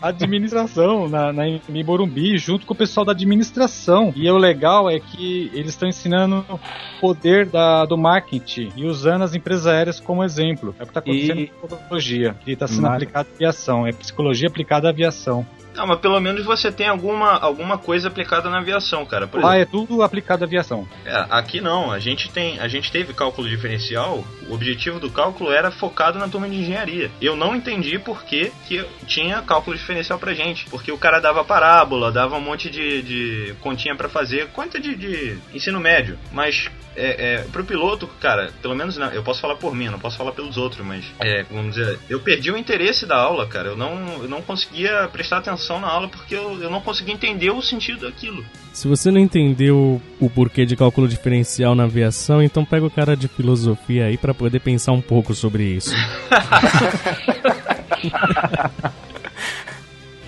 Administração 0.00 1.08
na, 1.08 1.32
na 1.32 1.48
em 1.48 1.60
Morumbi, 1.84 2.36
junto 2.38 2.66
com 2.66 2.74
o 2.74 2.76
pessoal 2.76 3.04
da 3.06 3.12
administração. 3.12 4.12
E 4.14 4.30
o 4.30 4.36
legal 4.38 4.88
é 4.90 5.00
que 5.00 5.50
eles 5.54 5.70
estão 5.70 5.88
ensinando 5.88 6.44
o 6.48 6.58
poder 7.00 7.46
da, 7.46 7.84
do 7.84 7.96
marketing 7.96 8.70
e 8.76 8.84
usando 8.84 9.22
as 9.22 9.34
empresas 9.34 9.66
aéreas 9.66 9.98
como 9.98 10.22
exemplo. 10.22 10.74
É 10.78 10.82
o 10.82 10.86
que 10.86 10.90
está 10.90 11.00
acontecendo 11.00 11.40
E- 11.40 11.46
com 11.60 11.66
psicologia, 11.68 12.36
que 12.44 12.52
está 12.52 12.66
sendo 12.66 12.82
Mar- 12.82 12.94
aplicado 12.94 13.28
à 13.30 13.34
aviação. 13.34 13.86
É 13.86 13.92
psicologia 13.92 14.48
aplicada 14.48 14.88
à 14.88 14.90
aviação. 14.90 15.46
Não, 15.74 15.86
mas 15.86 16.00
pelo 16.00 16.20
menos 16.20 16.44
você 16.44 16.70
tem 16.70 16.88
alguma, 16.88 17.38
alguma 17.38 17.78
coisa 17.78 18.08
aplicada 18.08 18.50
na 18.50 18.58
aviação, 18.58 19.04
cara. 19.06 19.26
Por 19.26 19.40
Lá 19.40 19.56
exemplo, 19.56 19.62
é 19.62 19.80
tudo 19.86 20.02
aplicado 20.02 20.44
à 20.44 20.46
aviação. 20.46 20.86
é, 21.04 21.26
aqui 21.30 21.60
não, 21.60 21.90
a 21.90 21.98
gente 21.98 22.30
tem, 22.30 22.60
a 22.60 22.68
gente 22.68 22.90
teve 22.90 23.14
cálculo 23.14 23.48
diferencial. 23.48 24.24
O 24.48 24.54
objetivo 24.54 25.00
do 25.00 25.10
cálculo 25.10 25.50
era 25.50 25.70
focado 25.70 26.18
na 26.18 26.28
turma 26.28 26.48
de 26.48 26.56
engenharia. 26.56 27.10
Eu 27.20 27.36
não 27.36 27.56
entendi 27.56 27.98
por 27.98 28.22
que, 28.24 28.52
que 28.66 28.84
tinha 29.06 29.40
cálculo 29.42 29.76
diferencial 29.76 30.18
pra 30.18 30.34
gente, 30.34 30.66
porque 30.66 30.92
o 30.92 30.98
cara 30.98 31.20
dava 31.20 31.44
parábola, 31.44 32.12
dava 32.12 32.36
um 32.36 32.40
monte 32.40 32.68
de, 32.70 33.02
de 33.02 33.54
continha 33.60 33.96
pra 33.96 34.08
fazer, 34.08 34.48
conta 34.48 34.78
de, 34.78 34.94
de 34.94 35.38
ensino 35.54 35.80
médio, 35.80 36.18
mas 36.32 36.70
é, 36.94 37.34
é, 37.34 37.44
pro 37.50 37.64
piloto, 37.64 38.06
cara, 38.20 38.52
pelo 38.60 38.74
menos 38.74 38.96
não, 38.98 39.10
eu 39.12 39.22
posso 39.22 39.40
falar 39.40 39.56
por 39.56 39.74
mim, 39.74 39.88
não 39.88 39.98
posso 39.98 40.18
falar 40.18 40.32
pelos 40.32 40.56
outros, 40.58 40.84
mas 40.84 41.04
é, 41.20 41.42
vamos 41.44 41.74
dizer, 41.74 41.98
eu 42.08 42.20
perdi 42.20 42.50
o 42.50 42.56
interesse 42.56 43.06
da 43.06 43.16
aula, 43.16 43.46
cara. 43.46 43.68
Eu 43.68 43.76
não, 43.76 44.22
eu 44.22 44.28
não 44.28 44.42
conseguia 44.42 45.08
prestar 45.10 45.38
atenção 45.38 45.61
na 45.68 45.88
aula 45.88 46.08
porque 46.08 46.34
eu, 46.34 46.60
eu 46.60 46.70
não 46.70 46.80
conseguia 46.80 47.14
entender 47.14 47.50
o 47.50 47.62
sentido 47.62 48.06
daquilo. 48.06 48.44
Se 48.72 48.88
você 48.88 49.10
não 49.10 49.20
entendeu 49.20 50.00
o 50.20 50.30
porquê 50.30 50.64
de 50.64 50.76
cálculo 50.76 51.06
diferencial 51.06 51.74
na 51.74 51.84
aviação, 51.84 52.42
então 52.42 52.64
pega 52.64 52.86
o 52.86 52.90
cara 52.90 53.16
de 53.16 53.28
filosofia 53.28 54.06
aí 54.06 54.16
pra 54.16 54.32
poder 54.32 54.60
pensar 54.60 54.92
um 54.92 55.00
pouco 55.02 55.34
sobre 55.34 55.64
isso. 55.64 55.94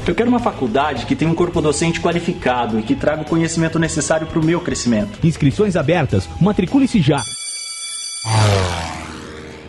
Eu 0.06 0.14
quero 0.14 0.28
uma 0.28 0.38
faculdade 0.38 1.06
que 1.06 1.16
tenha 1.16 1.30
um 1.30 1.34
corpo 1.34 1.62
docente 1.62 1.98
qualificado 1.98 2.78
e 2.78 2.82
que 2.82 2.94
traga 2.94 3.22
o 3.22 3.24
conhecimento 3.24 3.78
necessário 3.78 4.26
para 4.26 4.38
o 4.38 4.44
meu 4.44 4.60
crescimento. 4.60 5.18
Inscrições 5.26 5.76
abertas. 5.76 6.28
Matricule-se 6.38 7.00
já. 7.00 7.22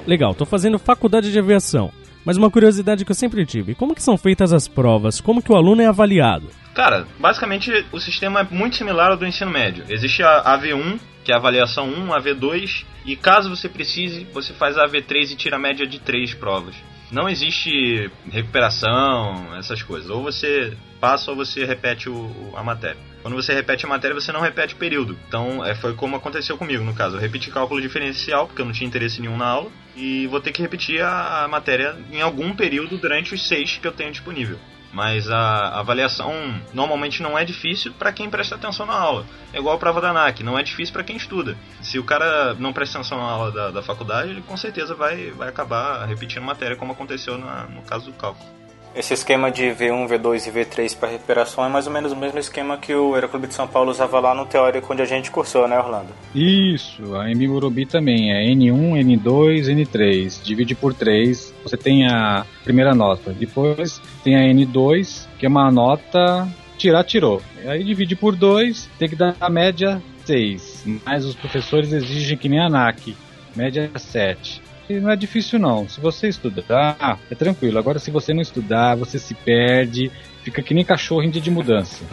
Legal, 0.05 0.35
tô 0.35 0.45
fazendo 0.45 0.77
faculdade 0.77 1.31
de 1.31 1.39
aviação. 1.39 1.89
Mas 2.25 2.37
uma 2.37 2.49
curiosidade 2.49 3.05
que 3.05 3.11
eu 3.11 3.15
sempre 3.15 3.45
tive, 3.45 3.75
como 3.75 3.93
que 3.93 4.01
são 4.01 4.17
feitas 4.17 4.51
as 4.51 4.67
provas? 4.67 5.21
Como 5.21 5.43
que 5.43 5.51
o 5.51 5.55
aluno 5.55 5.81
é 5.81 5.85
avaliado? 5.85 6.49
Cara, 6.73 7.07
basicamente 7.19 7.71
o 7.91 7.99
sistema 7.99 8.39
é 8.41 8.47
muito 8.49 8.75
similar 8.75 9.11
ao 9.11 9.17
do 9.17 9.27
ensino 9.27 9.51
médio. 9.51 9.85
Existe 9.87 10.23
a 10.23 10.43
AV1, 10.57 10.99
que 11.23 11.31
é 11.31 11.35
a 11.35 11.37
avaliação 11.37 11.87
1, 11.87 12.13
a 12.13 12.19
AV2, 12.19 12.83
e 13.05 13.15
caso 13.15 13.49
você 13.49 13.69
precise, 13.69 14.27
você 14.33 14.53
faz 14.53 14.75
a 14.77 14.85
AV3 14.85 15.31
e 15.31 15.35
tira 15.35 15.55
a 15.55 15.59
média 15.59 15.85
de 15.85 15.99
3 15.99 16.33
provas. 16.33 16.75
não 17.11 17.29
existe 17.29 18.09
recuperação, 18.31 19.55
essas 19.57 19.83
coisas. 19.83 20.09
Ou 20.09 20.23
você 20.23 20.75
passa 21.05 21.29
ou 21.29 21.37
você 21.37 21.63
repete 21.63 22.09
o, 22.09 22.51
a 22.55 22.63
matéria. 22.63 22.97
Quando 23.21 23.35
você 23.35 23.53
repete 23.53 23.85
a 23.85 23.89
matéria, 23.89 24.19
você 24.19 24.31
não 24.31 24.41
repete 24.41 24.73
o 24.73 24.77
período. 24.77 25.15
Então, 25.27 25.63
é, 25.63 25.75
foi 25.75 25.93
como 25.93 26.15
aconteceu 26.15 26.57
comigo, 26.57 26.83
no 26.83 26.95
caso. 26.95 27.15
Eu 27.15 27.21
repeti 27.21 27.51
cálculo 27.51 27.79
diferencial, 27.79 28.47
porque 28.47 28.59
eu 28.59 28.65
não 28.65 28.73
tinha 28.73 28.87
interesse 28.87 29.21
nenhum 29.21 29.37
na 29.37 29.45
aula, 29.45 29.69
e 29.95 30.25
vou 30.25 30.41
ter 30.41 30.51
que 30.51 30.63
repetir 30.63 31.03
a, 31.03 31.43
a 31.43 31.47
matéria 31.47 31.95
em 32.11 32.21
algum 32.21 32.55
período 32.55 32.97
durante 32.97 33.35
os 33.35 33.47
seis 33.47 33.77
que 33.77 33.87
eu 33.87 33.91
tenho 33.91 34.11
disponível. 34.11 34.57
Mas 34.91 35.29
a 35.29 35.79
avaliação 35.79 36.33
normalmente 36.73 37.21
não 37.21 37.37
é 37.37 37.45
difícil 37.45 37.93
para 37.93 38.11
quem 38.11 38.27
presta 38.27 38.55
atenção 38.55 38.87
na 38.87 38.93
aula. 38.93 39.27
É 39.53 39.59
igual 39.59 39.75
a 39.75 39.79
prova 39.79 40.01
da 40.01 40.09
ANAC, 40.09 40.41
não 40.41 40.57
é 40.57 40.63
difícil 40.63 40.93
para 40.93 41.03
quem 41.03 41.17
estuda. 41.17 41.55
Se 41.81 41.99
o 41.99 42.03
cara 42.03 42.55
não 42.55 42.73
presta 42.73 42.97
atenção 42.97 43.19
na 43.19 43.29
aula 43.29 43.51
da, 43.51 43.71
da 43.71 43.83
faculdade, 43.83 44.31
ele 44.31 44.41
com 44.41 44.57
certeza 44.57 44.95
vai, 44.95 45.29
vai 45.31 45.49
acabar 45.49 46.05
repetindo 46.07 46.41
matéria, 46.41 46.75
como 46.75 46.93
aconteceu 46.93 47.37
na, 47.37 47.65
no 47.65 47.83
caso 47.83 48.05
do 48.05 48.13
cálculo. 48.13 48.64
Esse 48.95 49.13
esquema 49.13 49.51
de 49.51 49.63
V1, 49.63 50.07
V2 50.07 50.47
e 50.47 50.51
V3 50.51 50.97
para 50.97 51.09
recuperação 51.09 51.65
é 51.65 51.67
mais 51.67 51.85
ou 51.85 51.91
menos 51.91 52.13
o 52.13 52.15
mesmo 52.15 52.39
esquema 52.39 52.77
que 52.77 52.95
o 52.95 53.13
Aeroclube 53.13 53.47
de 53.47 53.53
São 53.53 53.67
Paulo 53.67 53.91
usava 53.91 54.21
lá 54.21 54.33
no 54.33 54.45
teórico 54.45 54.93
onde 54.93 55.01
a 55.01 55.05
gente 55.05 55.29
cursou, 55.29 55.67
né, 55.67 55.77
Orlando? 55.77 56.13
Isso, 56.33 57.13
a 57.13 57.29
M 57.29 57.45
Murubi 57.45 57.85
também 57.85 58.31
é 58.31 58.45
N1, 58.53 59.03
N2, 59.03 59.65
N3. 59.65 60.41
Divide 60.41 60.75
por 60.75 60.93
3, 60.93 61.53
você 61.61 61.75
tem 61.75 62.07
a 62.07 62.45
primeira 62.63 62.95
nota. 62.95 63.33
Depois 63.33 64.01
tem 64.23 64.37
a 64.37 64.53
N2, 64.53 65.27
que 65.37 65.45
é 65.45 65.49
uma 65.49 65.69
nota 65.69 66.47
tirar, 66.77 67.03
tirou. 67.03 67.41
Aí 67.67 67.83
divide 67.83 68.15
por 68.15 68.33
2, 68.33 68.89
tem 68.97 69.09
que 69.09 69.15
dar 69.17 69.35
a 69.41 69.49
média 69.49 70.01
6. 70.25 70.85
Mas 71.05 71.25
os 71.25 71.35
professores 71.35 71.91
exigem 71.91 72.37
que 72.37 72.47
nem 72.47 72.61
a 72.61 72.67
ANAC, 72.67 73.13
média 73.55 73.91
7. 73.93 74.61
E 74.89 74.99
não 74.99 75.09
é 75.09 75.15
difícil 75.15 75.59
não. 75.59 75.87
Se 75.89 75.99
você 75.99 76.27
estudar, 76.27 77.19
é 77.29 77.35
tranquilo. 77.35 77.79
Agora 77.79 77.99
se 77.99 78.11
você 78.11 78.33
não 78.33 78.41
estudar, 78.41 78.95
você 78.95 79.17
se 79.17 79.33
perde, 79.33 80.11
fica 80.43 80.61
que 80.61 80.73
nem 80.73 80.85
cachorro 80.85 81.23
em 81.23 81.29
dia 81.29 81.41
de 81.41 81.49
mudança. 81.49 82.03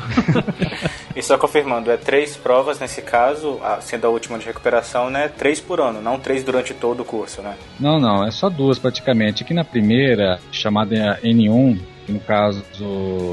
e 1.14 1.23
só 1.23 1.37
confirmando, 1.37 1.91
é 1.91 1.99
três 1.99 2.35
provas 2.35 2.81
nesse 2.81 3.03
caso, 3.03 3.61
sendo 3.81 4.07
a 4.07 4.11
última 4.11 4.39
de 4.39 4.47
recuperação, 4.47 5.11
né? 5.11 5.29
Três 5.29 5.61
por 5.61 5.81
ano, 5.81 6.01
não 6.01 6.18
três 6.18 6.43
durante 6.43 6.73
todo 6.73 7.01
o 7.01 7.05
curso, 7.05 7.43
né? 7.43 7.55
Não, 7.79 8.01
não, 8.01 8.27
é 8.27 8.31
só 8.31 8.49
duas 8.49 8.79
praticamente. 8.79 9.43
Aqui 9.43 9.53
na 9.53 9.64
primeira, 9.64 10.41
chamada 10.51 11.20
N1, 11.23 11.79
que 11.79 11.91
no 12.09 12.20
caso 12.20 12.62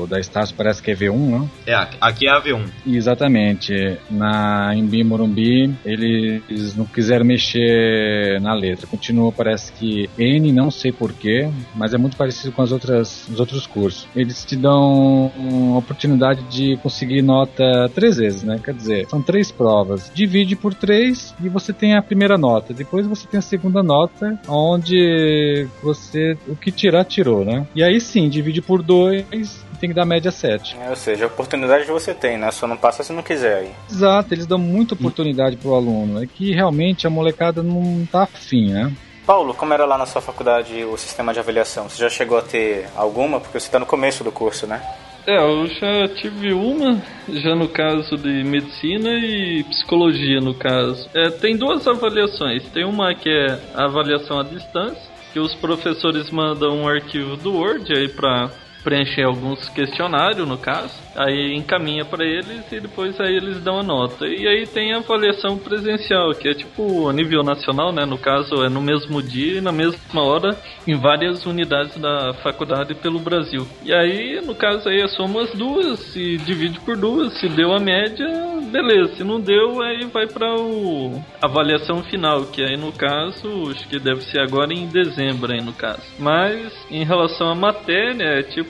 da 0.09 0.19
Estácio 0.19 0.55
parece 0.55 0.81
que 0.81 0.91
é 0.91 0.95
V1, 0.95 1.17
não? 1.17 1.49
É, 1.65 1.75
aqui 1.99 2.27
é 2.27 2.31
a 2.31 2.41
V1. 2.41 2.69
Exatamente. 2.87 3.97
Na 4.09 4.75
Embi 4.75 5.03
Morumbi, 5.03 5.73
eles 5.85 6.75
não 6.75 6.85
quiseram 6.85 7.25
mexer 7.25 8.39
na 8.41 8.53
letra. 8.53 8.87
Continua, 8.87 9.31
parece 9.31 9.71
que 9.73 10.09
N, 10.17 10.51
não 10.51 10.71
sei 10.71 10.91
porquê, 10.91 11.49
mas 11.75 11.93
é 11.93 11.97
muito 11.97 12.17
parecido 12.17 12.51
com 12.51 12.61
as 12.61 12.71
outras, 12.71 13.27
os 13.27 13.39
outros 13.39 13.65
cursos. 13.65 14.07
Eles 14.15 14.43
te 14.45 14.55
dão 14.55 15.31
a 15.73 15.77
oportunidade 15.77 16.43
de 16.49 16.77
conseguir 16.77 17.21
nota 17.21 17.89
três 17.93 18.17
vezes, 18.17 18.43
né? 18.43 18.59
Quer 18.63 18.73
dizer, 18.73 19.07
são 19.09 19.21
três 19.21 19.51
provas. 19.51 20.11
Divide 20.13 20.55
por 20.55 20.73
três 20.73 21.33
e 21.43 21.49
você 21.49 21.73
tem 21.73 21.95
a 21.95 22.01
primeira 22.01 22.37
nota. 22.37 22.73
Depois 22.73 23.05
você 23.05 23.27
tem 23.27 23.37
a 23.37 23.41
segunda 23.41 23.81
nota, 23.83 24.39
onde 24.47 25.67
você 25.81 26.37
o 26.47 26.55
que 26.55 26.71
tirar, 26.71 27.03
tirou, 27.05 27.45
né? 27.45 27.67
E 27.75 27.83
aí 27.83 27.99
sim, 27.99 28.29
divide 28.29 28.58
divide 28.59 28.61
por 28.61 28.83
2 28.83 29.65
tem 29.79 29.89
que 29.89 29.95
dar 29.95 30.05
média 30.05 30.29
7. 30.29 30.75
É, 30.77 30.89
ou 30.89 30.95
seja, 30.95 31.23
a 31.23 31.27
oportunidade 31.27 31.85
você 31.85 32.13
tem, 32.13 32.37
né? 32.37 32.51
Só 32.51 32.67
não 32.67 32.75
passa 32.75 33.01
se 33.01 33.13
não 33.13 33.23
quiser 33.23 33.59
aí. 33.59 33.71
Exato, 33.89 34.33
eles 34.33 34.45
dão 34.45 34.57
muita 34.57 34.93
oportunidade 34.93 35.55
pro 35.55 35.73
aluno. 35.73 36.21
É 36.21 36.27
que 36.27 36.53
realmente 36.53 37.07
a 37.07 37.09
molecada 37.09 37.63
não 37.63 38.05
tá 38.11 38.23
afim, 38.23 38.71
né? 38.73 38.91
Paulo, 39.25 39.53
como 39.53 39.73
era 39.73 39.85
lá 39.85 39.97
na 39.97 40.05
sua 40.05 40.21
faculdade 40.21 40.83
o 40.83 40.97
sistema 40.97 41.33
de 41.33 41.39
avaliação? 41.39 41.87
Você 41.87 42.01
já 42.01 42.09
chegou 42.09 42.37
a 42.37 42.41
ter 42.41 42.87
alguma? 42.95 43.39
Porque 43.39 43.59
você 43.59 43.67
está 43.67 43.79
no 43.79 43.85
começo 43.85 44.23
do 44.23 44.31
curso, 44.31 44.67
né? 44.67 44.81
É, 45.25 45.37
eu 45.37 45.67
já 45.67 46.07
tive 46.15 46.51
uma, 46.53 47.01
já 47.29 47.55
no 47.55 47.69
caso 47.69 48.17
de 48.17 48.43
medicina 48.43 49.11
e 49.11 49.63
psicologia, 49.63 50.41
no 50.41 50.55
caso. 50.55 51.07
É, 51.13 51.29
tem 51.29 51.55
duas 51.55 51.87
avaliações. 51.87 52.67
Tem 52.69 52.83
uma 52.83 53.13
que 53.13 53.29
é 53.29 53.59
a 53.75 53.85
avaliação 53.85 54.39
à 54.39 54.43
distância, 54.43 55.18
que 55.31 55.39
os 55.39 55.53
professores 55.55 56.29
mandam 56.31 56.77
um 56.77 56.87
arquivo 56.87 57.35
do 57.37 57.53
Word 57.53 57.91
aí 57.95 58.09
para 58.09 58.51
preencher 58.83 59.23
alguns 59.23 59.67
questionários, 59.69 60.47
no 60.47 60.57
caso 60.57 61.09
aí 61.19 61.53
encaminha 61.53 62.05
para 62.05 62.25
eles 62.25 62.71
e 62.71 62.79
depois 62.79 63.19
aí 63.19 63.35
eles 63.35 63.61
dão 63.61 63.79
a 63.79 63.83
nota. 63.83 64.25
E 64.25 64.47
aí 64.47 64.65
tem 64.65 64.93
a 64.93 64.97
avaliação 64.97 65.57
presencial, 65.57 66.31
que 66.31 66.47
é 66.47 66.53
tipo 66.53 67.09
a 67.09 67.13
nível 67.13 67.43
nacional, 67.43 67.91
né? 67.91 68.05
No 68.05 68.17
caso 68.17 68.63
é 68.63 68.69
no 68.69 68.81
mesmo 68.81 69.21
dia 69.21 69.57
e 69.57 69.61
na 69.61 69.71
mesma 69.71 70.23
hora 70.23 70.57
em 70.87 70.95
várias 70.95 71.45
unidades 71.45 71.97
da 71.97 72.33
faculdade 72.41 72.95
pelo 72.95 73.19
Brasil. 73.19 73.67
E 73.83 73.93
aí, 73.93 74.39
no 74.41 74.55
caso 74.55 74.87
aí, 74.87 75.05
soma 75.09 75.41
as 75.41 75.53
duas, 75.53 75.99
se 75.99 76.37
divide 76.37 76.79
por 76.79 76.95
duas, 76.95 77.33
se 77.39 77.49
deu 77.49 77.73
a 77.73 77.79
média, 77.79 78.27
beleza. 78.71 79.15
Se 79.15 79.23
não 79.23 79.41
deu, 79.41 79.81
aí 79.81 80.05
vai 80.05 80.27
para 80.27 80.55
o 80.55 81.21
avaliação 81.41 82.03
final, 82.03 82.45
que 82.45 82.63
aí 82.63 82.77
no 82.77 82.91
caso, 82.91 83.71
acho 83.71 83.87
que 83.87 83.99
deve 83.99 84.21
ser 84.21 84.39
agora 84.39 84.73
em 84.73 84.87
dezembro 84.87 85.51
aí 85.51 85.61
no 85.61 85.73
caso. 85.73 86.03
Mas 86.17 86.71
em 86.89 87.03
relação 87.03 87.49
à 87.49 87.55
matéria, 87.55 88.39
é 88.39 88.43
tipo 88.43 88.68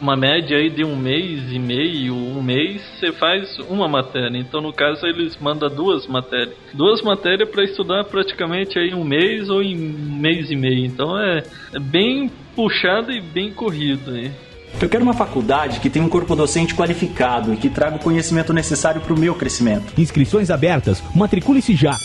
uma 0.00 0.16
média 0.16 0.56
aí 0.56 0.70
de 0.70 0.84
um 0.84 0.96
mês 0.96 1.50
e 1.50 1.58
meio, 1.58 2.14
um 2.14 2.42
mês, 2.42 2.82
você 2.98 3.12
faz 3.12 3.58
uma 3.68 3.88
matéria. 3.88 4.36
Então, 4.38 4.60
no 4.60 4.72
caso, 4.72 5.06
eles 5.06 5.36
mandam 5.40 5.68
duas 5.68 6.06
matérias. 6.06 6.54
Duas 6.74 7.02
matérias 7.02 7.48
para 7.48 7.64
estudar 7.64 8.04
praticamente 8.04 8.78
aí 8.78 8.94
um 8.94 9.04
mês 9.04 9.48
ou 9.48 9.62
em 9.62 9.74
mês 9.76 10.50
e 10.50 10.56
meio. 10.56 10.84
Então, 10.84 11.18
é, 11.18 11.42
é 11.74 11.78
bem 11.78 12.30
puxado 12.54 13.10
e 13.12 13.20
bem 13.20 13.52
corrido 13.52 14.10
aí. 14.10 14.30
Eu 14.80 14.88
quero 14.88 15.02
uma 15.02 15.14
faculdade 15.14 15.80
que 15.80 15.88
tenha 15.88 16.04
um 16.04 16.08
corpo 16.08 16.36
docente 16.36 16.74
qualificado 16.74 17.54
e 17.54 17.56
que 17.56 17.70
traga 17.70 17.96
o 17.96 18.00
conhecimento 18.00 18.52
necessário 18.52 19.00
para 19.00 19.14
o 19.14 19.18
meu 19.18 19.34
crescimento. 19.34 19.98
Inscrições 19.98 20.50
abertas. 20.50 21.02
Matricule-se 21.14 21.74
já. 21.74 21.96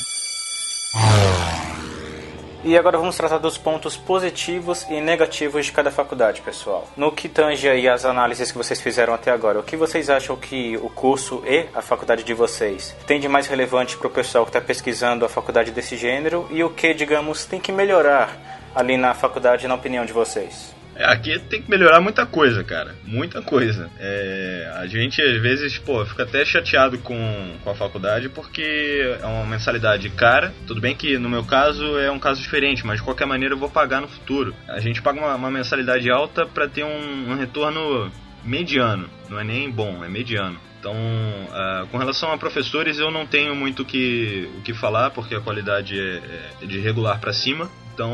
E 2.63 2.77
agora 2.77 2.95
vamos 2.95 3.17
tratar 3.17 3.39
dos 3.39 3.57
pontos 3.57 3.97
positivos 3.97 4.85
e 4.87 5.01
negativos 5.01 5.65
de 5.65 5.71
cada 5.71 5.89
faculdade, 5.89 6.41
pessoal. 6.41 6.87
No 6.95 7.11
que 7.11 7.27
tange 7.27 7.67
aí 7.67 7.89
as 7.89 8.05
análises 8.05 8.51
que 8.51 8.57
vocês 8.57 8.79
fizeram 8.79 9.15
até 9.15 9.31
agora, 9.31 9.59
o 9.59 9.63
que 9.63 9.75
vocês 9.75 10.11
acham 10.11 10.35
que 10.35 10.77
o 10.77 10.87
curso 10.87 11.41
e 11.43 11.65
a 11.73 11.81
faculdade 11.81 12.23
de 12.23 12.35
vocês 12.35 12.95
tem 13.07 13.19
de 13.19 13.27
mais 13.27 13.47
relevante 13.47 13.97
para 13.97 14.07
o 14.07 14.11
pessoal 14.11 14.45
que 14.45 14.49
está 14.49 14.61
pesquisando 14.61 15.25
a 15.25 15.29
faculdade 15.29 15.71
desse 15.71 15.97
gênero 15.97 16.47
e 16.51 16.63
o 16.63 16.69
que, 16.69 16.93
digamos, 16.93 17.45
tem 17.45 17.59
que 17.59 17.71
melhorar 17.71 18.69
ali 18.75 18.95
na 18.95 19.15
faculdade, 19.15 19.67
na 19.67 19.73
opinião 19.73 20.05
de 20.05 20.13
vocês? 20.13 20.80
Aqui 21.03 21.39
tem 21.39 21.61
que 21.61 21.69
melhorar 21.69 22.01
muita 22.01 22.25
coisa, 22.25 22.63
cara. 22.63 22.95
Muita 23.03 23.41
coisa. 23.41 23.89
É, 23.99 24.71
a 24.75 24.87
gente, 24.87 25.21
às 25.21 25.41
vezes, 25.41 25.77
pô, 25.77 26.05
fica 26.05 26.23
até 26.23 26.43
chateado 26.45 26.97
com, 26.99 27.55
com 27.63 27.69
a 27.69 27.75
faculdade 27.75 28.29
porque 28.29 29.17
é 29.21 29.25
uma 29.25 29.45
mensalidade 29.45 30.09
cara. 30.09 30.53
Tudo 30.67 30.81
bem 30.81 30.95
que 30.95 31.17
no 31.17 31.29
meu 31.29 31.43
caso 31.43 31.97
é 31.99 32.11
um 32.11 32.19
caso 32.19 32.41
diferente, 32.41 32.85
mas 32.85 32.97
de 32.97 33.03
qualquer 33.03 33.25
maneira 33.25 33.53
eu 33.53 33.59
vou 33.59 33.69
pagar 33.69 34.01
no 34.01 34.07
futuro. 34.07 34.53
A 34.67 34.79
gente 34.79 35.01
paga 35.01 35.19
uma, 35.19 35.35
uma 35.35 35.51
mensalidade 35.51 36.09
alta 36.09 36.45
para 36.45 36.67
ter 36.67 36.83
um, 36.83 37.31
um 37.31 37.35
retorno 37.35 38.11
mediano. 38.43 39.09
Não 39.29 39.39
é 39.39 39.43
nem 39.43 39.69
bom, 39.69 40.03
é 40.03 40.09
mediano. 40.09 40.59
Então, 40.79 40.95
uh, 40.95 41.85
com 41.91 41.97
relação 41.99 42.31
a 42.31 42.37
professores, 42.39 42.97
eu 42.97 43.11
não 43.11 43.23
tenho 43.23 43.55
muito 43.55 43.85
que, 43.85 44.49
o 44.57 44.61
que 44.61 44.73
falar, 44.73 45.11
porque 45.11 45.35
a 45.35 45.39
qualidade 45.39 45.99
é, 45.99 46.63
é 46.63 46.65
de 46.65 46.79
regular 46.79 47.19
para 47.19 47.31
cima. 47.31 47.69
Então, 47.93 48.13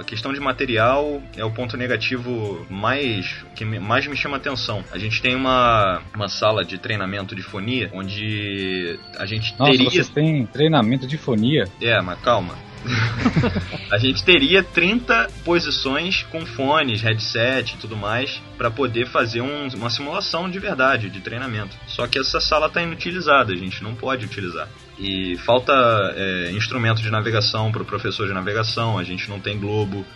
a 0.00 0.04
questão 0.04 0.32
de 0.32 0.40
material 0.40 1.22
é 1.36 1.44
o 1.44 1.50
ponto 1.50 1.76
negativo 1.76 2.66
mais 2.68 3.44
que 3.54 3.64
mais 3.64 4.06
me 4.06 4.16
chama 4.16 4.36
atenção. 4.36 4.84
A 4.90 4.98
gente 4.98 5.22
tem 5.22 5.34
uma, 5.34 6.02
uma 6.14 6.28
sala 6.28 6.64
de 6.64 6.78
treinamento 6.78 7.34
de 7.34 7.42
fonia 7.42 7.90
onde 7.92 8.98
a 9.16 9.26
gente 9.26 9.54
Nossa, 9.58 9.72
teria. 9.72 9.90
Vocês 9.90 10.08
têm 10.08 10.46
treinamento 10.46 11.06
de 11.06 11.16
fonia? 11.16 11.64
É, 11.80 12.00
mas 12.00 12.20
calma. 12.20 12.54
a 13.90 13.98
gente 13.98 14.24
teria 14.24 14.62
30 14.62 15.30
posições 15.44 16.22
com 16.24 16.44
fones, 16.44 17.00
headset 17.00 17.74
e 17.74 17.78
tudo 17.78 17.96
mais 17.96 18.42
para 18.58 18.70
poder 18.70 19.06
fazer 19.06 19.40
um, 19.40 19.68
uma 19.68 19.90
simulação 19.90 20.50
de 20.50 20.58
verdade, 20.58 21.08
de 21.08 21.20
treinamento. 21.20 21.76
Só 21.86 22.06
que 22.06 22.18
essa 22.18 22.40
sala 22.40 22.66
está 22.66 22.82
inutilizada, 22.82 23.52
a 23.52 23.56
gente 23.56 23.82
não 23.82 23.94
pode 23.94 24.24
utilizar. 24.24 24.68
E 25.02 25.36
falta 25.38 25.72
é, 26.14 26.52
instrumento 26.52 27.02
de 27.02 27.10
navegação 27.10 27.72
para 27.72 27.82
o 27.82 27.84
professor 27.84 28.28
de 28.28 28.32
navegação, 28.32 28.96
a 28.96 29.02
gente 29.02 29.28
não 29.28 29.40
tem 29.40 29.58
globo, 29.58 30.06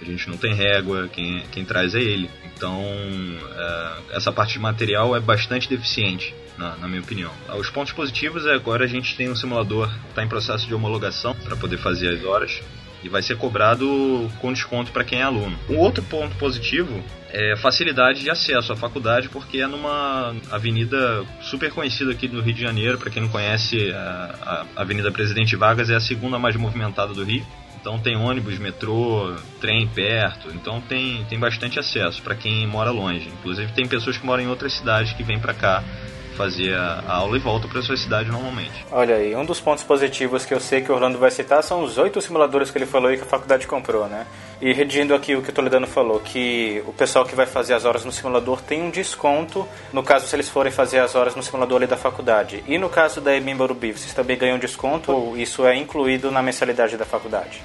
a 0.00 0.04
gente 0.04 0.28
não 0.28 0.36
tem 0.36 0.52
régua, 0.52 1.08
quem, 1.12 1.44
quem 1.52 1.64
traz 1.64 1.94
é 1.94 2.00
ele. 2.00 2.28
Então, 2.44 2.82
é, 3.56 4.16
essa 4.16 4.32
parte 4.32 4.54
de 4.54 4.58
material 4.58 5.14
é 5.14 5.20
bastante 5.20 5.68
deficiente 5.68 6.34
na, 6.58 6.76
na, 6.76 6.88
minha 6.88 7.00
opinião. 7.00 7.30
Os 7.56 7.70
pontos 7.70 7.92
positivos 7.92 8.44
é 8.44 8.52
agora 8.52 8.84
a 8.84 8.88
gente 8.88 9.16
tem 9.16 9.30
um 9.30 9.36
simulador 9.36 9.88
está 10.08 10.24
em 10.24 10.28
processo 10.28 10.66
de 10.66 10.74
homologação 10.74 11.36
para 11.36 11.54
poder 11.54 11.78
fazer 11.78 12.08
as 12.08 12.24
horas 12.24 12.60
e 13.04 13.08
vai 13.08 13.22
ser 13.22 13.36
cobrado 13.36 14.28
com 14.40 14.52
desconto 14.52 14.90
para 14.90 15.04
quem 15.04 15.20
é 15.20 15.22
aluno. 15.22 15.56
Um 15.70 15.78
outro 15.78 16.02
ponto 16.02 16.34
positivo 16.34 17.00
é 17.32 17.56
facilidade 17.56 18.20
de 18.20 18.30
acesso 18.30 18.72
à 18.72 18.76
faculdade, 18.76 19.28
porque 19.28 19.58
é 19.58 19.66
numa 19.66 20.34
avenida 20.50 21.24
super 21.40 21.70
conhecida 21.72 22.12
aqui 22.12 22.28
no 22.28 22.42
Rio 22.42 22.54
de 22.54 22.60
Janeiro. 22.60 22.98
Para 22.98 23.10
quem 23.10 23.22
não 23.22 23.28
conhece, 23.30 23.90
a, 23.92 24.66
a 24.76 24.82
Avenida 24.82 25.10
Presidente 25.10 25.56
Vargas 25.56 25.88
é 25.88 25.96
a 25.96 26.00
segunda 26.00 26.38
mais 26.38 26.54
movimentada 26.56 27.14
do 27.14 27.24
Rio. 27.24 27.44
Então 27.80 27.98
tem 27.98 28.16
ônibus, 28.16 28.58
metrô, 28.58 29.34
trem 29.60 29.88
perto, 29.88 30.48
então 30.54 30.80
tem, 30.80 31.24
tem 31.24 31.36
bastante 31.36 31.80
acesso 31.80 32.22
para 32.22 32.36
quem 32.36 32.64
mora 32.64 32.92
longe. 32.92 33.28
Inclusive 33.28 33.72
tem 33.72 33.88
pessoas 33.88 34.16
que 34.16 34.24
moram 34.24 34.44
em 34.44 34.46
outras 34.46 34.74
cidades 34.74 35.12
que 35.12 35.24
vêm 35.24 35.40
para 35.40 35.52
cá 35.52 35.82
fazer 36.36 36.74
a 36.74 37.02
aula 37.08 37.36
e 37.36 37.40
volta 37.40 37.68
para 37.68 37.82
sua 37.82 37.96
cidade 37.96 38.30
normalmente. 38.30 38.84
Olha 38.90 39.16
aí, 39.16 39.34
um 39.34 39.44
dos 39.44 39.60
pontos 39.60 39.84
positivos 39.84 40.46
que 40.46 40.54
eu 40.54 40.60
sei 40.60 40.80
que 40.80 40.90
o 40.90 40.94
Orlando 40.94 41.18
vai 41.18 41.30
citar 41.30 41.62
são 41.62 41.82
os 41.82 41.98
oito 41.98 42.20
simuladores 42.20 42.70
que 42.70 42.78
ele 42.78 42.86
falou 42.86 43.12
e 43.12 43.16
que 43.16 43.22
a 43.22 43.26
faculdade 43.26 43.66
comprou, 43.66 44.06
né? 44.06 44.26
E 44.62 44.72
redigindo 44.72 45.12
aqui 45.12 45.34
o 45.34 45.42
que 45.42 45.50
o 45.50 45.52
Toledano 45.52 45.88
falou, 45.88 46.20
que 46.20 46.80
o 46.86 46.92
pessoal 46.92 47.24
que 47.24 47.34
vai 47.34 47.46
fazer 47.46 47.74
as 47.74 47.84
horas 47.84 48.04
no 48.04 48.12
simulador 48.12 48.62
tem 48.62 48.80
um 48.80 48.90
desconto, 48.90 49.66
no 49.92 50.04
caso 50.04 50.28
se 50.28 50.36
eles 50.36 50.48
forem 50.48 50.70
fazer 50.70 51.00
as 51.00 51.16
horas 51.16 51.34
no 51.34 51.42
simulador 51.42 51.78
ali 51.78 51.86
da 51.88 51.96
faculdade. 51.96 52.62
E 52.68 52.78
no 52.78 52.88
caso 52.88 53.20
da 53.20 53.34
EBIM 53.34 53.56
Barubi, 53.56 53.90
vocês 53.90 54.14
também 54.14 54.38
ganham 54.38 54.60
desconto 54.60 55.10
ou 55.10 55.36
isso 55.36 55.66
é 55.66 55.74
incluído 55.74 56.30
na 56.30 56.40
mensalidade 56.40 56.96
da 56.96 57.04
faculdade? 57.04 57.60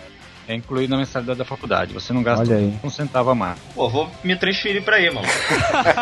É 0.47 0.55
incluído 0.55 0.91
na 0.91 0.97
mensalidade 0.97 1.37
da 1.37 1.45
faculdade. 1.45 1.93
Você 1.93 2.13
não 2.13 2.23
gasta 2.23 2.53
um 2.83 2.89
centavo 2.89 3.29
a 3.29 3.35
mais. 3.35 3.59
Pô, 3.75 3.89
vou 3.89 4.09
me 4.23 4.35
transferir 4.35 4.81
para 4.81 4.95
aí, 4.95 5.09
mano. 5.09 5.27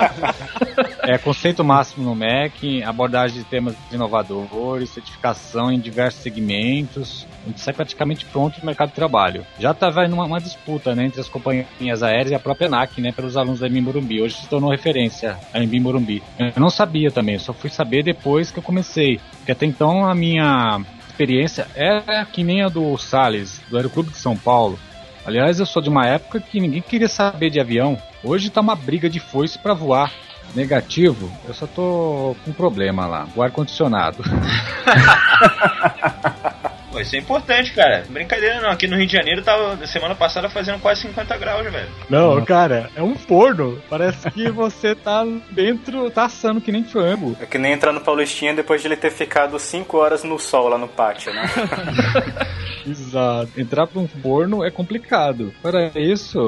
é 1.02 1.18
conceito 1.18 1.64
máximo 1.64 2.06
no 2.06 2.16
MEC, 2.16 2.84
abordagem 2.84 3.40
de 3.40 3.44
temas 3.46 3.76
inovadores, 3.92 4.90
certificação 4.92 5.72
em 5.72 5.80
diversos 5.80 6.22
segmentos. 6.22 7.28
A 7.44 7.48
gente 7.48 7.62
sai 7.62 7.74
praticamente 7.74 8.26
pronto 8.26 8.60
no 8.60 8.66
mercado 8.66 8.90
de 8.90 8.96
trabalho. 8.96 9.46
Já 9.60 9.72
estava 9.72 10.04
tá 10.04 10.08
numa 10.08 10.26
uma 10.26 10.40
disputa 10.40 10.94
né, 10.94 11.06
entre 11.06 11.22
as 11.22 11.30
companhias 11.30 12.04
aéreas 12.04 12.32
e 12.32 12.36
a 12.36 12.40
própria 12.40 12.68
ANAC, 12.68 13.02
né, 13.02 13.12
pelos 13.12 13.38
alunos 13.38 13.60
da 13.60 13.70
Morumbi. 13.70 14.22
Hoje 14.22 14.36
se 14.36 14.48
tornou 14.48 14.70
referência 14.70 15.38
a 15.54 15.64
Embim 15.64 15.80
Morumbi. 15.80 16.22
Eu 16.40 16.54
não 16.58 16.70
sabia 16.70 17.12
também, 17.12 17.38
só 17.40 17.54
fui 17.54 17.70
saber 17.70 18.04
depois 18.04 18.52
que 18.52 18.60
eu 18.60 18.64
comecei. 18.64 19.20
Porque 19.38 19.52
até 19.52 19.66
então 19.66 20.06
a 20.06 20.16
minha 20.16 20.82
experiência 21.16 21.66
é 21.76 22.26
que 22.26 22.44
nem 22.44 22.62
a 22.62 22.68
do 22.68 22.98
Sales, 22.98 23.62
do 23.70 23.78
Aeroclube 23.78 24.10
de 24.10 24.18
São 24.18 24.36
Paulo. 24.36 24.78
Aliás, 25.26 25.60
eu 25.60 25.66
sou 25.66 25.82
de 25.82 25.88
uma 25.88 26.06
época 26.06 26.42
que 26.42 26.60
ninguém 26.60 26.82
queria 26.82 27.08
saber 27.08 27.50
de 27.50 27.60
avião. 27.60 27.98
Hoje 28.22 28.50
tá 28.50 28.60
uma 28.60 28.76
briga 28.76 29.10
de 29.10 29.20
foice 29.20 29.58
para 29.58 29.74
voar. 29.74 30.12
Negativo, 30.54 31.32
eu 31.48 31.54
só 31.54 31.66
tô 31.66 32.36
com 32.44 32.52
um 32.52 32.54
problema 32.54 33.08
lá, 33.08 33.28
o 33.36 33.42
ar-condicionado. 33.42 34.24
Pô, 36.96 37.02
isso 37.02 37.14
é 37.14 37.20
importante, 37.20 37.74
cara. 37.74 38.06
Brincadeira 38.10 38.62
não. 38.62 38.70
Aqui 38.70 38.88
no 38.88 38.96
Rio 38.96 39.06
de 39.06 39.12
Janeiro 39.12 39.42
tava 39.42 39.86
semana 39.86 40.16
passada 40.16 40.50
fazendo 40.50 40.80
quase 40.80 41.02
50 41.02 41.36
graus, 41.36 41.70
velho. 41.70 41.90
Não, 42.10 42.42
cara, 42.46 42.90
é 42.96 43.04
um 43.04 43.18
forno. 43.18 43.82
Parece 43.90 44.32
que 44.32 44.50
você 44.50 44.96
tá 44.96 45.26
dentro, 45.52 46.10
tá 46.10 46.24
assando 46.24 46.62
que 46.62 46.72
nem 46.72 46.86
frango. 46.86 47.36
É 47.42 47.46
que 47.46 47.58
nem 47.58 47.74
entrar 47.74 47.92
no 47.92 48.00
Paulistinha 48.00 48.54
depois 48.54 48.82
de 48.82 48.88
ele 48.88 48.96
ter 48.96 49.12
ficado 49.12 49.60
5 49.60 49.98
horas 49.98 50.24
no 50.24 50.40
sol 50.40 50.70
lá 50.70 50.78
no 50.78 50.88
pátio, 50.88 51.34
né? 51.34 51.44
Exato. 52.88 53.50
Entrar 53.60 53.88
para 53.88 54.00
um 54.00 54.08
forno 54.08 54.64
é 54.64 54.72
complicado. 54.72 55.52
Para 55.62 55.92
isso, 55.96 56.40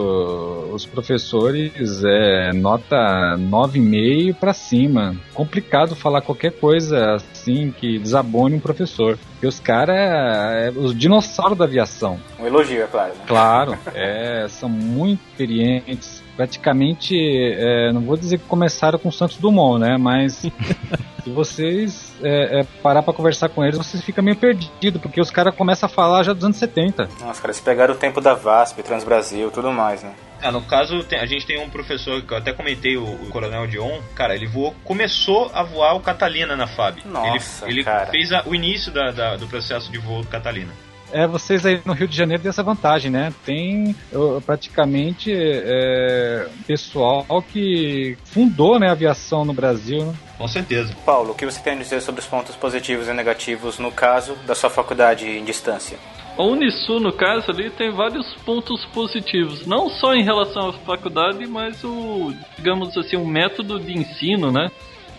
os 0.71 0.85
professores 0.85 1.73
é 2.05 2.53
nota 2.53 2.95
9,5 3.37 4.35
para 4.35 4.53
cima. 4.53 5.15
Complicado 5.33 5.93
falar 5.93 6.21
qualquer 6.21 6.53
coisa 6.53 7.15
assim 7.15 7.71
que 7.71 7.99
desabone 7.99 8.55
um 8.55 8.59
professor. 8.59 9.17
Porque 9.33 9.47
os 9.47 9.59
caras 9.59 10.36
é, 10.37 10.69
os 10.69 10.97
dinossauros 10.97 11.57
da 11.57 11.65
aviação. 11.65 12.19
Um 12.39 12.45
elogio, 12.45 12.83
é 12.83 12.87
claro. 12.87 13.13
Né? 13.13 13.21
Claro, 13.27 13.77
é, 13.93 14.47
são 14.49 14.69
muito 14.69 15.21
experientes. 15.31 16.23
Praticamente, 16.35 17.15
é, 17.17 17.91
não 17.91 18.01
vou 18.01 18.15
dizer 18.15 18.37
que 18.37 18.45
começaram 18.45 18.99
com 18.99 19.11
Santos 19.11 19.37
Dumont, 19.37 19.79
né? 19.79 19.97
Mas 19.97 20.45
se 21.23 21.29
vocês 21.31 22.13
é, 22.21 22.59
é, 22.59 22.63
parar 22.83 23.01
para 23.01 23.13
conversar 23.13 23.49
com 23.49 23.63
eles, 23.63 23.77
vocês 23.77 24.03
ficam 24.03 24.23
meio 24.23 24.37
perdidos, 24.37 25.01
porque 25.01 25.19
os 25.19 25.31
caras 25.31 25.55
começam 25.55 25.87
a 25.87 25.89
falar 25.89 26.21
já 26.21 26.33
dos 26.33 26.43
anos 26.43 26.57
70. 26.57 27.09
Nossa, 27.19 27.41
cara, 27.41 27.51
eles 27.51 27.59
pegaram 27.59 27.95
o 27.95 27.97
tempo 27.97 28.21
da 28.21 28.35
VASP, 28.35 28.83
Transbrasil, 28.83 29.49
tudo 29.49 29.71
mais, 29.71 30.03
né? 30.03 30.11
É, 30.41 30.51
no 30.51 30.61
caso, 30.61 31.05
a 31.19 31.25
gente 31.25 31.45
tem 31.45 31.59
um 31.59 31.69
professor 31.69 32.21
que 32.21 32.33
eu 32.33 32.37
até 32.37 32.53
comentei, 32.53 32.97
o, 32.97 33.03
o 33.03 33.29
Coronel 33.29 33.67
Dion, 33.67 33.99
cara, 34.15 34.35
ele 34.35 34.47
voou, 34.47 34.75
começou 34.83 35.49
a 35.53 35.63
voar 35.63 35.95
o 35.95 35.99
Catalina 35.99 36.55
na 36.55 36.67
FAB. 36.67 36.99
Nossa, 37.05 37.65
ele, 37.65 37.75
ele 37.75 37.83
cara. 37.83 38.07
fez 38.07 38.31
a, 38.31 38.43
o 38.45 38.53
início 38.53 38.91
da, 38.91 39.11
da, 39.11 39.35
do 39.35 39.47
processo 39.47 39.91
de 39.91 39.97
voo 39.97 40.21
do 40.21 40.27
Catalina. 40.27 40.71
É, 41.11 41.25
vocês 41.25 41.65
aí 41.65 41.81
no 41.85 41.93
Rio 41.93 42.07
de 42.07 42.15
Janeiro 42.15 42.43
têm 42.43 42.49
essa 42.49 42.63
vantagem, 42.63 43.09
né? 43.09 43.33
Tem 43.45 43.95
eu, 44.11 44.43
praticamente 44.45 45.31
é, 45.33 46.47
pessoal 46.65 47.25
que 47.41 48.17
fundou 48.25 48.77
né, 48.77 48.89
a 48.89 48.91
aviação 48.91 49.45
no 49.45 49.53
Brasil, 49.53 50.05
né? 50.05 50.13
Com 50.37 50.47
certeza. 50.47 50.93
Paulo, 51.05 51.31
o 51.31 51.35
que 51.35 51.45
você 51.45 51.59
tem 51.61 51.73
a 51.73 51.77
dizer 51.77 52.01
sobre 52.01 52.21
os 52.21 52.27
pontos 52.27 52.55
positivos 52.55 53.07
e 53.07 53.13
negativos 53.13 53.79
no 53.79 53.91
caso 53.91 54.35
da 54.45 54.53
sua 54.53 54.69
faculdade 54.69 55.25
em 55.25 55.45
distância? 55.45 55.97
A 56.37 56.43
Unisul, 56.43 56.99
no 56.99 57.11
caso, 57.11 57.49
ali 57.49 57.69
tem 57.71 57.89
vários 57.89 58.35
pontos 58.45 58.85
positivos, 58.85 59.65
não 59.65 59.89
só 59.89 60.13
em 60.13 60.23
relação 60.23 60.69
à 60.69 60.73
faculdade, 60.73 61.47
mas 61.47 61.83
o, 61.83 62.31
digamos 62.55 62.95
assim, 62.95 63.17
o 63.17 63.25
método 63.25 63.79
de 63.79 63.91
ensino, 63.97 64.51
né? 64.51 64.69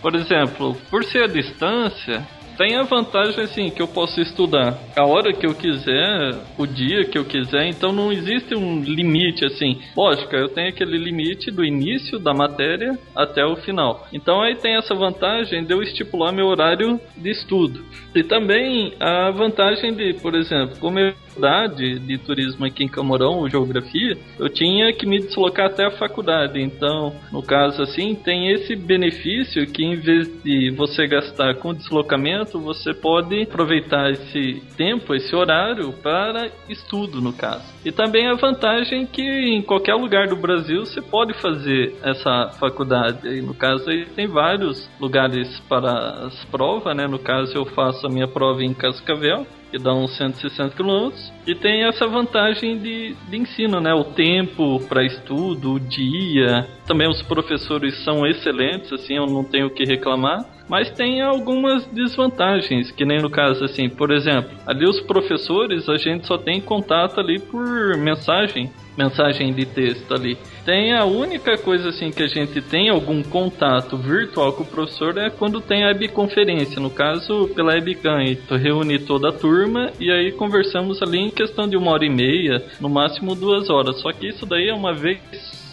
Por 0.01 0.15
exemplo, 0.15 0.77
por 0.89 1.03
ser 1.03 1.23
a 1.23 1.27
distância, 1.27 2.25
tem 2.59 2.75
a 2.75 2.83
vantagem 2.83 3.41
assim 3.41 3.69
que 3.69 3.81
eu 3.81 3.87
posso 3.87 4.19
estudar 4.19 4.77
a 4.93 5.05
hora 5.05 5.31
que 5.31 5.47
eu 5.47 5.55
quiser, 5.55 6.35
o 6.57 6.67
dia 6.67 7.05
que 7.05 7.17
eu 7.17 7.23
quiser, 7.23 7.69
então 7.69 7.93
não 7.93 8.11
existe 8.11 8.53
um 8.53 8.81
limite 8.81 9.45
assim. 9.45 9.79
Lógico, 9.95 10.35
eu 10.35 10.49
tenho 10.49 10.67
aquele 10.67 10.97
limite 10.97 11.49
do 11.49 11.63
início 11.63 12.19
da 12.19 12.33
matéria 12.33 12.99
até 13.15 13.45
o 13.45 13.55
final. 13.55 14.05
Então 14.11 14.41
aí 14.41 14.55
tem 14.55 14.75
essa 14.75 14.93
vantagem 14.93 15.63
de 15.63 15.73
eu 15.73 15.81
estipular 15.81 16.33
meu 16.33 16.47
horário 16.47 16.99
de 17.15 17.29
estudo. 17.29 17.85
E 18.13 18.23
também 18.23 18.93
a 18.99 19.31
vantagem 19.31 19.93
de, 19.93 20.15
por 20.15 20.35
exemplo, 20.35 20.75
como 20.81 20.99
eu 20.99 21.13
faculdade 21.29 21.99
de 21.99 22.17
turismo 22.17 22.65
aqui 22.65 22.83
em 22.83 22.87
Camorão, 22.87 23.47
geografia, 23.49 24.17
eu 24.37 24.49
tinha 24.49 24.91
que 24.91 25.05
me 25.05 25.19
deslocar 25.19 25.67
até 25.67 25.85
a 25.85 25.91
faculdade. 25.91 26.59
Então, 26.59 27.15
no 27.31 27.41
caso 27.41 27.81
assim, 27.83 28.15
tem 28.15 28.51
esse 28.51 28.75
benefício 28.75 29.65
que 29.67 29.85
em 29.85 29.95
vez 29.95 30.27
de 30.43 30.71
você 30.71 31.07
gastar 31.07 31.55
com 31.55 31.73
deslocamento, 31.73 32.59
você 32.59 32.93
pode 32.93 33.43
aproveitar 33.43 34.11
esse 34.11 34.61
tempo, 34.75 35.13
esse 35.13 35.35
horário 35.35 35.93
para 35.93 36.49
estudo, 36.67 37.21
no 37.21 37.31
caso. 37.31 37.63
E 37.85 37.91
também 37.91 38.27
a 38.27 38.33
vantagem 38.33 39.05
que 39.05 39.21
em 39.21 39.61
qualquer 39.61 39.95
lugar 39.95 40.27
do 40.27 40.35
Brasil 40.35 40.85
você 40.85 41.01
pode 41.01 41.33
fazer 41.41 41.95
essa 42.03 42.49
faculdade. 42.59 43.27
E 43.27 43.41
no 43.41 43.53
caso 43.53 43.89
aí 43.89 44.05
tem 44.05 44.27
vários 44.27 44.89
lugares 44.99 45.59
para 45.69 46.25
as 46.25 46.45
provas, 46.45 46.95
né? 46.95 47.07
No 47.07 47.19
caso 47.19 47.55
eu 47.55 47.65
faço 47.65 48.05
a 48.07 48.09
minha 48.09 48.27
prova 48.27 48.63
em 48.63 48.73
Cascavel 48.73 49.45
que 49.69 49.77
dá 49.77 49.93
uns 49.93 50.15
160 50.17 50.75
km. 50.75 51.11
E 51.45 51.55
tem 51.55 51.85
essa 51.87 52.07
vantagem 52.07 52.77
de, 52.77 53.15
de 53.29 53.37
ensino, 53.37 53.79
né? 53.79 53.93
O 53.93 54.03
tempo 54.03 54.79
para 54.87 55.05
estudo, 55.05 55.73
o 55.73 55.79
dia. 55.79 56.67
Também 56.85 57.07
os 57.07 57.21
professores 57.21 58.03
são 58.03 58.25
excelentes, 58.25 58.91
assim, 58.91 59.15
eu 59.15 59.25
não 59.25 59.43
tenho 59.43 59.67
o 59.67 59.69
que 59.69 59.83
reclamar. 59.83 60.45
Mas 60.67 60.91
tem 60.91 61.21
algumas 61.21 61.85
desvantagens, 61.87 62.91
que 62.91 63.03
nem 63.03 63.19
no 63.19 63.29
caso, 63.29 63.65
assim, 63.65 63.89
por 63.89 64.11
exemplo, 64.11 64.51
ali 64.67 64.87
os 64.87 65.01
professores 65.01 65.89
a 65.89 65.97
gente 65.97 66.27
só 66.27 66.37
tem 66.37 66.61
contato 66.61 67.19
ali 67.19 67.39
por 67.39 67.97
mensagem 67.97 68.69
mensagem 68.99 69.53
de 69.53 69.65
texto 69.65 70.13
ali. 70.13 70.37
Tem 70.65 70.93
a 70.93 71.05
única 71.05 71.57
coisa 71.57 71.89
assim 71.89 72.11
que 72.11 72.21
a 72.21 72.27
gente 72.27 72.61
tem 72.61 72.89
algum 72.89 73.23
contato 73.23 73.97
virtual 73.97 74.51
com 74.51 74.63
o 74.63 74.65
professor 74.65 75.17
é 75.17 75.29
quando 75.29 75.61
tem 75.61 75.83
a 75.83 75.87
webconferência, 75.87 76.81
no 76.81 76.89
caso 76.89 77.47
pela 77.55 77.73
webcam, 77.73 78.21
então 78.23 78.57
reúne 78.57 78.99
toda 78.99 79.29
a 79.29 79.31
turma 79.31 79.91
e 79.99 80.11
aí 80.11 80.33
conversamos 80.33 81.01
ali 81.01 81.19
em 81.19 81.29
questão 81.29 81.67
de 81.67 81.77
uma 81.77 81.91
hora 81.91 82.05
e 82.05 82.09
meia, 82.09 82.61
no 82.81 82.89
máximo 82.89 83.33
duas 83.35 83.69
horas. 83.69 84.01
Só 84.01 84.11
que 84.11 84.27
isso 84.27 84.45
daí 84.45 84.67
é 84.67 84.73
uma 84.73 84.93
vez 84.93 85.19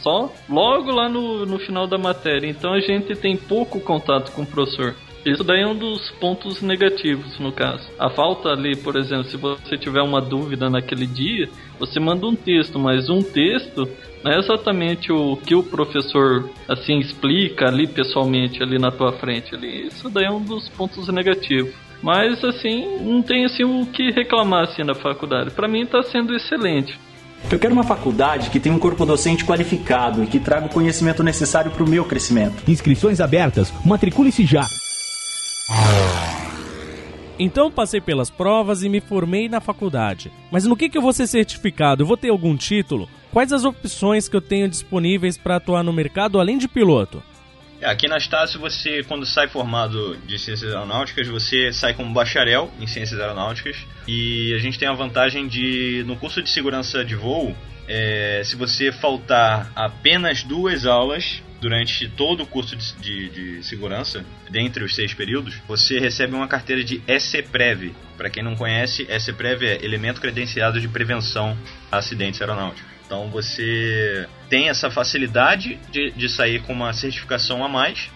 só, 0.03 0.33
logo 0.49 0.93
lá 0.93 1.09
no, 1.09 1.45
no 1.45 1.59
final 1.59 1.89
da 1.89 1.99
matéria. 1.99 2.49
Então 2.49 2.72
a 2.72 2.79
gente 2.79 3.16
tem 3.16 3.37
pouco 3.37 3.81
contato 3.81 4.31
com 4.31 4.43
o 4.43 4.47
professor. 4.47 4.95
Isso 5.27 5.43
daí 5.43 5.62
é 5.62 5.66
um 5.66 5.74
dos 5.74 6.09
pontos 6.20 6.62
negativos, 6.62 7.37
no 7.41 7.51
caso. 7.51 7.85
A 7.99 8.09
falta 8.09 8.51
ali, 8.51 8.77
por 8.77 8.95
exemplo, 8.95 9.24
se 9.24 9.37
você 9.37 9.77
tiver 9.77 10.01
uma 10.01 10.20
dúvida 10.20 10.70
naquele 10.70 11.05
dia, 11.05 11.49
você 11.81 11.99
manda 11.99 12.24
um 12.29 12.37
texto, 12.37 12.79
mas 12.79 13.11
um 13.11 13.20
texto 13.20 13.89
não 14.22 14.31
é 14.31 14.39
exatamente 14.39 15.11
o 15.11 15.37
que 15.37 15.57
o 15.57 15.64
professor 15.64 16.49
assim 16.68 17.01
explica 17.01 17.66
ali 17.66 17.89
pessoalmente 17.89 18.62
ali 18.62 18.79
na 18.79 18.93
tua 18.93 19.14
frente 19.14 19.53
ali. 19.53 19.89
Isso 19.89 20.09
daí 20.09 20.27
é 20.27 20.31
um 20.31 20.41
dos 20.41 20.68
pontos 20.68 21.09
negativos. 21.09 21.74
Mas 22.01 22.45
assim, 22.45 22.87
não 23.01 23.20
tem 23.20 23.47
assim 23.47 23.64
o 23.64 23.85
que 23.87 24.12
reclamar 24.12 24.68
assim 24.68 24.85
da 24.85 24.95
faculdade. 24.95 25.51
Para 25.51 25.66
mim 25.66 25.83
está 25.83 26.05
sendo 26.05 26.37
excelente. 26.37 26.97
Eu 27.51 27.59
quero 27.59 27.72
uma 27.72 27.85
faculdade 27.85 28.51
que 28.51 28.61
tenha 28.61 28.74
um 28.74 28.79
corpo 28.79 29.05
docente 29.05 29.45
qualificado 29.45 30.22
e 30.22 30.27
que 30.29 30.39
traga 30.39 30.66
o 30.66 30.70
conhecimento 30.70 31.24
necessário 31.24 31.72
para 31.72 31.83
o 31.83 31.89
meu 31.89 32.05
crescimento. 32.05 32.62
Inscrições 32.70 33.20
abertas. 33.20 33.72
Matricule-se 33.85 34.47
já. 34.47 34.66
Então 37.39 37.71
passei 37.71 38.01
pelas 38.01 38.31
provas 38.31 38.83
e 38.83 38.89
me 38.89 39.01
formei 39.01 39.49
na 39.49 39.61
faculdade. 39.61 40.33
Mas 40.51 40.64
no 40.64 40.77
que, 40.77 40.89
que 40.89 40.97
eu 40.97 41.03
vou 41.03 41.12
ser 41.12 41.27
certificado? 41.27 42.03
Eu 42.03 42.07
vou 42.07 42.17
ter 42.17 42.31
algum 42.31 42.57
título? 42.57 43.09
Quais 43.33 43.53
as 43.53 43.64
opções 43.64 44.29
que 44.29 44.37
eu 44.37 44.41
tenho 44.41 44.69
disponíveis 44.69 45.37
para 45.37 45.57
atuar 45.57 45.83
no 45.83 45.93
mercado 45.93 46.41
além 46.41 46.57
de 46.57 46.67
piloto? 46.67 47.23
É, 47.79 47.91
aqui 47.91 48.09
na 48.09 48.17
Estácio, 48.17 48.59
você, 48.59 49.05
quando 49.05 49.27
sai 49.27 49.49
formado 49.49 50.17
de 50.27 50.39
Ciências 50.39 50.73
Aeronáuticas, 50.73 51.29
você 51.29 51.71
sai 51.73 51.93
como 51.93 52.12
bacharel 52.12 52.71
em 52.81 52.87
Ciências 52.87 53.21
Aeronáuticas. 53.21 53.77
E 54.09 54.55
a 54.55 54.59
gente 54.59 54.79
tem 54.79 54.89
a 54.89 54.95
vantagem 54.95 55.47
de, 55.47 56.03
no 56.07 56.17
curso 56.17 56.43
de 56.43 56.49
segurança 56.49 57.05
de 57.05 57.14
voo, 57.14 57.55
é, 57.89 58.43
se 58.45 58.57
você 58.57 58.91
faltar 58.93 59.70
apenas 59.74 60.43
duas 60.43 60.87
aulas 60.87 61.43
durante 61.61 62.09
todo 62.09 62.43
o 62.43 62.47
curso 62.47 62.76
de, 62.76 62.95
de, 63.01 63.28
de, 63.30 63.62
segurança, 63.62 64.24
dentre 64.51 64.84
os 64.84 64.95
seis 64.95 65.14
períodos, 65.14 65.61
você 65.66 65.99
recebe 65.99 66.34
uma 66.34 66.47
carteira 66.47 66.84
de 66.84 67.03
ECPREV. 67.07 67.95
Para 68.16 68.30
quem 68.30 68.43
não 68.43 68.55
conhece, 68.55 69.07
ECPREV 69.09 69.66
é 69.66 69.84
Elemento 69.84 70.20
Credenciado 70.20 70.80
de 70.80 70.89
Prevenção 70.89 71.57
a 71.91 71.99
Acidentes 71.99 72.41
Aeronáuticos. 72.41 72.91
Então 73.07 73.30
você 73.30 74.28
tem 74.49 74.68
essa 74.68 74.91
facilidade 74.91 75.78
de, 75.91 76.11
de 76.11 76.28
sair 76.28 76.61
com 76.62 76.72
uma 76.72 76.93
certificação 76.93 77.64
a 77.64 77.68
mais 77.68 78.11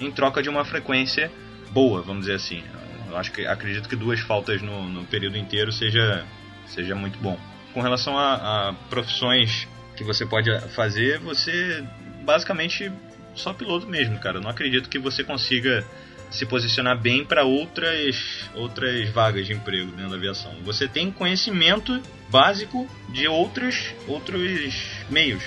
em 0.00 0.10
troca 0.10 0.42
de 0.42 0.48
uma 0.48 0.64
frequência 0.64 1.30
boa, 1.70 2.02
vamos 2.02 2.22
dizer 2.22 2.34
assim. 2.34 2.62
Eu 3.08 3.16
acho 3.16 3.30
que 3.30 3.46
acredito 3.46 3.88
que 3.88 3.94
duas 3.94 4.20
faltas 4.20 4.60
no, 4.60 4.88
no 4.88 5.04
período 5.04 5.36
inteiro 5.36 5.70
seja, 5.70 6.24
seja 6.66 6.94
muito 6.94 7.18
bom. 7.18 7.38
Com 7.72 7.80
relação 7.80 8.16
a, 8.18 8.68
a 8.68 8.72
profissões 8.90 9.66
que 9.96 10.04
você 10.04 10.26
pode 10.26 10.50
fazer, 10.70 11.18
você 11.18 11.84
basicamente 12.22 12.92
só 13.34 13.52
piloto 13.52 13.86
mesmo, 13.86 14.18
cara. 14.18 14.38
Eu 14.38 14.42
não 14.42 14.50
acredito 14.50 14.88
que 14.88 14.98
você 14.98 15.24
consiga 15.24 15.84
se 16.30 16.46
posicionar 16.46 16.98
bem 16.98 17.24
para 17.24 17.44
outras 17.44 18.48
outras 18.54 19.08
vagas 19.10 19.46
de 19.46 19.52
emprego 19.52 19.90
dentro 19.92 20.10
da 20.10 20.16
aviação. 20.16 20.52
Você 20.64 20.88
tem 20.88 21.10
conhecimento 21.10 22.00
básico 22.30 22.88
de 23.10 23.28
outros 23.28 23.94
outros 24.06 24.74
meios. 25.10 25.42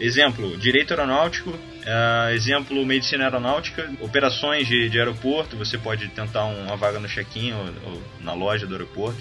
Exemplo, 0.00 0.56
direito 0.56 0.92
aeronáutico, 0.92 1.50
uh, 1.50 2.30
exemplo, 2.32 2.84
medicina 2.84 3.24
aeronáutica, 3.24 3.88
operações 4.00 4.66
de, 4.66 4.88
de 4.88 4.98
aeroporto, 4.98 5.56
você 5.56 5.78
pode 5.78 6.08
tentar 6.08 6.44
uma 6.44 6.76
vaga 6.76 6.98
no 6.98 7.06
check-in 7.06 7.52
ou, 7.52 7.66
ou 7.86 8.02
na 8.20 8.32
loja 8.32 8.66
do 8.66 8.74
aeroporto 8.74 9.20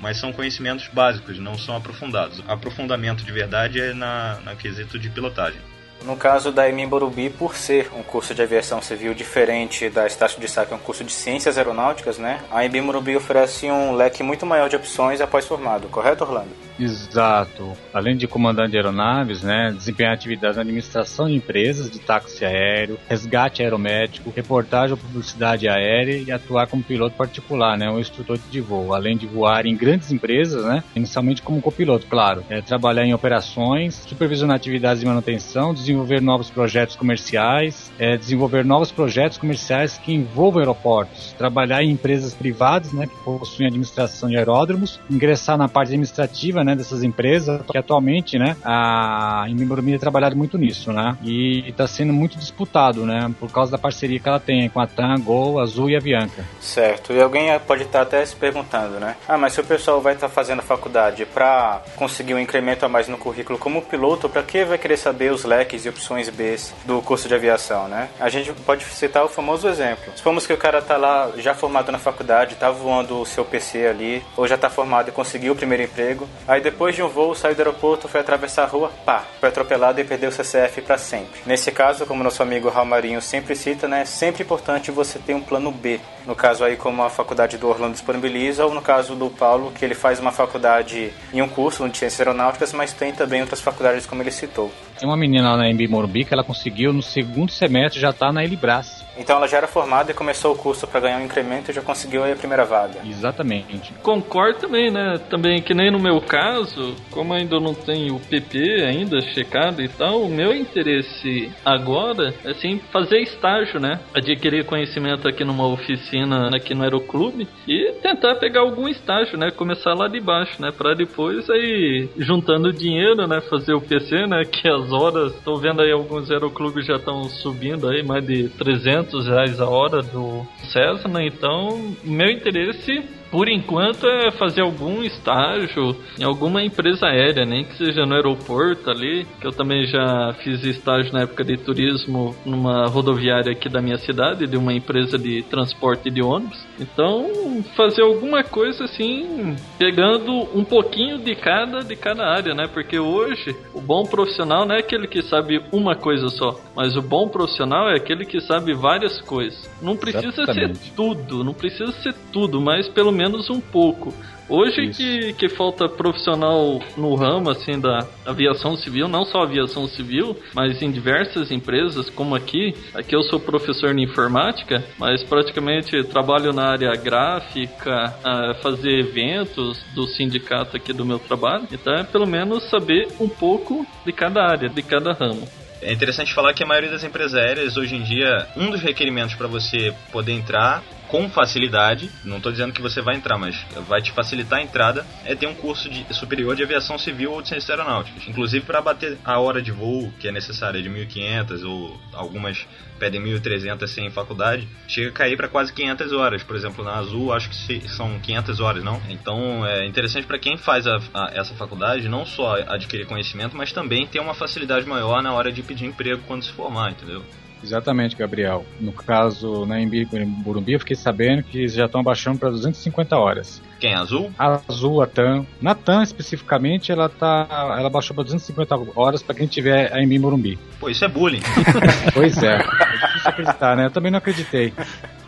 mas 0.00 0.18
são 0.18 0.32
conhecimentos 0.32 0.88
básicos, 0.88 1.38
não 1.38 1.56
são 1.58 1.76
aprofundados. 1.76 2.42
Aprofundamento 2.46 3.24
de 3.24 3.32
verdade 3.32 3.80
é 3.80 3.94
na, 3.94 4.38
na 4.44 4.54
quesito 4.54 4.98
de 4.98 5.08
pilotagem. 5.08 5.60
No 6.04 6.16
caso 6.16 6.52
da 6.52 6.68
EMI 6.68 6.86
Borubi, 6.86 7.30
por 7.30 7.56
ser 7.56 7.90
um 7.96 8.02
curso 8.02 8.34
de 8.34 8.42
aviação 8.42 8.82
civil 8.82 9.14
diferente 9.14 9.88
da 9.88 10.06
Estácio 10.06 10.40
de 10.40 10.46
Sá, 10.46 10.66
que 10.66 10.72
é 10.72 10.76
um 10.76 10.80
curso 10.80 11.02
de 11.02 11.10
ciências 11.12 11.56
aeronáuticas, 11.56 12.18
né? 12.18 12.40
A 12.50 12.64
EMI 12.64 12.82
Borubi 12.82 13.16
oferece 13.16 13.70
um 13.70 13.92
leque 13.94 14.22
muito 14.22 14.44
maior 14.44 14.68
de 14.68 14.76
opções 14.76 15.20
após 15.20 15.46
formado, 15.46 15.88
correto, 15.88 16.22
Orlando? 16.22 16.65
Exato. 16.78 17.72
Além 17.92 18.16
de 18.16 18.26
comandante 18.26 18.72
de 18.72 18.76
aeronaves, 18.76 19.42
né, 19.42 19.72
desempenhar 19.76 20.12
atividades 20.12 20.56
na 20.56 20.62
administração 20.62 21.26
de 21.26 21.34
empresas 21.34 21.90
de 21.90 21.98
táxi 21.98 22.44
aéreo, 22.44 22.98
resgate 23.08 23.62
aeromédico, 23.62 24.32
reportagem 24.34 24.92
ou 24.92 24.96
publicidade 24.96 25.68
aérea 25.68 26.18
e 26.18 26.30
atuar 26.30 26.66
como 26.66 26.82
piloto 26.82 27.16
particular, 27.16 27.78
né, 27.78 27.90
um 27.90 27.98
instrutor 27.98 28.38
de 28.50 28.60
voo. 28.60 28.92
Além 28.94 29.16
de 29.16 29.26
voar 29.26 29.66
em 29.66 29.76
grandes 29.76 30.12
empresas, 30.12 30.64
né, 30.64 30.84
inicialmente 30.94 31.42
como 31.42 31.62
copiloto, 31.62 32.06
claro. 32.06 32.44
É, 32.48 32.60
trabalhar 32.60 33.04
em 33.04 33.14
operações, 33.14 33.94
supervisionar 34.06 34.56
atividades 34.56 35.00
de 35.00 35.06
manutenção, 35.06 35.72
desenvolver 35.72 36.20
novos 36.20 36.50
projetos 36.50 36.96
comerciais, 36.96 37.90
é, 37.98 38.16
desenvolver 38.16 38.64
novos 38.64 38.90
projetos 38.92 39.38
comerciais 39.38 39.98
que 39.98 40.12
envolvam 40.12 40.60
aeroportos, 40.60 41.32
trabalhar 41.38 41.82
em 41.82 41.90
empresas 41.90 42.34
privadas, 42.34 42.92
né, 42.92 43.06
que 43.06 43.16
possuem 43.24 43.68
administração 43.68 44.28
de 44.28 44.36
aeródromos, 44.36 45.00
ingressar 45.10 45.56
na 45.56 45.68
parte 45.68 45.88
administrativa 45.88 46.65
né, 46.66 46.76
dessas 46.76 47.02
empresas, 47.02 47.62
que 47.70 47.78
atualmente, 47.78 48.38
né, 48.38 48.56
a 48.64 49.46
Imimorumi 49.48 49.92
tem 49.92 50.00
trabalhado 50.00 50.36
muito 50.36 50.58
nisso, 50.58 50.92
né, 50.92 51.16
e 51.22 51.68
está 51.68 51.86
sendo 51.86 52.12
muito 52.12 52.36
disputado, 52.38 53.06
né, 53.06 53.32
por 53.38 53.50
causa 53.50 53.72
da 53.72 53.78
parceria 53.78 54.18
que 54.18 54.28
ela 54.28 54.40
tem 54.40 54.68
com 54.68 54.80
a 54.80 54.86
TAM, 54.86 55.20
Gol, 55.20 55.60
Azul 55.60 55.90
e 55.90 55.96
a 55.96 56.00
Bianca. 56.00 56.44
Certo, 56.60 57.12
e 57.12 57.20
alguém 57.20 57.46
pode 57.60 57.84
estar 57.84 58.02
até 58.02 58.24
se 58.24 58.34
perguntando, 58.34 58.98
né, 59.00 59.16
ah, 59.28 59.38
mas 59.38 59.52
se 59.52 59.60
o 59.60 59.64
pessoal 59.64 60.00
vai 60.00 60.14
estar 60.14 60.28
fazendo 60.28 60.58
a 60.58 60.62
faculdade 60.62 61.24
para 61.24 61.82
conseguir 61.96 62.34
um 62.34 62.38
incremento 62.38 62.84
a 62.84 62.88
mais 62.88 63.08
no 63.08 63.16
currículo 63.16 63.58
como 63.58 63.82
piloto, 63.82 64.28
para 64.28 64.42
que 64.42 64.64
vai 64.64 64.78
querer 64.78 64.96
saber 64.96 65.32
os 65.32 65.44
leques 65.44 65.84
e 65.84 65.88
opções 65.88 66.28
B 66.28 66.56
do 66.84 67.02
curso 67.02 67.28
de 67.28 67.34
aviação, 67.34 67.88
né? 67.88 68.08
A 68.20 68.28
gente 68.28 68.52
pode 68.52 68.84
citar 68.84 69.24
o 69.24 69.28
famoso 69.28 69.68
exemplo. 69.68 70.12
Supomos 70.14 70.46
que 70.46 70.52
o 70.52 70.56
cara 70.56 70.80
tá 70.80 70.96
lá 70.96 71.30
já 71.36 71.54
formado 71.54 71.90
na 71.90 71.98
faculdade, 71.98 72.54
tá 72.54 72.70
voando 72.70 73.20
o 73.20 73.26
seu 73.26 73.44
PC 73.44 73.86
ali, 73.86 74.22
ou 74.36 74.46
já 74.46 74.56
tá 74.56 74.70
formado 74.70 75.08
e 75.08 75.12
conseguiu 75.12 75.52
o 75.52 75.56
primeiro 75.56 75.82
emprego, 75.82 76.28
Aí 76.56 76.62
depois 76.62 76.96
de 76.96 77.02
um 77.02 77.08
voo, 77.08 77.34
saiu 77.34 77.54
do 77.54 77.58
aeroporto, 77.58 78.08
foi 78.08 78.18
atravessar 78.18 78.62
a 78.62 78.66
rua, 78.66 78.90
pá, 79.04 79.22
foi 79.38 79.50
atropelado 79.50 80.00
e 80.00 80.04
perdeu 80.04 80.30
o 80.30 80.32
CCF 80.32 80.80
para 80.80 80.96
sempre. 80.96 81.42
Nesse 81.44 81.70
caso, 81.70 82.06
como 82.06 82.24
nosso 82.24 82.42
amigo 82.42 82.72
Marinho 82.82 83.20
sempre 83.20 83.54
cita, 83.54 83.86
né, 83.86 84.00
é 84.00 84.04
sempre 84.06 84.42
importante 84.42 84.90
você 84.90 85.18
ter 85.18 85.34
um 85.34 85.42
plano 85.42 85.70
B. 85.70 86.00
No 86.24 86.34
caso 86.34 86.64
aí, 86.64 86.74
como 86.74 87.02
a 87.02 87.10
faculdade 87.10 87.58
do 87.58 87.68
Orlando 87.68 87.92
disponibiliza, 87.92 88.64
ou 88.64 88.72
no 88.72 88.80
caso 88.80 89.14
do 89.14 89.28
Paulo, 89.28 89.70
que 89.70 89.84
ele 89.84 89.94
faz 89.94 90.18
uma 90.18 90.32
faculdade 90.32 91.12
em 91.30 91.42
um 91.42 91.48
curso 91.48 91.86
de 91.90 91.98
ciências 91.98 92.20
aeronáuticas, 92.20 92.72
mas 92.72 92.94
tem 92.94 93.12
também 93.12 93.42
outras 93.42 93.60
faculdades 93.60 94.06
como 94.06 94.22
ele 94.22 94.30
citou. 94.30 94.72
Tem 94.98 95.08
uma 95.08 95.16
menina 95.16 95.50
lá 95.50 95.56
na 95.58 95.68
MB 95.68 95.88
Morumbi 95.88 96.24
que 96.24 96.32
ela 96.32 96.44
conseguiu 96.44 96.92
no 96.92 97.02
segundo 97.02 97.50
semestre 97.50 98.00
já 98.00 98.12
tá 98.12 98.32
na 98.32 98.44
Elibras. 98.44 99.04
Então 99.18 99.36
ela 99.36 99.48
já 99.48 99.56
era 99.58 99.66
formada 99.66 100.10
e 100.10 100.14
começou 100.14 100.52
o 100.52 100.58
curso 100.58 100.86
para 100.86 101.00
ganhar 101.00 101.18
um 101.18 101.24
incremento 101.24 101.70
e 101.70 101.74
já 101.74 101.80
conseguiu 101.80 102.24
a 102.24 102.36
primeira 102.36 102.64
vaga. 102.64 103.00
Exatamente. 103.04 103.92
Concordo 104.02 104.60
também, 104.60 104.90
né? 104.90 105.18
Também 105.30 105.62
que 105.62 105.72
nem 105.72 105.90
no 105.90 105.98
meu 105.98 106.20
caso, 106.20 106.94
como 107.10 107.32
ainda 107.32 107.58
não 107.58 107.74
tenho 107.74 108.16
o 108.16 108.20
PP 108.20 108.84
ainda 108.86 109.20
checado 109.32 109.82
e 109.82 109.88
tal, 109.88 110.22
o 110.22 110.28
meu 110.28 110.54
interesse 110.54 111.50
agora 111.64 112.34
é 112.44 112.50
assim 112.50 112.80
fazer 112.92 113.20
estágio, 113.20 113.80
né? 113.80 114.00
Adquirir 114.14 114.64
conhecimento 114.64 115.26
aqui 115.28 115.44
numa 115.44 115.66
oficina 115.66 116.54
aqui 116.54 116.74
no 116.74 116.82
Aeroclube 116.82 117.48
e 117.66 117.92
tentar 118.02 118.34
pegar 118.36 118.60
algum 118.60 118.88
estágio, 118.88 119.38
né? 119.38 119.50
Começar 119.50 119.94
lá 119.94 120.08
de 120.08 120.20
baixo, 120.20 120.60
né? 120.60 120.70
Para 120.76 120.94
depois 120.94 121.48
aí 121.48 122.08
juntando 122.18 122.72
dinheiro, 122.72 123.26
né? 123.26 123.40
Fazer 123.48 123.74
o 123.74 123.80
PC, 123.80 124.26
né? 124.26 124.42
Que 124.44 124.68
as 124.86 124.92
horas, 124.92 125.34
tô 125.44 125.56
vendo 125.56 125.82
aí 125.82 125.90
alguns 125.90 126.30
aeroclubes 126.30 126.86
já 126.86 126.96
estão 126.96 127.24
subindo 127.24 127.88
aí 127.88 128.02
mais 128.04 128.24
de 128.24 128.48
300 128.50 129.16
200 129.16 129.26
reais 129.26 129.60
a 129.60 129.68
hora 129.68 130.02
do 130.02 130.46
César, 130.72 131.08
né? 131.08 131.26
Então, 131.26 131.94
meu 132.04 132.30
interesse 132.30 133.02
por 133.30 133.48
enquanto 133.48 134.06
é 134.06 134.30
fazer 134.30 134.62
algum 134.62 135.02
estágio 135.02 135.96
em 136.18 136.24
alguma 136.24 136.62
empresa 136.62 137.06
aérea, 137.06 137.44
nem 137.44 137.64
que 137.64 137.76
seja 137.76 138.04
no 138.04 138.14
aeroporto 138.14 138.90
ali, 138.90 139.26
que 139.40 139.46
eu 139.46 139.52
também 139.52 139.86
já 139.86 140.34
fiz 140.42 140.64
estágio 140.64 141.12
na 141.12 141.22
época 141.22 141.44
de 141.44 141.56
turismo 141.56 142.34
numa 142.44 142.86
rodoviária 142.86 143.52
aqui 143.52 143.68
da 143.68 143.80
minha 143.80 143.98
cidade, 143.98 144.46
de 144.46 144.56
uma 144.56 144.72
empresa 144.72 145.18
de 145.18 145.42
transporte 145.42 146.10
de 146.10 146.22
ônibus. 146.22 146.64
Então, 146.78 147.62
fazer 147.76 148.02
alguma 148.02 148.42
coisa 148.42 148.84
assim, 148.84 149.56
pegando 149.78 150.32
um 150.54 150.64
pouquinho 150.64 151.18
de 151.18 151.34
cada 151.34 151.80
de 151.80 151.96
cada 151.96 152.24
área, 152.24 152.54
né? 152.54 152.66
Porque 152.72 152.98
hoje 152.98 153.54
o 153.74 153.80
bom 153.80 154.04
profissional 154.04 154.66
não 154.66 154.74
é 154.74 154.78
aquele 154.78 155.06
que 155.06 155.22
sabe 155.22 155.60
uma 155.72 155.94
coisa 155.94 156.28
só, 156.28 156.60
mas 156.74 156.96
o 156.96 157.02
bom 157.02 157.28
profissional 157.28 157.88
é 157.88 157.96
aquele 157.96 158.24
que 158.24 158.40
sabe 158.40 158.74
várias 158.74 159.20
coisas. 159.22 159.68
Não 159.82 159.96
precisa 159.96 160.42
Exatamente. 160.42 160.78
ser 160.78 160.94
tudo, 160.94 161.44
não 161.44 161.52
precisa 161.54 161.92
ser 162.02 162.14
tudo, 162.32 162.60
mas 162.60 162.88
pelo 162.88 163.12
menos 163.16 163.50
um 163.50 163.60
pouco. 163.60 164.14
Hoje 164.48 164.90
que, 164.90 165.32
que 165.32 165.48
falta 165.48 165.88
profissional 165.88 166.80
no 166.96 167.16
ramo 167.16 167.50
assim 167.50 167.80
da 167.80 168.06
aviação 168.24 168.76
civil, 168.76 169.08
não 169.08 169.24
só 169.24 169.42
aviação 169.42 169.88
civil, 169.88 170.36
mas 170.54 170.80
em 170.80 170.90
diversas 170.90 171.50
empresas, 171.50 172.08
como 172.10 172.34
aqui. 172.36 172.72
Aqui 172.94 173.16
eu 173.16 173.22
sou 173.24 173.40
professor 173.40 173.92
de 173.92 174.02
informática, 174.02 174.84
mas 174.98 175.24
praticamente 175.24 176.00
trabalho 176.04 176.52
na 176.52 176.70
área 176.70 176.92
gráfica, 176.92 178.14
a 178.22 178.54
fazer 178.62 179.00
eventos 179.00 179.82
do 179.94 180.06
sindicato 180.06 180.76
aqui 180.76 180.92
do 180.92 181.04
meu 181.04 181.18
trabalho. 181.18 181.66
Então 181.72 181.94
é 181.94 182.04
pelo 182.04 182.26
menos 182.26 182.70
saber 182.70 183.08
um 183.18 183.28
pouco 183.28 183.84
de 184.04 184.12
cada 184.12 184.42
área, 184.42 184.68
de 184.68 184.82
cada 184.82 185.12
ramo. 185.12 185.48
É 185.82 185.92
interessante 185.92 186.32
falar 186.32 186.54
que 186.54 186.62
a 186.62 186.66
maioria 186.66 186.90
das 186.90 187.04
empresas 187.04 187.34
aéreas 187.34 187.76
hoje 187.76 187.96
em 187.96 188.02
dia, 188.02 188.46
um 188.56 188.70
dos 188.70 188.80
requerimentos 188.80 189.34
para 189.34 189.46
você 189.46 189.92
poder 190.10 190.32
entrar 190.32 190.82
com 191.08 191.28
facilidade, 191.28 192.10
não 192.24 192.38
estou 192.38 192.52
dizendo 192.52 192.72
que 192.72 192.82
você 192.82 193.00
vai 193.00 193.16
entrar, 193.16 193.38
mas 193.38 193.56
vai 193.88 194.02
te 194.02 194.12
facilitar 194.12 194.58
a 194.58 194.62
entrada, 194.62 195.06
é 195.24 195.34
ter 195.34 195.46
um 195.46 195.54
curso 195.54 195.88
de, 195.88 196.04
superior 196.14 196.56
de 196.56 196.62
aviação 196.62 196.98
civil 196.98 197.32
ou 197.32 197.42
de 197.42 197.48
ciências 197.48 197.70
aeronáuticas. 197.70 198.26
Inclusive 198.26 198.64
para 198.64 198.80
bater 198.80 199.18
a 199.24 199.38
hora 199.38 199.62
de 199.62 199.70
voo 199.70 200.12
que 200.18 200.28
é 200.28 200.32
necessária 200.32 200.82
de 200.82 200.88
1.500 200.88 201.64
ou 201.64 202.00
algumas 202.12 202.66
pedem 202.98 203.22
1.300 203.22 203.86
sem 203.86 204.10
faculdade, 204.10 204.66
chega 204.88 205.10
a 205.10 205.12
cair 205.12 205.36
para 205.36 205.48
quase 205.48 205.72
500 205.72 206.12
horas. 206.12 206.42
Por 206.42 206.56
exemplo, 206.56 206.84
na 206.84 206.94
Azul 206.94 207.32
acho 207.32 207.50
que 207.50 207.88
são 207.88 208.18
500 208.18 208.60
horas, 208.60 208.82
não? 208.82 209.00
Então 209.08 209.66
é 209.66 209.86
interessante 209.86 210.26
para 210.26 210.38
quem 210.38 210.56
faz 210.56 210.86
a, 210.86 210.98
a, 211.12 211.30
essa 211.34 211.54
faculdade 211.54 212.08
não 212.08 212.24
só 212.24 212.54
adquirir 212.66 213.06
conhecimento, 213.06 213.56
mas 213.56 213.72
também 213.72 214.06
ter 214.06 214.20
uma 214.20 214.34
facilidade 214.34 214.86
maior 214.86 215.22
na 215.22 215.32
hora 215.32 215.52
de 215.52 215.62
pedir 215.62 215.86
emprego 215.86 216.22
quando 216.26 216.44
se 216.44 216.52
formar, 216.52 216.90
entendeu? 216.90 217.24
Exatamente, 217.66 218.16
Gabriel. 218.16 218.64
No 218.80 218.92
caso, 218.92 219.66
na 219.66 219.80
Embi 219.80 220.04
Burumbi, 220.04 220.74
eu 220.74 220.80
fiquei 220.80 220.96
sabendo 220.96 221.42
que 221.42 221.58
eles 221.58 221.74
já 221.74 221.86
estão 221.86 222.00
abaixando 222.00 222.38
para 222.38 222.50
250 222.50 223.16
horas. 223.16 223.60
Quem? 223.80 223.92
Azul? 223.92 224.30
A 224.38 224.60
Azul, 224.68 225.02
a 225.02 225.06
TAM. 225.06 225.44
Na 225.60 225.74
TAM, 225.74 226.02
especificamente, 226.02 226.92
ela 226.92 227.08
tá. 227.08 227.46
Ela 227.78 227.90
baixou 227.90 228.14
para 228.14 228.24
250 228.24 228.92
horas 228.94 229.22
para 229.22 229.34
quem 229.34 229.46
tiver 229.46 229.92
a 229.92 230.02
Embi 230.02 230.18
Morumbi. 230.18 230.58
Pô, 230.78 230.88
isso 230.88 231.04
é 231.04 231.08
bullying. 231.08 231.42
pois 232.14 232.42
é. 232.42 232.56
é 232.56 233.28
acreditar, 233.28 233.76
né? 233.76 233.86
Eu 233.86 233.90
também 233.90 234.10
não 234.10 234.18
acreditei. 234.18 234.72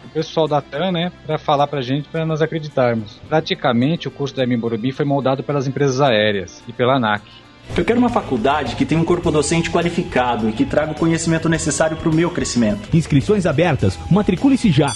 O 0.05 0.11
pessoal 0.11 0.49
da 0.49 0.63
TAN, 0.63 0.93
né, 0.93 1.13
para 1.27 1.37
falar 1.37 1.67
pra 1.67 1.83
gente, 1.83 2.09
para 2.09 2.25
nós 2.25 2.41
acreditarmos. 2.41 3.21
Praticamente, 3.29 4.09
o 4.09 4.11
curso 4.11 4.35
da 4.35 4.47
Morumbi 4.47 4.93
foi 4.93 5.05
moldado 5.05 5.43
pelas 5.43 5.67
empresas 5.67 6.01
aéreas 6.01 6.63
e 6.67 6.73
pela 6.73 6.97
ANAC. 6.97 7.25
Eu 7.77 7.85
quero 7.85 7.99
uma 7.99 8.09
faculdade 8.09 8.75
que 8.75 8.85
tenha 8.85 9.01
um 9.01 9.05
corpo 9.05 9.31
docente 9.31 9.71
qualificado 9.71 10.49
e 10.49 10.53
que 10.53 10.65
traga 10.65 10.93
o 10.93 10.95
conhecimento 10.95 11.49
necessário 11.49 11.97
para 11.97 12.09
o 12.09 12.15
meu 12.15 12.31
crescimento. 12.31 12.89
Inscrições 12.97 13.47
abertas. 13.47 13.99
Matricule-se 14.11 14.71
já. 14.71 14.93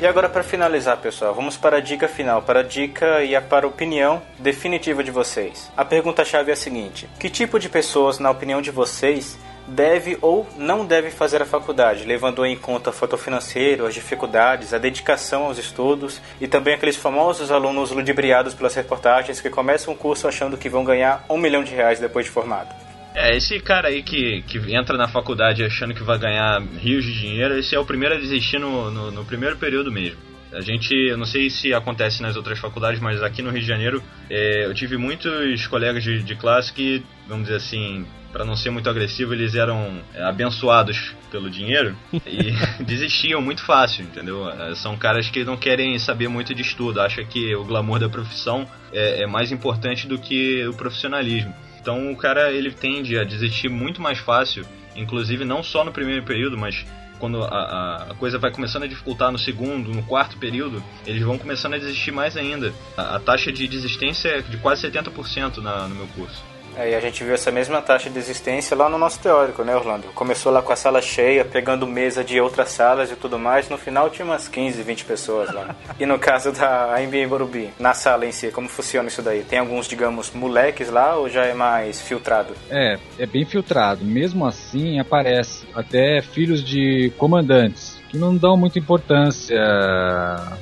E 0.00 0.06
agora 0.06 0.28
para 0.28 0.42
finalizar, 0.42 0.96
pessoal, 0.96 1.32
vamos 1.32 1.56
para 1.56 1.76
a 1.76 1.80
dica 1.80 2.08
final, 2.08 2.42
para 2.42 2.58
a 2.58 2.62
dica 2.64 3.22
e 3.22 3.36
a 3.36 3.40
para 3.40 3.66
a 3.66 3.68
opinião 3.68 4.20
definitiva 4.38 5.04
de 5.04 5.12
vocês. 5.12 5.70
A 5.76 5.84
pergunta-chave 5.84 6.50
é 6.50 6.54
a 6.54 6.56
seguinte: 6.56 7.08
que 7.20 7.30
tipo 7.30 7.56
de 7.56 7.68
pessoas, 7.68 8.18
na 8.18 8.28
opinião 8.28 8.60
de 8.60 8.72
vocês, 8.72 9.38
deve 9.66 10.18
ou 10.20 10.46
não 10.56 10.84
deve 10.84 11.10
fazer 11.10 11.42
a 11.42 11.46
faculdade, 11.46 12.04
levando 12.04 12.44
em 12.44 12.56
conta 12.56 12.90
o 12.90 12.92
fator 12.92 13.18
financeiro, 13.18 13.86
as 13.86 13.94
dificuldades, 13.94 14.74
a 14.74 14.78
dedicação 14.78 15.44
aos 15.44 15.58
estudos 15.58 16.20
e 16.40 16.48
também 16.48 16.74
aqueles 16.74 16.96
famosos 16.96 17.50
alunos 17.50 17.90
ludibriados 17.90 18.54
pelas 18.54 18.74
reportagens 18.74 19.40
que 19.40 19.50
começam 19.50 19.94
o 19.94 19.96
curso 19.96 20.26
achando 20.28 20.56
que 20.56 20.68
vão 20.68 20.84
ganhar 20.84 21.24
um 21.28 21.38
milhão 21.38 21.62
de 21.62 21.74
reais 21.74 22.00
depois 22.00 22.26
de 22.26 22.32
formado. 22.32 22.74
É, 23.14 23.36
esse 23.36 23.60
cara 23.60 23.88
aí 23.88 24.02
que, 24.02 24.42
que 24.42 24.74
entra 24.74 24.96
na 24.96 25.06
faculdade 25.06 25.62
achando 25.62 25.94
que 25.94 26.02
vai 26.02 26.18
ganhar 26.18 26.62
rios 26.78 27.04
de 27.04 27.12
dinheiro, 27.12 27.58
esse 27.58 27.74
é 27.74 27.78
o 27.78 27.84
primeiro 27.84 28.14
a 28.14 28.18
desistir 28.18 28.58
no, 28.58 28.90
no, 28.90 29.10
no 29.10 29.24
primeiro 29.24 29.56
período 29.56 29.92
mesmo. 29.92 30.31
A 30.52 30.60
gente, 30.60 30.94
eu 30.94 31.16
não 31.16 31.24
sei 31.24 31.48
se 31.48 31.72
acontece 31.72 32.20
nas 32.22 32.36
outras 32.36 32.58
faculdades, 32.58 33.00
mas 33.00 33.22
aqui 33.22 33.40
no 33.40 33.50
Rio 33.50 33.60
de 33.60 33.66
Janeiro 33.66 34.02
é, 34.28 34.66
eu 34.66 34.74
tive 34.74 34.96
muitos 34.96 35.66
colegas 35.66 36.02
de, 36.02 36.22
de 36.22 36.34
classe 36.36 36.72
que, 36.72 37.02
vamos 37.26 37.44
dizer 37.44 37.56
assim, 37.56 38.06
para 38.32 38.44
não 38.44 38.56
ser 38.56 38.70
muito 38.70 38.88
agressivo, 38.88 39.34
eles 39.34 39.54
eram 39.54 40.00
é, 40.14 40.22
abençoados 40.22 41.14
pelo 41.30 41.50
dinheiro 41.50 41.96
e 42.26 42.52
desistiam 42.84 43.40
muito 43.40 43.62
fácil, 43.64 44.04
entendeu? 44.04 44.48
É, 44.48 44.74
são 44.74 44.96
caras 44.96 45.28
que 45.28 45.44
não 45.44 45.56
querem 45.56 45.98
saber 45.98 46.28
muito 46.28 46.54
de 46.54 46.62
estudo, 46.62 47.00
acham 47.00 47.24
que 47.24 47.54
o 47.54 47.64
glamour 47.64 47.98
da 47.98 48.08
profissão 48.08 48.66
é, 48.92 49.22
é 49.22 49.26
mais 49.26 49.52
importante 49.52 50.06
do 50.06 50.18
que 50.18 50.66
o 50.66 50.74
profissionalismo. 50.74 51.54
Então 51.80 52.12
o 52.12 52.16
cara 52.16 52.52
ele 52.52 52.70
tende 52.70 53.18
a 53.18 53.24
desistir 53.24 53.68
muito 53.68 54.00
mais 54.00 54.18
fácil, 54.18 54.64
inclusive 54.94 55.44
não 55.44 55.62
só 55.62 55.84
no 55.84 55.92
primeiro 55.92 56.22
período, 56.22 56.56
mas 56.56 56.84
quando 57.22 57.40
a, 57.44 58.08
a, 58.10 58.14
coisa 58.16 58.36
vai 58.36 58.50
começando 58.50 58.82
a 58.82 58.88
dificultar 58.88 59.30
no 59.30 59.38
segundo, 59.38 59.94
no 59.94 60.02
quarto 60.02 60.36
período, 60.38 60.82
eles 61.06 61.22
vão 61.22 61.38
começando 61.38 61.74
a 61.74 61.78
desistir 61.78 62.10
mais 62.10 62.36
ainda. 62.36 62.74
A, 62.96 63.14
a 63.14 63.20
taxa 63.20 63.52
de 63.52 63.68
desistência 63.68 64.28
é 64.28 64.40
de 64.40 64.56
quase 64.56 64.90
70% 64.90 65.58
na, 65.58 65.86
no 65.86 65.94
meu 65.94 66.08
curso. 66.08 66.42
É, 66.76 66.90
e 66.90 66.94
a 66.94 67.00
gente 67.00 67.22
viu 67.22 67.34
essa 67.34 67.50
mesma 67.50 67.82
taxa 67.82 68.08
de 68.08 68.18
existência 68.18 68.76
lá 68.76 68.88
no 68.88 68.98
nosso 68.98 69.20
teórico, 69.20 69.62
né, 69.62 69.74
Orlando? 69.74 70.08
Começou 70.14 70.52
lá 70.52 70.62
com 70.62 70.72
a 70.72 70.76
sala 70.76 71.02
cheia, 71.02 71.44
pegando 71.44 71.86
mesa 71.86 72.24
de 72.24 72.40
outras 72.40 72.70
salas 72.70 73.10
e 73.10 73.16
tudo 73.16 73.38
mais. 73.38 73.68
No 73.68 73.76
final 73.76 74.10
tinha 74.10 74.24
umas 74.24 74.48
15, 74.48 74.82
20 74.82 75.04
pessoas 75.04 75.52
lá. 75.52 75.74
e 75.98 76.06
no 76.06 76.18
caso 76.18 76.52
da 76.52 76.96
AMB 76.96 77.26
Morumbi, 77.28 77.70
na 77.78 77.94
sala 77.94 78.26
em 78.26 78.32
si, 78.32 78.50
como 78.50 78.68
funciona 78.68 79.08
isso 79.08 79.22
daí? 79.22 79.42
Tem 79.42 79.58
alguns, 79.58 79.86
digamos, 79.86 80.30
moleques 80.32 80.88
lá 80.88 81.16
ou 81.16 81.28
já 81.28 81.44
é 81.44 81.54
mais 81.54 82.00
filtrado? 82.00 82.54
É, 82.70 82.98
é 83.18 83.26
bem 83.26 83.44
filtrado. 83.44 84.04
Mesmo 84.04 84.46
assim, 84.46 84.98
aparece 84.98 85.66
até 85.74 86.22
filhos 86.22 86.64
de 86.64 87.12
comandantes 87.18 87.91
que 88.12 88.18
não 88.18 88.36
dão 88.36 88.58
muita 88.58 88.78
importância, 88.78 89.58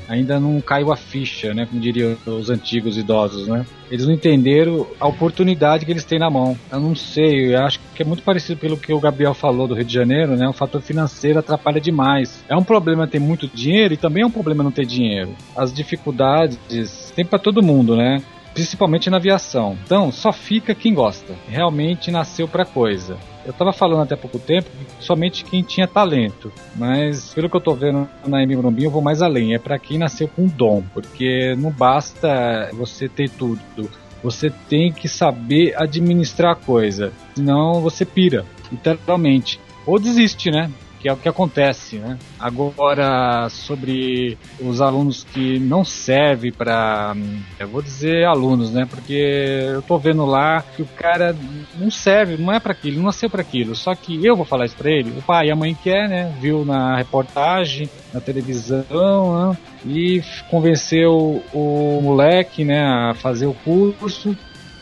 ainda 0.09 0.38
não 0.38 0.61
caiu 0.61 0.92
a 0.92 0.96
ficha, 0.96 1.53
né, 1.53 1.66
como 1.66 1.80
diriam 1.80 2.16
os 2.24 2.48
antigos 2.48 2.96
idosos, 2.96 3.48
né? 3.48 3.66
Eles 3.90 4.07
não 4.07 4.14
entenderam 4.14 4.86
a 5.01 5.09
oportunidade 5.09 5.84
que 5.84 5.90
eles 5.90 6.05
têm 6.05 6.20
na 6.20 6.30
mão. 6.30 6.57
Eu 6.70 6.78
não 6.78 6.94
sei, 6.94 7.57
eu 7.57 7.61
acho 7.64 7.80
que 7.92 8.03
é 8.05 8.07
muito 8.07 8.22
parecido 8.22 8.61
pelo 8.61 8.76
que 8.76 8.92
o 8.92 9.01
Gabriel 9.01 9.34
falou 9.34 9.66
do 9.66 9.74
Rio 9.74 9.84
de 9.84 9.92
Janeiro, 9.92 10.36
né? 10.36 10.48
O 10.48 10.53
fator 10.53 10.80
financeiro 10.80 11.40
atrapalha 11.40 11.80
demais. 11.80 12.44
É 12.48 12.55
um 12.55 12.62
problema 12.62 13.09
ter 13.09 13.18
muito 13.18 13.48
dinheiro 13.48 13.94
e 13.94 13.96
também 13.96 14.22
é 14.22 14.26
um 14.26 14.30
problema 14.30 14.62
não 14.62 14.70
ter 14.70 14.86
dinheiro. 14.86 15.34
As 15.57 15.74
dificuldades 15.74 17.12
tem 17.16 17.26
para 17.26 17.40
todo 17.40 17.62
mundo, 17.62 17.96
né? 17.96 18.22
principalmente 18.55 19.09
na 19.09 19.16
aviação. 19.16 19.76
Então, 19.84 20.11
só 20.11 20.32
fica 20.32 20.74
quem 20.74 20.92
gosta. 20.92 21.34
Realmente 21.48 22.11
nasceu 22.11 22.48
para 22.48 22.64
coisa. 22.64 23.16
Eu 23.45 23.53
estava 23.53 23.72
falando 23.72 24.03
até 24.03 24.16
pouco 24.16 24.38
tempo 24.38 24.68
que 24.70 25.05
somente 25.05 25.45
quem 25.45 25.62
tinha 25.62 25.88
talento, 25.88 26.53
mas 26.76 27.32
pelo 27.32 27.49
que 27.49 27.57
eu 27.57 27.59
estou 27.59 27.74
vendo 27.74 28.09
na 28.26 28.43
M 28.43 28.57
Morumbi 28.57 28.84
eu 28.84 28.91
vou 28.91 29.01
mais 29.01 29.22
além, 29.22 29.55
é 29.55 29.59
para 29.59 29.78
quem 29.78 29.99
nasceu 29.99 30.28
com 30.28 30.47
dom, 30.47 30.82
porque 30.93 31.55
não 31.57 31.70
basta 31.70 32.70
você 32.72 33.09
ter 33.09 33.30
tudo. 33.30 33.91
Você 34.22 34.51
tem 34.68 34.93
que 34.93 35.09
saber 35.09 35.74
administrar 35.80 36.53
a 36.53 36.55
coisa, 36.55 37.12
senão 37.34 37.80
você 37.80 38.05
pira, 38.05 38.45
literalmente. 38.70 39.59
Ou 39.86 39.99
desiste, 39.99 40.51
né? 40.51 40.70
Que 41.01 41.09
é 41.09 41.12
o 41.12 41.16
que 41.16 41.28
acontece, 41.28 41.96
né? 41.96 42.18
Agora, 42.38 43.48
sobre 43.48 44.36
os 44.61 44.82
alunos 44.82 45.24
que 45.24 45.59
não 45.59 45.82
servem 45.82 46.53
para. 46.53 47.16
Eu 47.59 47.68
vou 47.68 47.80
dizer 47.80 48.26
alunos, 48.26 48.70
né? 48.70 48.86
Porque 48.88 49.14
eu 49.74 49.82
tô 49.82 49.98
vendo 49.98 50.26
lá 50.26 50.62
que 50.76 50.82
o 50.82 50.86
cara 50.86 51.34
não 51.76 51.90
serve, 51.90 52.36
não 52.36 52.53
é 52.53 52.61
para 52.61 52.72
aquilo, 52.72 52.98
não 52.98 53.07
nasceu 53.07 53.30
para 53.30 53.40
aquilo. 53.40 53.74
Só 53.74 53.94
que 53.94 54.24
eu 54.24 54.36
vou 54.36 54.44
falar 54.44 54.66
isso 54.66 54.76
para 54.76 54.90
ele, 54.90 55.11
o 55.18 55.22
pai 55.22 55.46
e 55.46 55.51
a 55.51 55.57
mãe 55.57 55.74
quer, 55.74 56.09
né? 56.09 56.36
Viu 56.38 56.64
na 56.64 56.96
reportagem, 56.96 57.88
na 58.12 58.20
televisão, 58.20 59.51
né? 59.51 59.59
E 59.86 60.22
convenceu 60.51 61.42
o 61.55 62.01
moleque, 62.03 62.64
né, 62.64 62.82
a 62.82 63.14
fazer 63.14 63.46
o 63.46 63.55
curso 63.55 64.36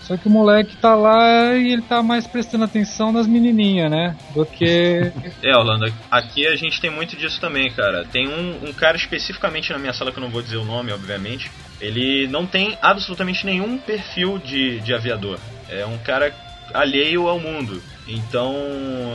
só 0.09 0.17
que 0.17 0.27
o 0.27 0.31
moleque 0.31 0.75
tá 0.79 0.95
lá 0.95 1.53
e 1.53 1.71
ele 1.71 1.83
tá 1.83 2.03
mais 2.03 2.27
prestando 2.27 2.65
atenção 2.65 3.13
nas 3.13 3.27
menininhas, 3.27 3.91
né? 3.91 4.17
Do 4.35 4.47
que. 4.47 5.13
É, 5.43 5.55
Orlando, 5.55 5.93
aqui 6.11 6.47
a 6.47 6.57
gente 6.57 6.81
tem 6.81 6.91
muito 6.91 7.15
disso 7.15 7.39
também, 7.39 7.71
cara. 7.71 8.07
Tem 8.07 8.27
um, 8.27 8.69
um 8.69 8.73
cara 8.73 8.97
especificamente 8.97 9.71
na 9.71 9.79
minha 9.79 9.93
sala, 9.93 10.11
que 10.11 10.19
eu 10.19 10.23
não 10.23 10.31
vou 10.31 10.41
dizer 10.41 10.57
o 10.57 10.65
nome, 10.65 10.93
obviamente. 10.93 11.51
Ele 11.79 12.27
não 12.27 12.47
tem 12.47 12.77
absolutamente 12.81 13.45
nenhum 13.45 13.77
perfil 13.77 14.39
de, 14.39 14.81
de 14.81 14.95
aviador. 14.95 15.39
É 15.69 15.85
um 15.85 15.99
cara 15.99 16.35
alheio 16.73 17.29
ao 17.29 17.39
mundo. 17.39 17.83
Então, 18.07 18.57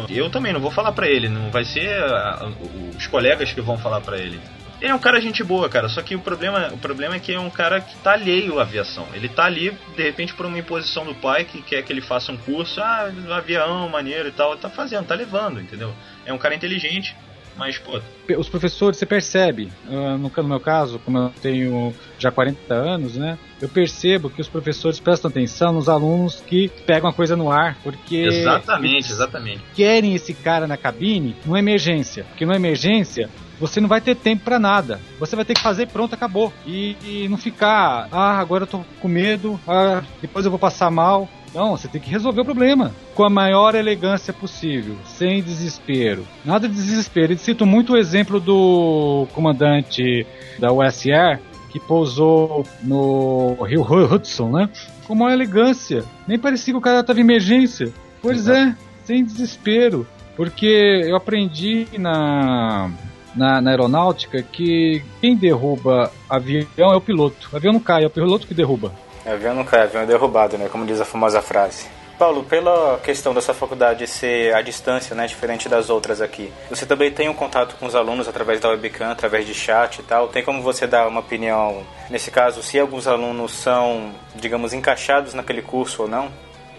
eu 0.10 0.30
também 0.30 0.54
não 0.54 0.62
vou 0.62 0.70
falar 0.72 0.92
para 0.92 1.10
ele, 1.10 1.28
não 1.28 1.50
vai 1.50 1.66
ser 1.66 1.90
a, 2.04 2.52
os 2.96 3.08
colegas 3.08 3.52
que 3.52 3.62
vão 3.62 3.78
falar 3.78 4.02
para 4.02 4.18
ele. 4.20 4.40
Ele 4.84 4.92
é 4.92 4.96
um 4.96 5.00
cara 5.00 5.22
gente 5.22 5.42
boa, 5.46 5.70
cara. 5.70 5.88
Só 5.88 6.02
que 6.02 6.14
o 6.14 6.20
problema, 6.20 6.68
o 6.74 6.78
problema 6.78 7.16
é 7.16 7.20
que 7.20 7.34
é 7.34 7.40
um 7.40 7.50
cara 7.50 7.80
que 7.80 7.96
tá 8.00 8.12
alheio 8.12 8.60
à 8.60 8.64
aviação. 8.64 9.08
Ele 9.14 9.30
tá 9.30 9.46
ali, 9.46 9.72
de 9.96 10.04
repente, 10.04 10.34
por 10.34 10.46
uma 10.46 10.60
imposição 10.60 11.06
do 11.06 11.16
pai 11.16 11.46
que 11.46 11.62
quer 11.62 11.82
que 11.84 11.94
ele 11.94 12.02
faça 12.02 12.34
um 12.34 12.38
curso, 12.38 12.82
ah, 12.82 13.10
avião, 13.30 13.88
maneiro 13.88 14.28
e 14.28 14.32
tal. 14.34 14.52
Ele 14.52 14.60
tá 14.60 14.70
fazendo, 14.70 15.06
tá 15.06 15.16
levando, 15.16 15.62
entendeu? 15.62 15.94
É 16.26 16.34
um 16.34 16.38
cara 16.38 16.54
inteligente, 16.54 17.16
mas, 17.56 17.78
pô. 17.78 18.02
Os 18.38 18.50
professores, 18.50 18.98
você 18.98 19.06
percebe, 19.06 19.72
no, 19.88 20.18
no 20.18 20.44
meu 20.50 20.60
caso, 20.60 21.00
como 21.00 21.18
eu 21.18 21.34
tenho 21.42 21.94
já 22.20 22.30
40 22.30 22.74
anos, 22.74 23.16
né? 23.16 23.38
Eu 23.62 23.70
percebo 23.70 24.30
que 24.30 24.42
os 24.42 24.50
professores 24.50 25.00
prestam 25.00 25.32
atenção 25.32 25.72
nos 25.72 25.88
alunos 25.88 26.42
que 26.46 26.70
pegam 26.86 27.10
a 27.10 27.14
coisa 27.14 27.38
no 27.38 27.50
ar, 27.50 27.78
porque. 27.82 28.18
Exatamente, 28.18 29.12
exatamente. 29.12 29.62
Querem 29.74 30.14
esse 30.14 30.34
cara 30.34 30.68
na 30.68 30.76
cabine 30.76 31.38
numa 31.46 31.60
emergência. 31.60 32.26
Porque 32.26 32.46
numa 32.46 32.58
emergência, 32.58 33.30
você 33.64 33.80
não 33.80 33.88
vai 33.88 34.02
ter 34.02 34.14
tempo 34.14 34.44
para 34.44 34.60
nada. 34.60 35.00
Você 35.18 35.38
vai 35.38 35.46
ter 35.46 35.54
que 35.54 35.62
fazer 35.62 35.88
pronto, 35.88 36.14
acabou. 36.14 36.52
E, 36.66 36.98
e, 37.02 37.28
não 37.30 37.38
ficar, 37.38 38.10
ah, 38.12 38.38
agora 38.38 38.64
eu 38.64 38.68
tô 38.68 38.82
com 39.00 39.08
medo, 39.08 39.58
ah, 39.66 40.04
depois 40.22 40.44
eu 40.44 40.52
vou 40.52 40.60
passar 40.60 40.92
mal. 40.92 41.30
Não, 41.56 41.78
você 41.78 41.88
tem 41.88 42.02
que 42.02 42.10
resolver 42.10 42.42
o 42.42 42.46
problema 42.46 42.92
com 43.16 43.24
a 43.24 43.30
maior 43.30 43.74
elegância 43.74 44.34
possível, 44.34 44.98
sem 45.06 45.42
desespero. 45.42 46.26
Nada 46.44 46.68
de 46.68 46.74
desespero. 46.74 47.32
E 47.32 47.38
cito 47.38 47.66
muito 47.66 47.94
o 47.94 47.98
exemplo 47.98 48.38
do 48.38 49.28
comandante 49.34 50.26
da 50.60 50.74
USR 50.74 51.40
que 51.70 51.80
pousou 51.80 52.66
no 52.84 53.64
Rio 53.64 53.82
Hudson, 53.82 54.52
né? 54.52 54.70
Com 55.08 55.16
maior 55.16 55.34
elegância. 55.34 56.04
Nem 56.28 56.38
parecia 56.38 56.74
que 56.74 56.78
o 56.78 56.82
cara 56.82 57.00
estava 57.00 57.20
em 57.20 57.24
emergência. 57.24 57.94
Pois 58.22 58.40
Exato. 58.40 58.58
é, 58.58 58.76
sem 59.06 59.24
desespero. 59.24 60.06
Porque 60.36 61.02
eu 61.06 61.16
aprendi 61.16 61.88
na 61.98 62.92
na, 63.36 63.62
na, 63.62 63.72
aeronáutica 63.72 64.42
que 64.42 65.04
quem 65.22 65.36
derruba 65.36 66.12
avião 66.30 66.68
é 66.78 66.96
o 66.96 67.02
piloto. 67.02 67.50
O 67.52 67.56
avião 67.56 67.74
não 67.74 67.80
cai, 67.80 68.04
é 68.04 68.08
o 68.08 68.10
piloto 68.10 68.48
que 68.48 68.54
derruba. 68.54 68.92
O 69.26 69.30
avião 69.30 69.56
não 69.56 69.64
cai, 69.64 69.82
o 69.82 69.84
avião 69.84 70.04
é 70.04 70.06
derrubado, 70.06 70.58
né? 70.58 70.68
Como 70.70 70.86
diz 70.86 71.00
a 71.00 71.06
famosa 71.06 71.42
frase. 71.42 71.88
Paulo, 72.18 72.44
pela 72.44 73.00
questão 73.00 73.34
da 73.34 73.42
sua 73.42 73.54
faculdade 73.54 74.06
ser 74.08 74.54
à 74.56 74.62
distância, 74.62 75.16
né, 75.16 75.26
diferente 75.26 75.68
das 75.68 75.90
outras 75.90 76.22
aqui, 76.22 76.54
você 76.70 76.86
também 76.86 77.12
tem 77.12 77.28
um 77.28 77.34
contato 77.34 77.76
com 77.76 77.86
os 77.86 77.96
alunos 77.96 78.28
através 78.28 78.60
da 78.60 78.70
webcam, 78.70 79.12
através 79.12 79.46
de 79.46 79.54
chat 79.54 80.00
e 80.00 80.04
tal? 80.04 80.28
Tem 80.28 80.44
como 80.44 80.62
você 80.62 80.86
dar 80.86 81.08
uma 81.08 81.22
opinião, 81.22 81.84
nesse 82.10 82.30
caso, 82.30 82.62
se 82.62 82.80
alguns 82.80 83.08
alunos 83.08 83.52
são, 83.54 84.12
digamos, 84.36 84.74
encaixados 84.74 85.34
naquele 85.34 85.62
curso 85.62 86.04
ou 86.04 86.08
não? 86.08 86.32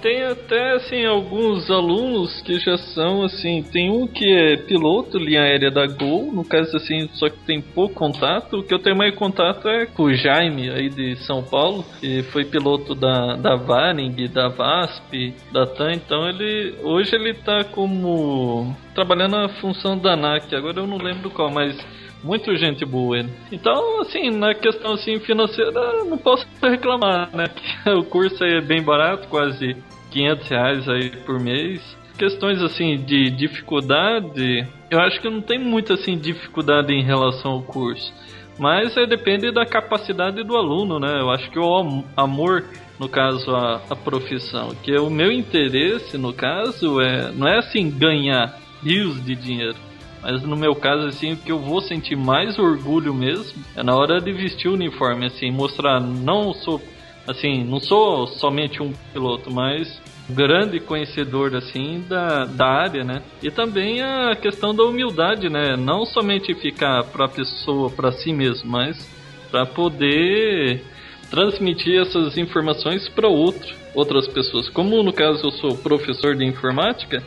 Tem 0.05 0.23
até 0.23 0.73
assim 0.73 1.07
alguns 1.07 1.71
alunos 1.71 2.43
que 2.43 2.59
já 2.59 2.77
são 2.77 3.23
assim, 3.23 3.63
tem 3.63 3.91
um 3.91 4.07
que 4.07 4.31
é 4.31 4.55
piloto 4.59 5.17
linha 5.17 5.41
aérea 5.41 5.71
da 5.71 5.87
Gol, 5.87 6.31
no 6.31 6.45
caso 6.45 6.77
assim, 6.77 7.09
só 7.15 7.31
que 7.31 7.39
tem 7.39 7.63
pouco 7.63 7.95
contato. 7.95 8.59
O 8.59 8.63
que 8.63 8.75
eu 8.75 8.79
tenho 8.79 8.99
mais 8.99 9.15
contato 9.15 9.67
é 9.67 9.87
com 9.87 10.03
o 10.03 10.15
Jaime 10.15 10.69
aí 10.69 10.91
de 10.91 11.17
São 11.25 11.43
Paulo, 11.43 11.83
que 12.01 12.23
foi 12.25 12.45
piloto 12.45 12.95
da 12.95 13.35
da 13.37 13.57
Varing, 13.57 14.29
da 14.29 14.49
VASP, 14.49 15.35
da 15.51 15.65
TAM, 15.65 15.93
então 15.95 16.29
ele 16.29 16.75
hoje 16.83 17.15
ele 17.15 17.33
tá 17.33 17.65
como 17.65 18.77
trabalhando 18.95 19.39
na 19.39 19.49
função 19.49 19.97
da 19.97 20.13
ANAC, 20.13 20.55
agora 20.55 20.81
eu 20.81 20.87
não 20.87 20.99
lembro 20.99 21.31
qual, 21.31 21.51
mas 21.51 21.75
muito 22.23 22.55
gente 22.57 22.85
boa 22.85 23.19
ele. 23.19 23.31
Então, 23.51 24.01
assim, 24.03 24.31
na 24.31 24.55
questão 24.55 24.93
assim 24.93 25.19
financeira, 25.21 26.05
não 26.05 26.19
posso 26.19 26.47
reclamar, 26.63 27.35
né? 27.35 27.47
O 27.99 28.05
curso 28.05 28.45
é 28.45 28.61
bem 28.61 28.83
barato, 28.83 29.29
quase 29.29 29.77
500 30.15 30.49
reais 30.49 30.89
aí 30.89 31.11
por 31.11 31.41
mês. 31.41 31.83
Questões 32.17 32.63
assim 32.63 32.97
de 32.97 33.29
dificuldade, 33.31 34.67
eu 34.89 35.01
acho 35.01 35.21
que 35.21 35.29
não 35.29 35.43
tem 35.43 35.59
muita 35.59 35.95
assim 35.95 36.17
dificuldade 36.17 36.93
em 36.93 37.03
relação 37.03 37.53
ao 37.53 37.63
curso. 37.63 38.15
Mas 38.57 38.97
é, 38.97 39.05
depende 39.05 39.51
da 39.51 39.67
capacidade 39.67 40.45
do 40.45 40.57
aluno, 40.57 41.01
né? 41.01 41.21
Eu 41.21 41.31
acho 41.31 41.51
que 41.51 41.59
o 41.59 42.05
amor, 42.17 42.65
no 43.01 43.09
caso, 43.09 43.51
a, 43.51 43.83
a 43.91 43.97
profissão. 43.97 44.69
Que 44.81 44.97
o 44.97 45.11
meu 45.11 45.33
interesse, 45.33 46.17
no 46.17 46.33
caso, 46.33 47.01
é 47.01 47.33
não 47.33 47.49
é 47.49 47.59
assim 47.59 47.91
ganhar 47.91 48.57
rios 48.81 49.25
de 49.25 49.35
dinheiro 49.35 49.77
mas 50.25 50.43
no 50.43 50.57
meu 50.57 50.75
caso, 50.75 51.07
assim, 51.07 51.35
o 51.35 51.37
que 51.37 51.53
eu 51.53 51.59
vou 51.59 51.83
sentir 51.83 52.17
mais 52.17 52.59
orgulho 52.59 53.13
mesmo 53.13 53.63
é 53.77 53.83
na 53.83 53.95
hora 53.95 54.19
de 54.23 54.33
vestir 54.33 54.69
o 54.69 54.73
uniforme, 54.73 55.27
assim, 55.27 55.51
mostrar, 55.51 56.01
não 56.01 56.55
sou, 56.55 56.81
assim, 57.29 57.63
não 57.63 57.79
sou 57.79 58.27
somente 58.27 58.83
um 58.83 58.91
piloto, 59.13 59.53
mas 59.53 60.01
grande 60.29 60.81
conhecedor 60.81 61.55
assim 61.55 62.03
da, 62.09 62.45
da 62.45 62.67
área, 62.67 63.05
né? 63.05 63.23
E 63.43 63.51
também 63.51 64.01
a 64.01 64.35
questão 64.35 64.75
da 64.75 64.85
humildade, 64.85 65.49
né? 65.49 65.77
Não 65.77 66.07
somente 66.07 66.55
ficar 66.55 67.05
para 67.05 67.27
a 67.27 67.29
pessoa, 67.29 67.91
para 67.91 68.13
si 68.13 68.33
mesmo, 68.33 68.71
mas 68.71 69.09
para 69.51 69.67
poder 69.67 70.83
transmitir 71.31 72.01
essas 72.01 72.37
informações 72.39 73.09
para 73.09 73.29
outro, 73.29 73.75
outras 73.95 74.27
pessoas. 74.27 74.69
Como 74.69 75.03
no 75.03 75.13
caso 75.13 75.47
eu 75.47 75.51
sou 75.51 75.77
professor 75.77 76.35
de 76.37 76.45
informática, 76.45 77.23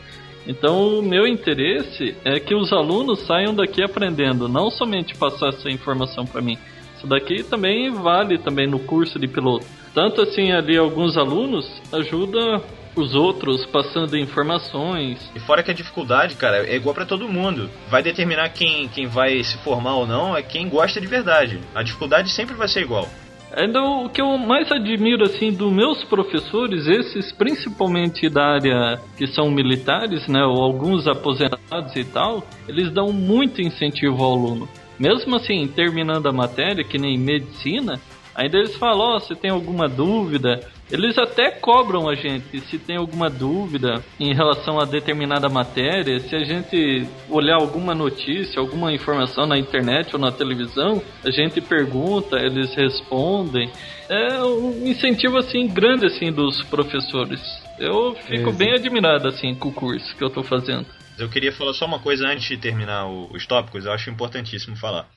então, 0.48 0.98
o 0.98 1.02
meu 1.02 1.26
interesse 1.26 2.16
é 2.24 2.40
que 2.40 2.54
os 2.54 2.72
alunos 2.72 3.20
saiam 3.20 3.54
daqui 3.54 3.82
aprendendo, 3.82 4.48
não 4.48 4.70
somente 4.70 5.14
passar 5.14 5.50
essa 5.50 5.68
informação 5.68 6.24
para 6.24 6.40
mim. 6.40 6.56
Isso 6.96 7.06
daqui 7.06 7.42
também 7.42 7.90
vale 7.90 8.38
também 8.38 8.66
no 8.66 8.78
curso 8.78 9.18
de 9.18 9.28
piloto. 9.28 9.66
Tanto 9.92 10.22
assim, 10.22 10.50
ali 10.50 10.78
alguns 10.78 11.18
alunos 11.18 11.70
ajudam 11.92 12.62
os 12.94 13.14
outros 13.14 13.66
passando 13.66 14.16
informações. 14.16 15.30
E 15.34 15.40
fora 15.40 15.62
que 15.62 15.70
a 15.70 15.74
dificuldade, 15.74 16.34
cara, 16.36 16.66
é 16.66 16.76
igual 16.76 16.94
para 16.94 17.06
todo 17.06 17.28
mundo. 17.28 17.70
Vai 17.88 18.02
determinar 18.02 18.48
quem, 18.50 18.88
quem 18.88 19.06
vai 19.06 19.42
se 19.42 19.56
formar 19.58 19.94
ou 19.94 20.06
não 20.06 20.36
é 20.36 20.42
quem 20.42 20.68
gosta 20.68 21.00
de 21.00 21.06
verdade. 21.06 21.60
A 21.74 21.82
dificuldade 21.82 22.30
sempre 22.30 22.54
vai 22.54 22.68
ser 22.68 22.82
igual. 22.82 23.08
Ainda 23.52 23.82
o 23.82 24.10
que 24.10 24.20
eu 24.20 24.36
mais 24.36 24.70
admiro 24.70 25.24
assim 25.24 25.50
dos 25.50 25.72
meus 25.72 26.04
professores, 26.04 26.86
esses 26.86 27.32
principalmente 27.32 28.28
da 28.28 28.44
área 28.44 29.00
que 29.16 29.26
são 29.26 29.50
militares, 29.50 30.28
né, 30.28 30.44
ou 30.44 30.62
alguns 30.62 31.06
aposentados 31.06 31.96
e 31.96 32.04
tal, 32.04 32.46
eles 32.68 32.90
dão 32.92 33.10
muito 33.10 33.62
incentivo 33.62 34.22
ao 34.22 34.32
aluno. 34.32 34.68
Mesmo 34.98 35.36
assim, 35.36 35.66
terminando 35.66 36.28
a 36.28 36.32
matéria, 36.32 36.84
que 36.84 36.98
nem 36.98 37.16
medicina, 37.16 37.98
ainda 38.34 38.58
eles 38.58 38.76
falam, 38.76 39.16
oh, 39.16 39.20
você 39.20 39.34
tem 39.34 39.50
alguma 39.50 39.88
dúvida? 39.88 40.60
Eles 40.90 41.18
até 41.18 41.50
cobram 41.50 42.08
a 42.08 42.14
gente 42.14 42.60
se 42.62 42.78
tem 42.78 42.96
alguma 42.96 43.28
dúvida 43.28 44.02
em 44.18 44.34
relação 44.34 44.80
a 44.80 44.84
determinada 44.84 45.48
matéria, 45.48 46.18
se 46.20 46.34
a 46.34 46.44
gente 46.44 47.06
olhar 47.28 47.56
alguma 47.56 47.94
notícia, 47.94 48.58
alguma 48.58 48.92
informação 48.92 49.46
na 49.46 49.58
internet 49.58 50.14
ou 50.14 50.20
na 50.20 50.32
televisão, 50.32 51.02
a 51.24 51.30
gente 51.30 51.60
pergunta, 51.60 52.38
eles 52.38 52.74
respondem. 52.74 53.70
É 54.08 54.42
um 54.42 54.86
incentivo 54.86 55.36
assim 55.36 55.66
grande 55.66 56.06
assim 56.06 56.32
dos 56.32 56.62
professores. 56.64 57.40
Eu 57.78 58.14
fico 58.14 58.50
bem 58.52 58.72
admirado 58.72 59.28
assim 59.28 59.54
com 59.54 59.68
o 59.68 59.72
curso 59.72 60.16
que 60.16 60.24
eu 60.24 60.28
estou 60.28 60.42
fazendo. 60.42 60.86
Eu 61.18 61.28
queria 61.28 61.52
falar 61.52 61.74
só 61.74 61.84
uma 61.84 61.98
coisa 61.98 62.26
antes 62.26 62.48
de 62.48 62.56
terminar 62.56 63.06
os 63.06 63.44
tópicos, 63.46 63.84
eu 63.84 63.92
acho 63.92 64.08
importantíssimo 64.08 64.76
falar. 64.76 65.08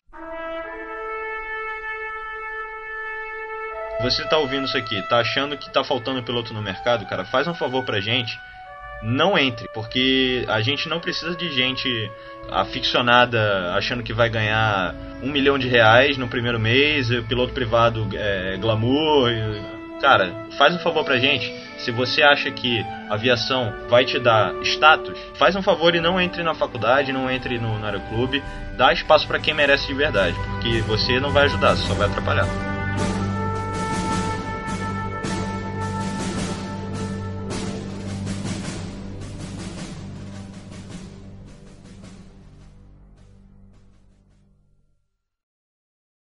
Você 4.02 4.24
tá 4.26 4.38
ouvindo 4.38 4.66
isso 4.66 4.78
aqui, 4.78 5.00
tá 5.04 5.20
achando 5.20 5.56
que 5.56 5.70
tá 5.70 5.84
faltando 5.84 6.24
piloto 6.24 6.54
no 6.54 6.62
mercado, 6.62 7.06
cara, 7.06 7.24
faz 7.24 7.48
um 7.48 7.54
favor 7.54 7.84
pra 7.84 8.00
gente. 8.00 8.40
Não 9.04 9.38
entre, 9.38 9.68
porque 9.74 10.46
a 10.48 10.62
gente 10.62 10.88
não 10.88 11.00
precisa 11.00 11.36
de 11.36 11.52
gente 11.52 12.12
aficionada 12.50 13.74
achando 13.76 14.04
que 14.04 14.14
vai 14.14 14.30
ganhar 14.30 14.94
um 15.24 15.32
milhão 15.32 15.58
de 15.58 15.68
reais 15.68 16.18
no 16.18 16.28
primeiro 16.28 16.60
mês, 16.60 17.10
piloto 17.28 17.54
privado 17.54 18.08
é, 18.14 18.58
glamour. 18.58 19.30
Cara, 20.02 20.32
faz 20.58 20.76
um 20.76 20.80
favor 20.80 21.04
pra 21.04 21.18
gente. 21.18 21.52
Se 21.80 21.92
você 21.92 22.22
acha 22.24 22.50
que 22.52 22.84
aviação 23.10 23.74
vai 23.88 24.06
te 24.06 24.20
dar 24.20 24.54
status, 24.64 25.18
faz 25.36 25.56
um 25.56 25.62
favor 25.62 25.96
e 25.96 26.02
não 26.02 26.22
entre 26.22 26.44
na 26.44 26.54
faculdade, 26.54 27.12
não 27.12 27.30
entre 27.30 27.60
no, 27.60 27.78
no 27.80 27.86
aeroclube. 27.86 28.44
Dá 28.78 28.94
espaço 28.94 29.28
para 29.28 29.40
quem 29.40 29.54
merece 29.54 29.88
de 29.88 29.94
verdade, 29.94 30.36
porque 30.36 30.82
você 30.82 31.20
não 31.20 31.32
vai 31.32 31.46
ajudar, 31.46 31.76
só 31.76 31.94
vai 31.94 32.08
atrapalhar. 32.08 32.48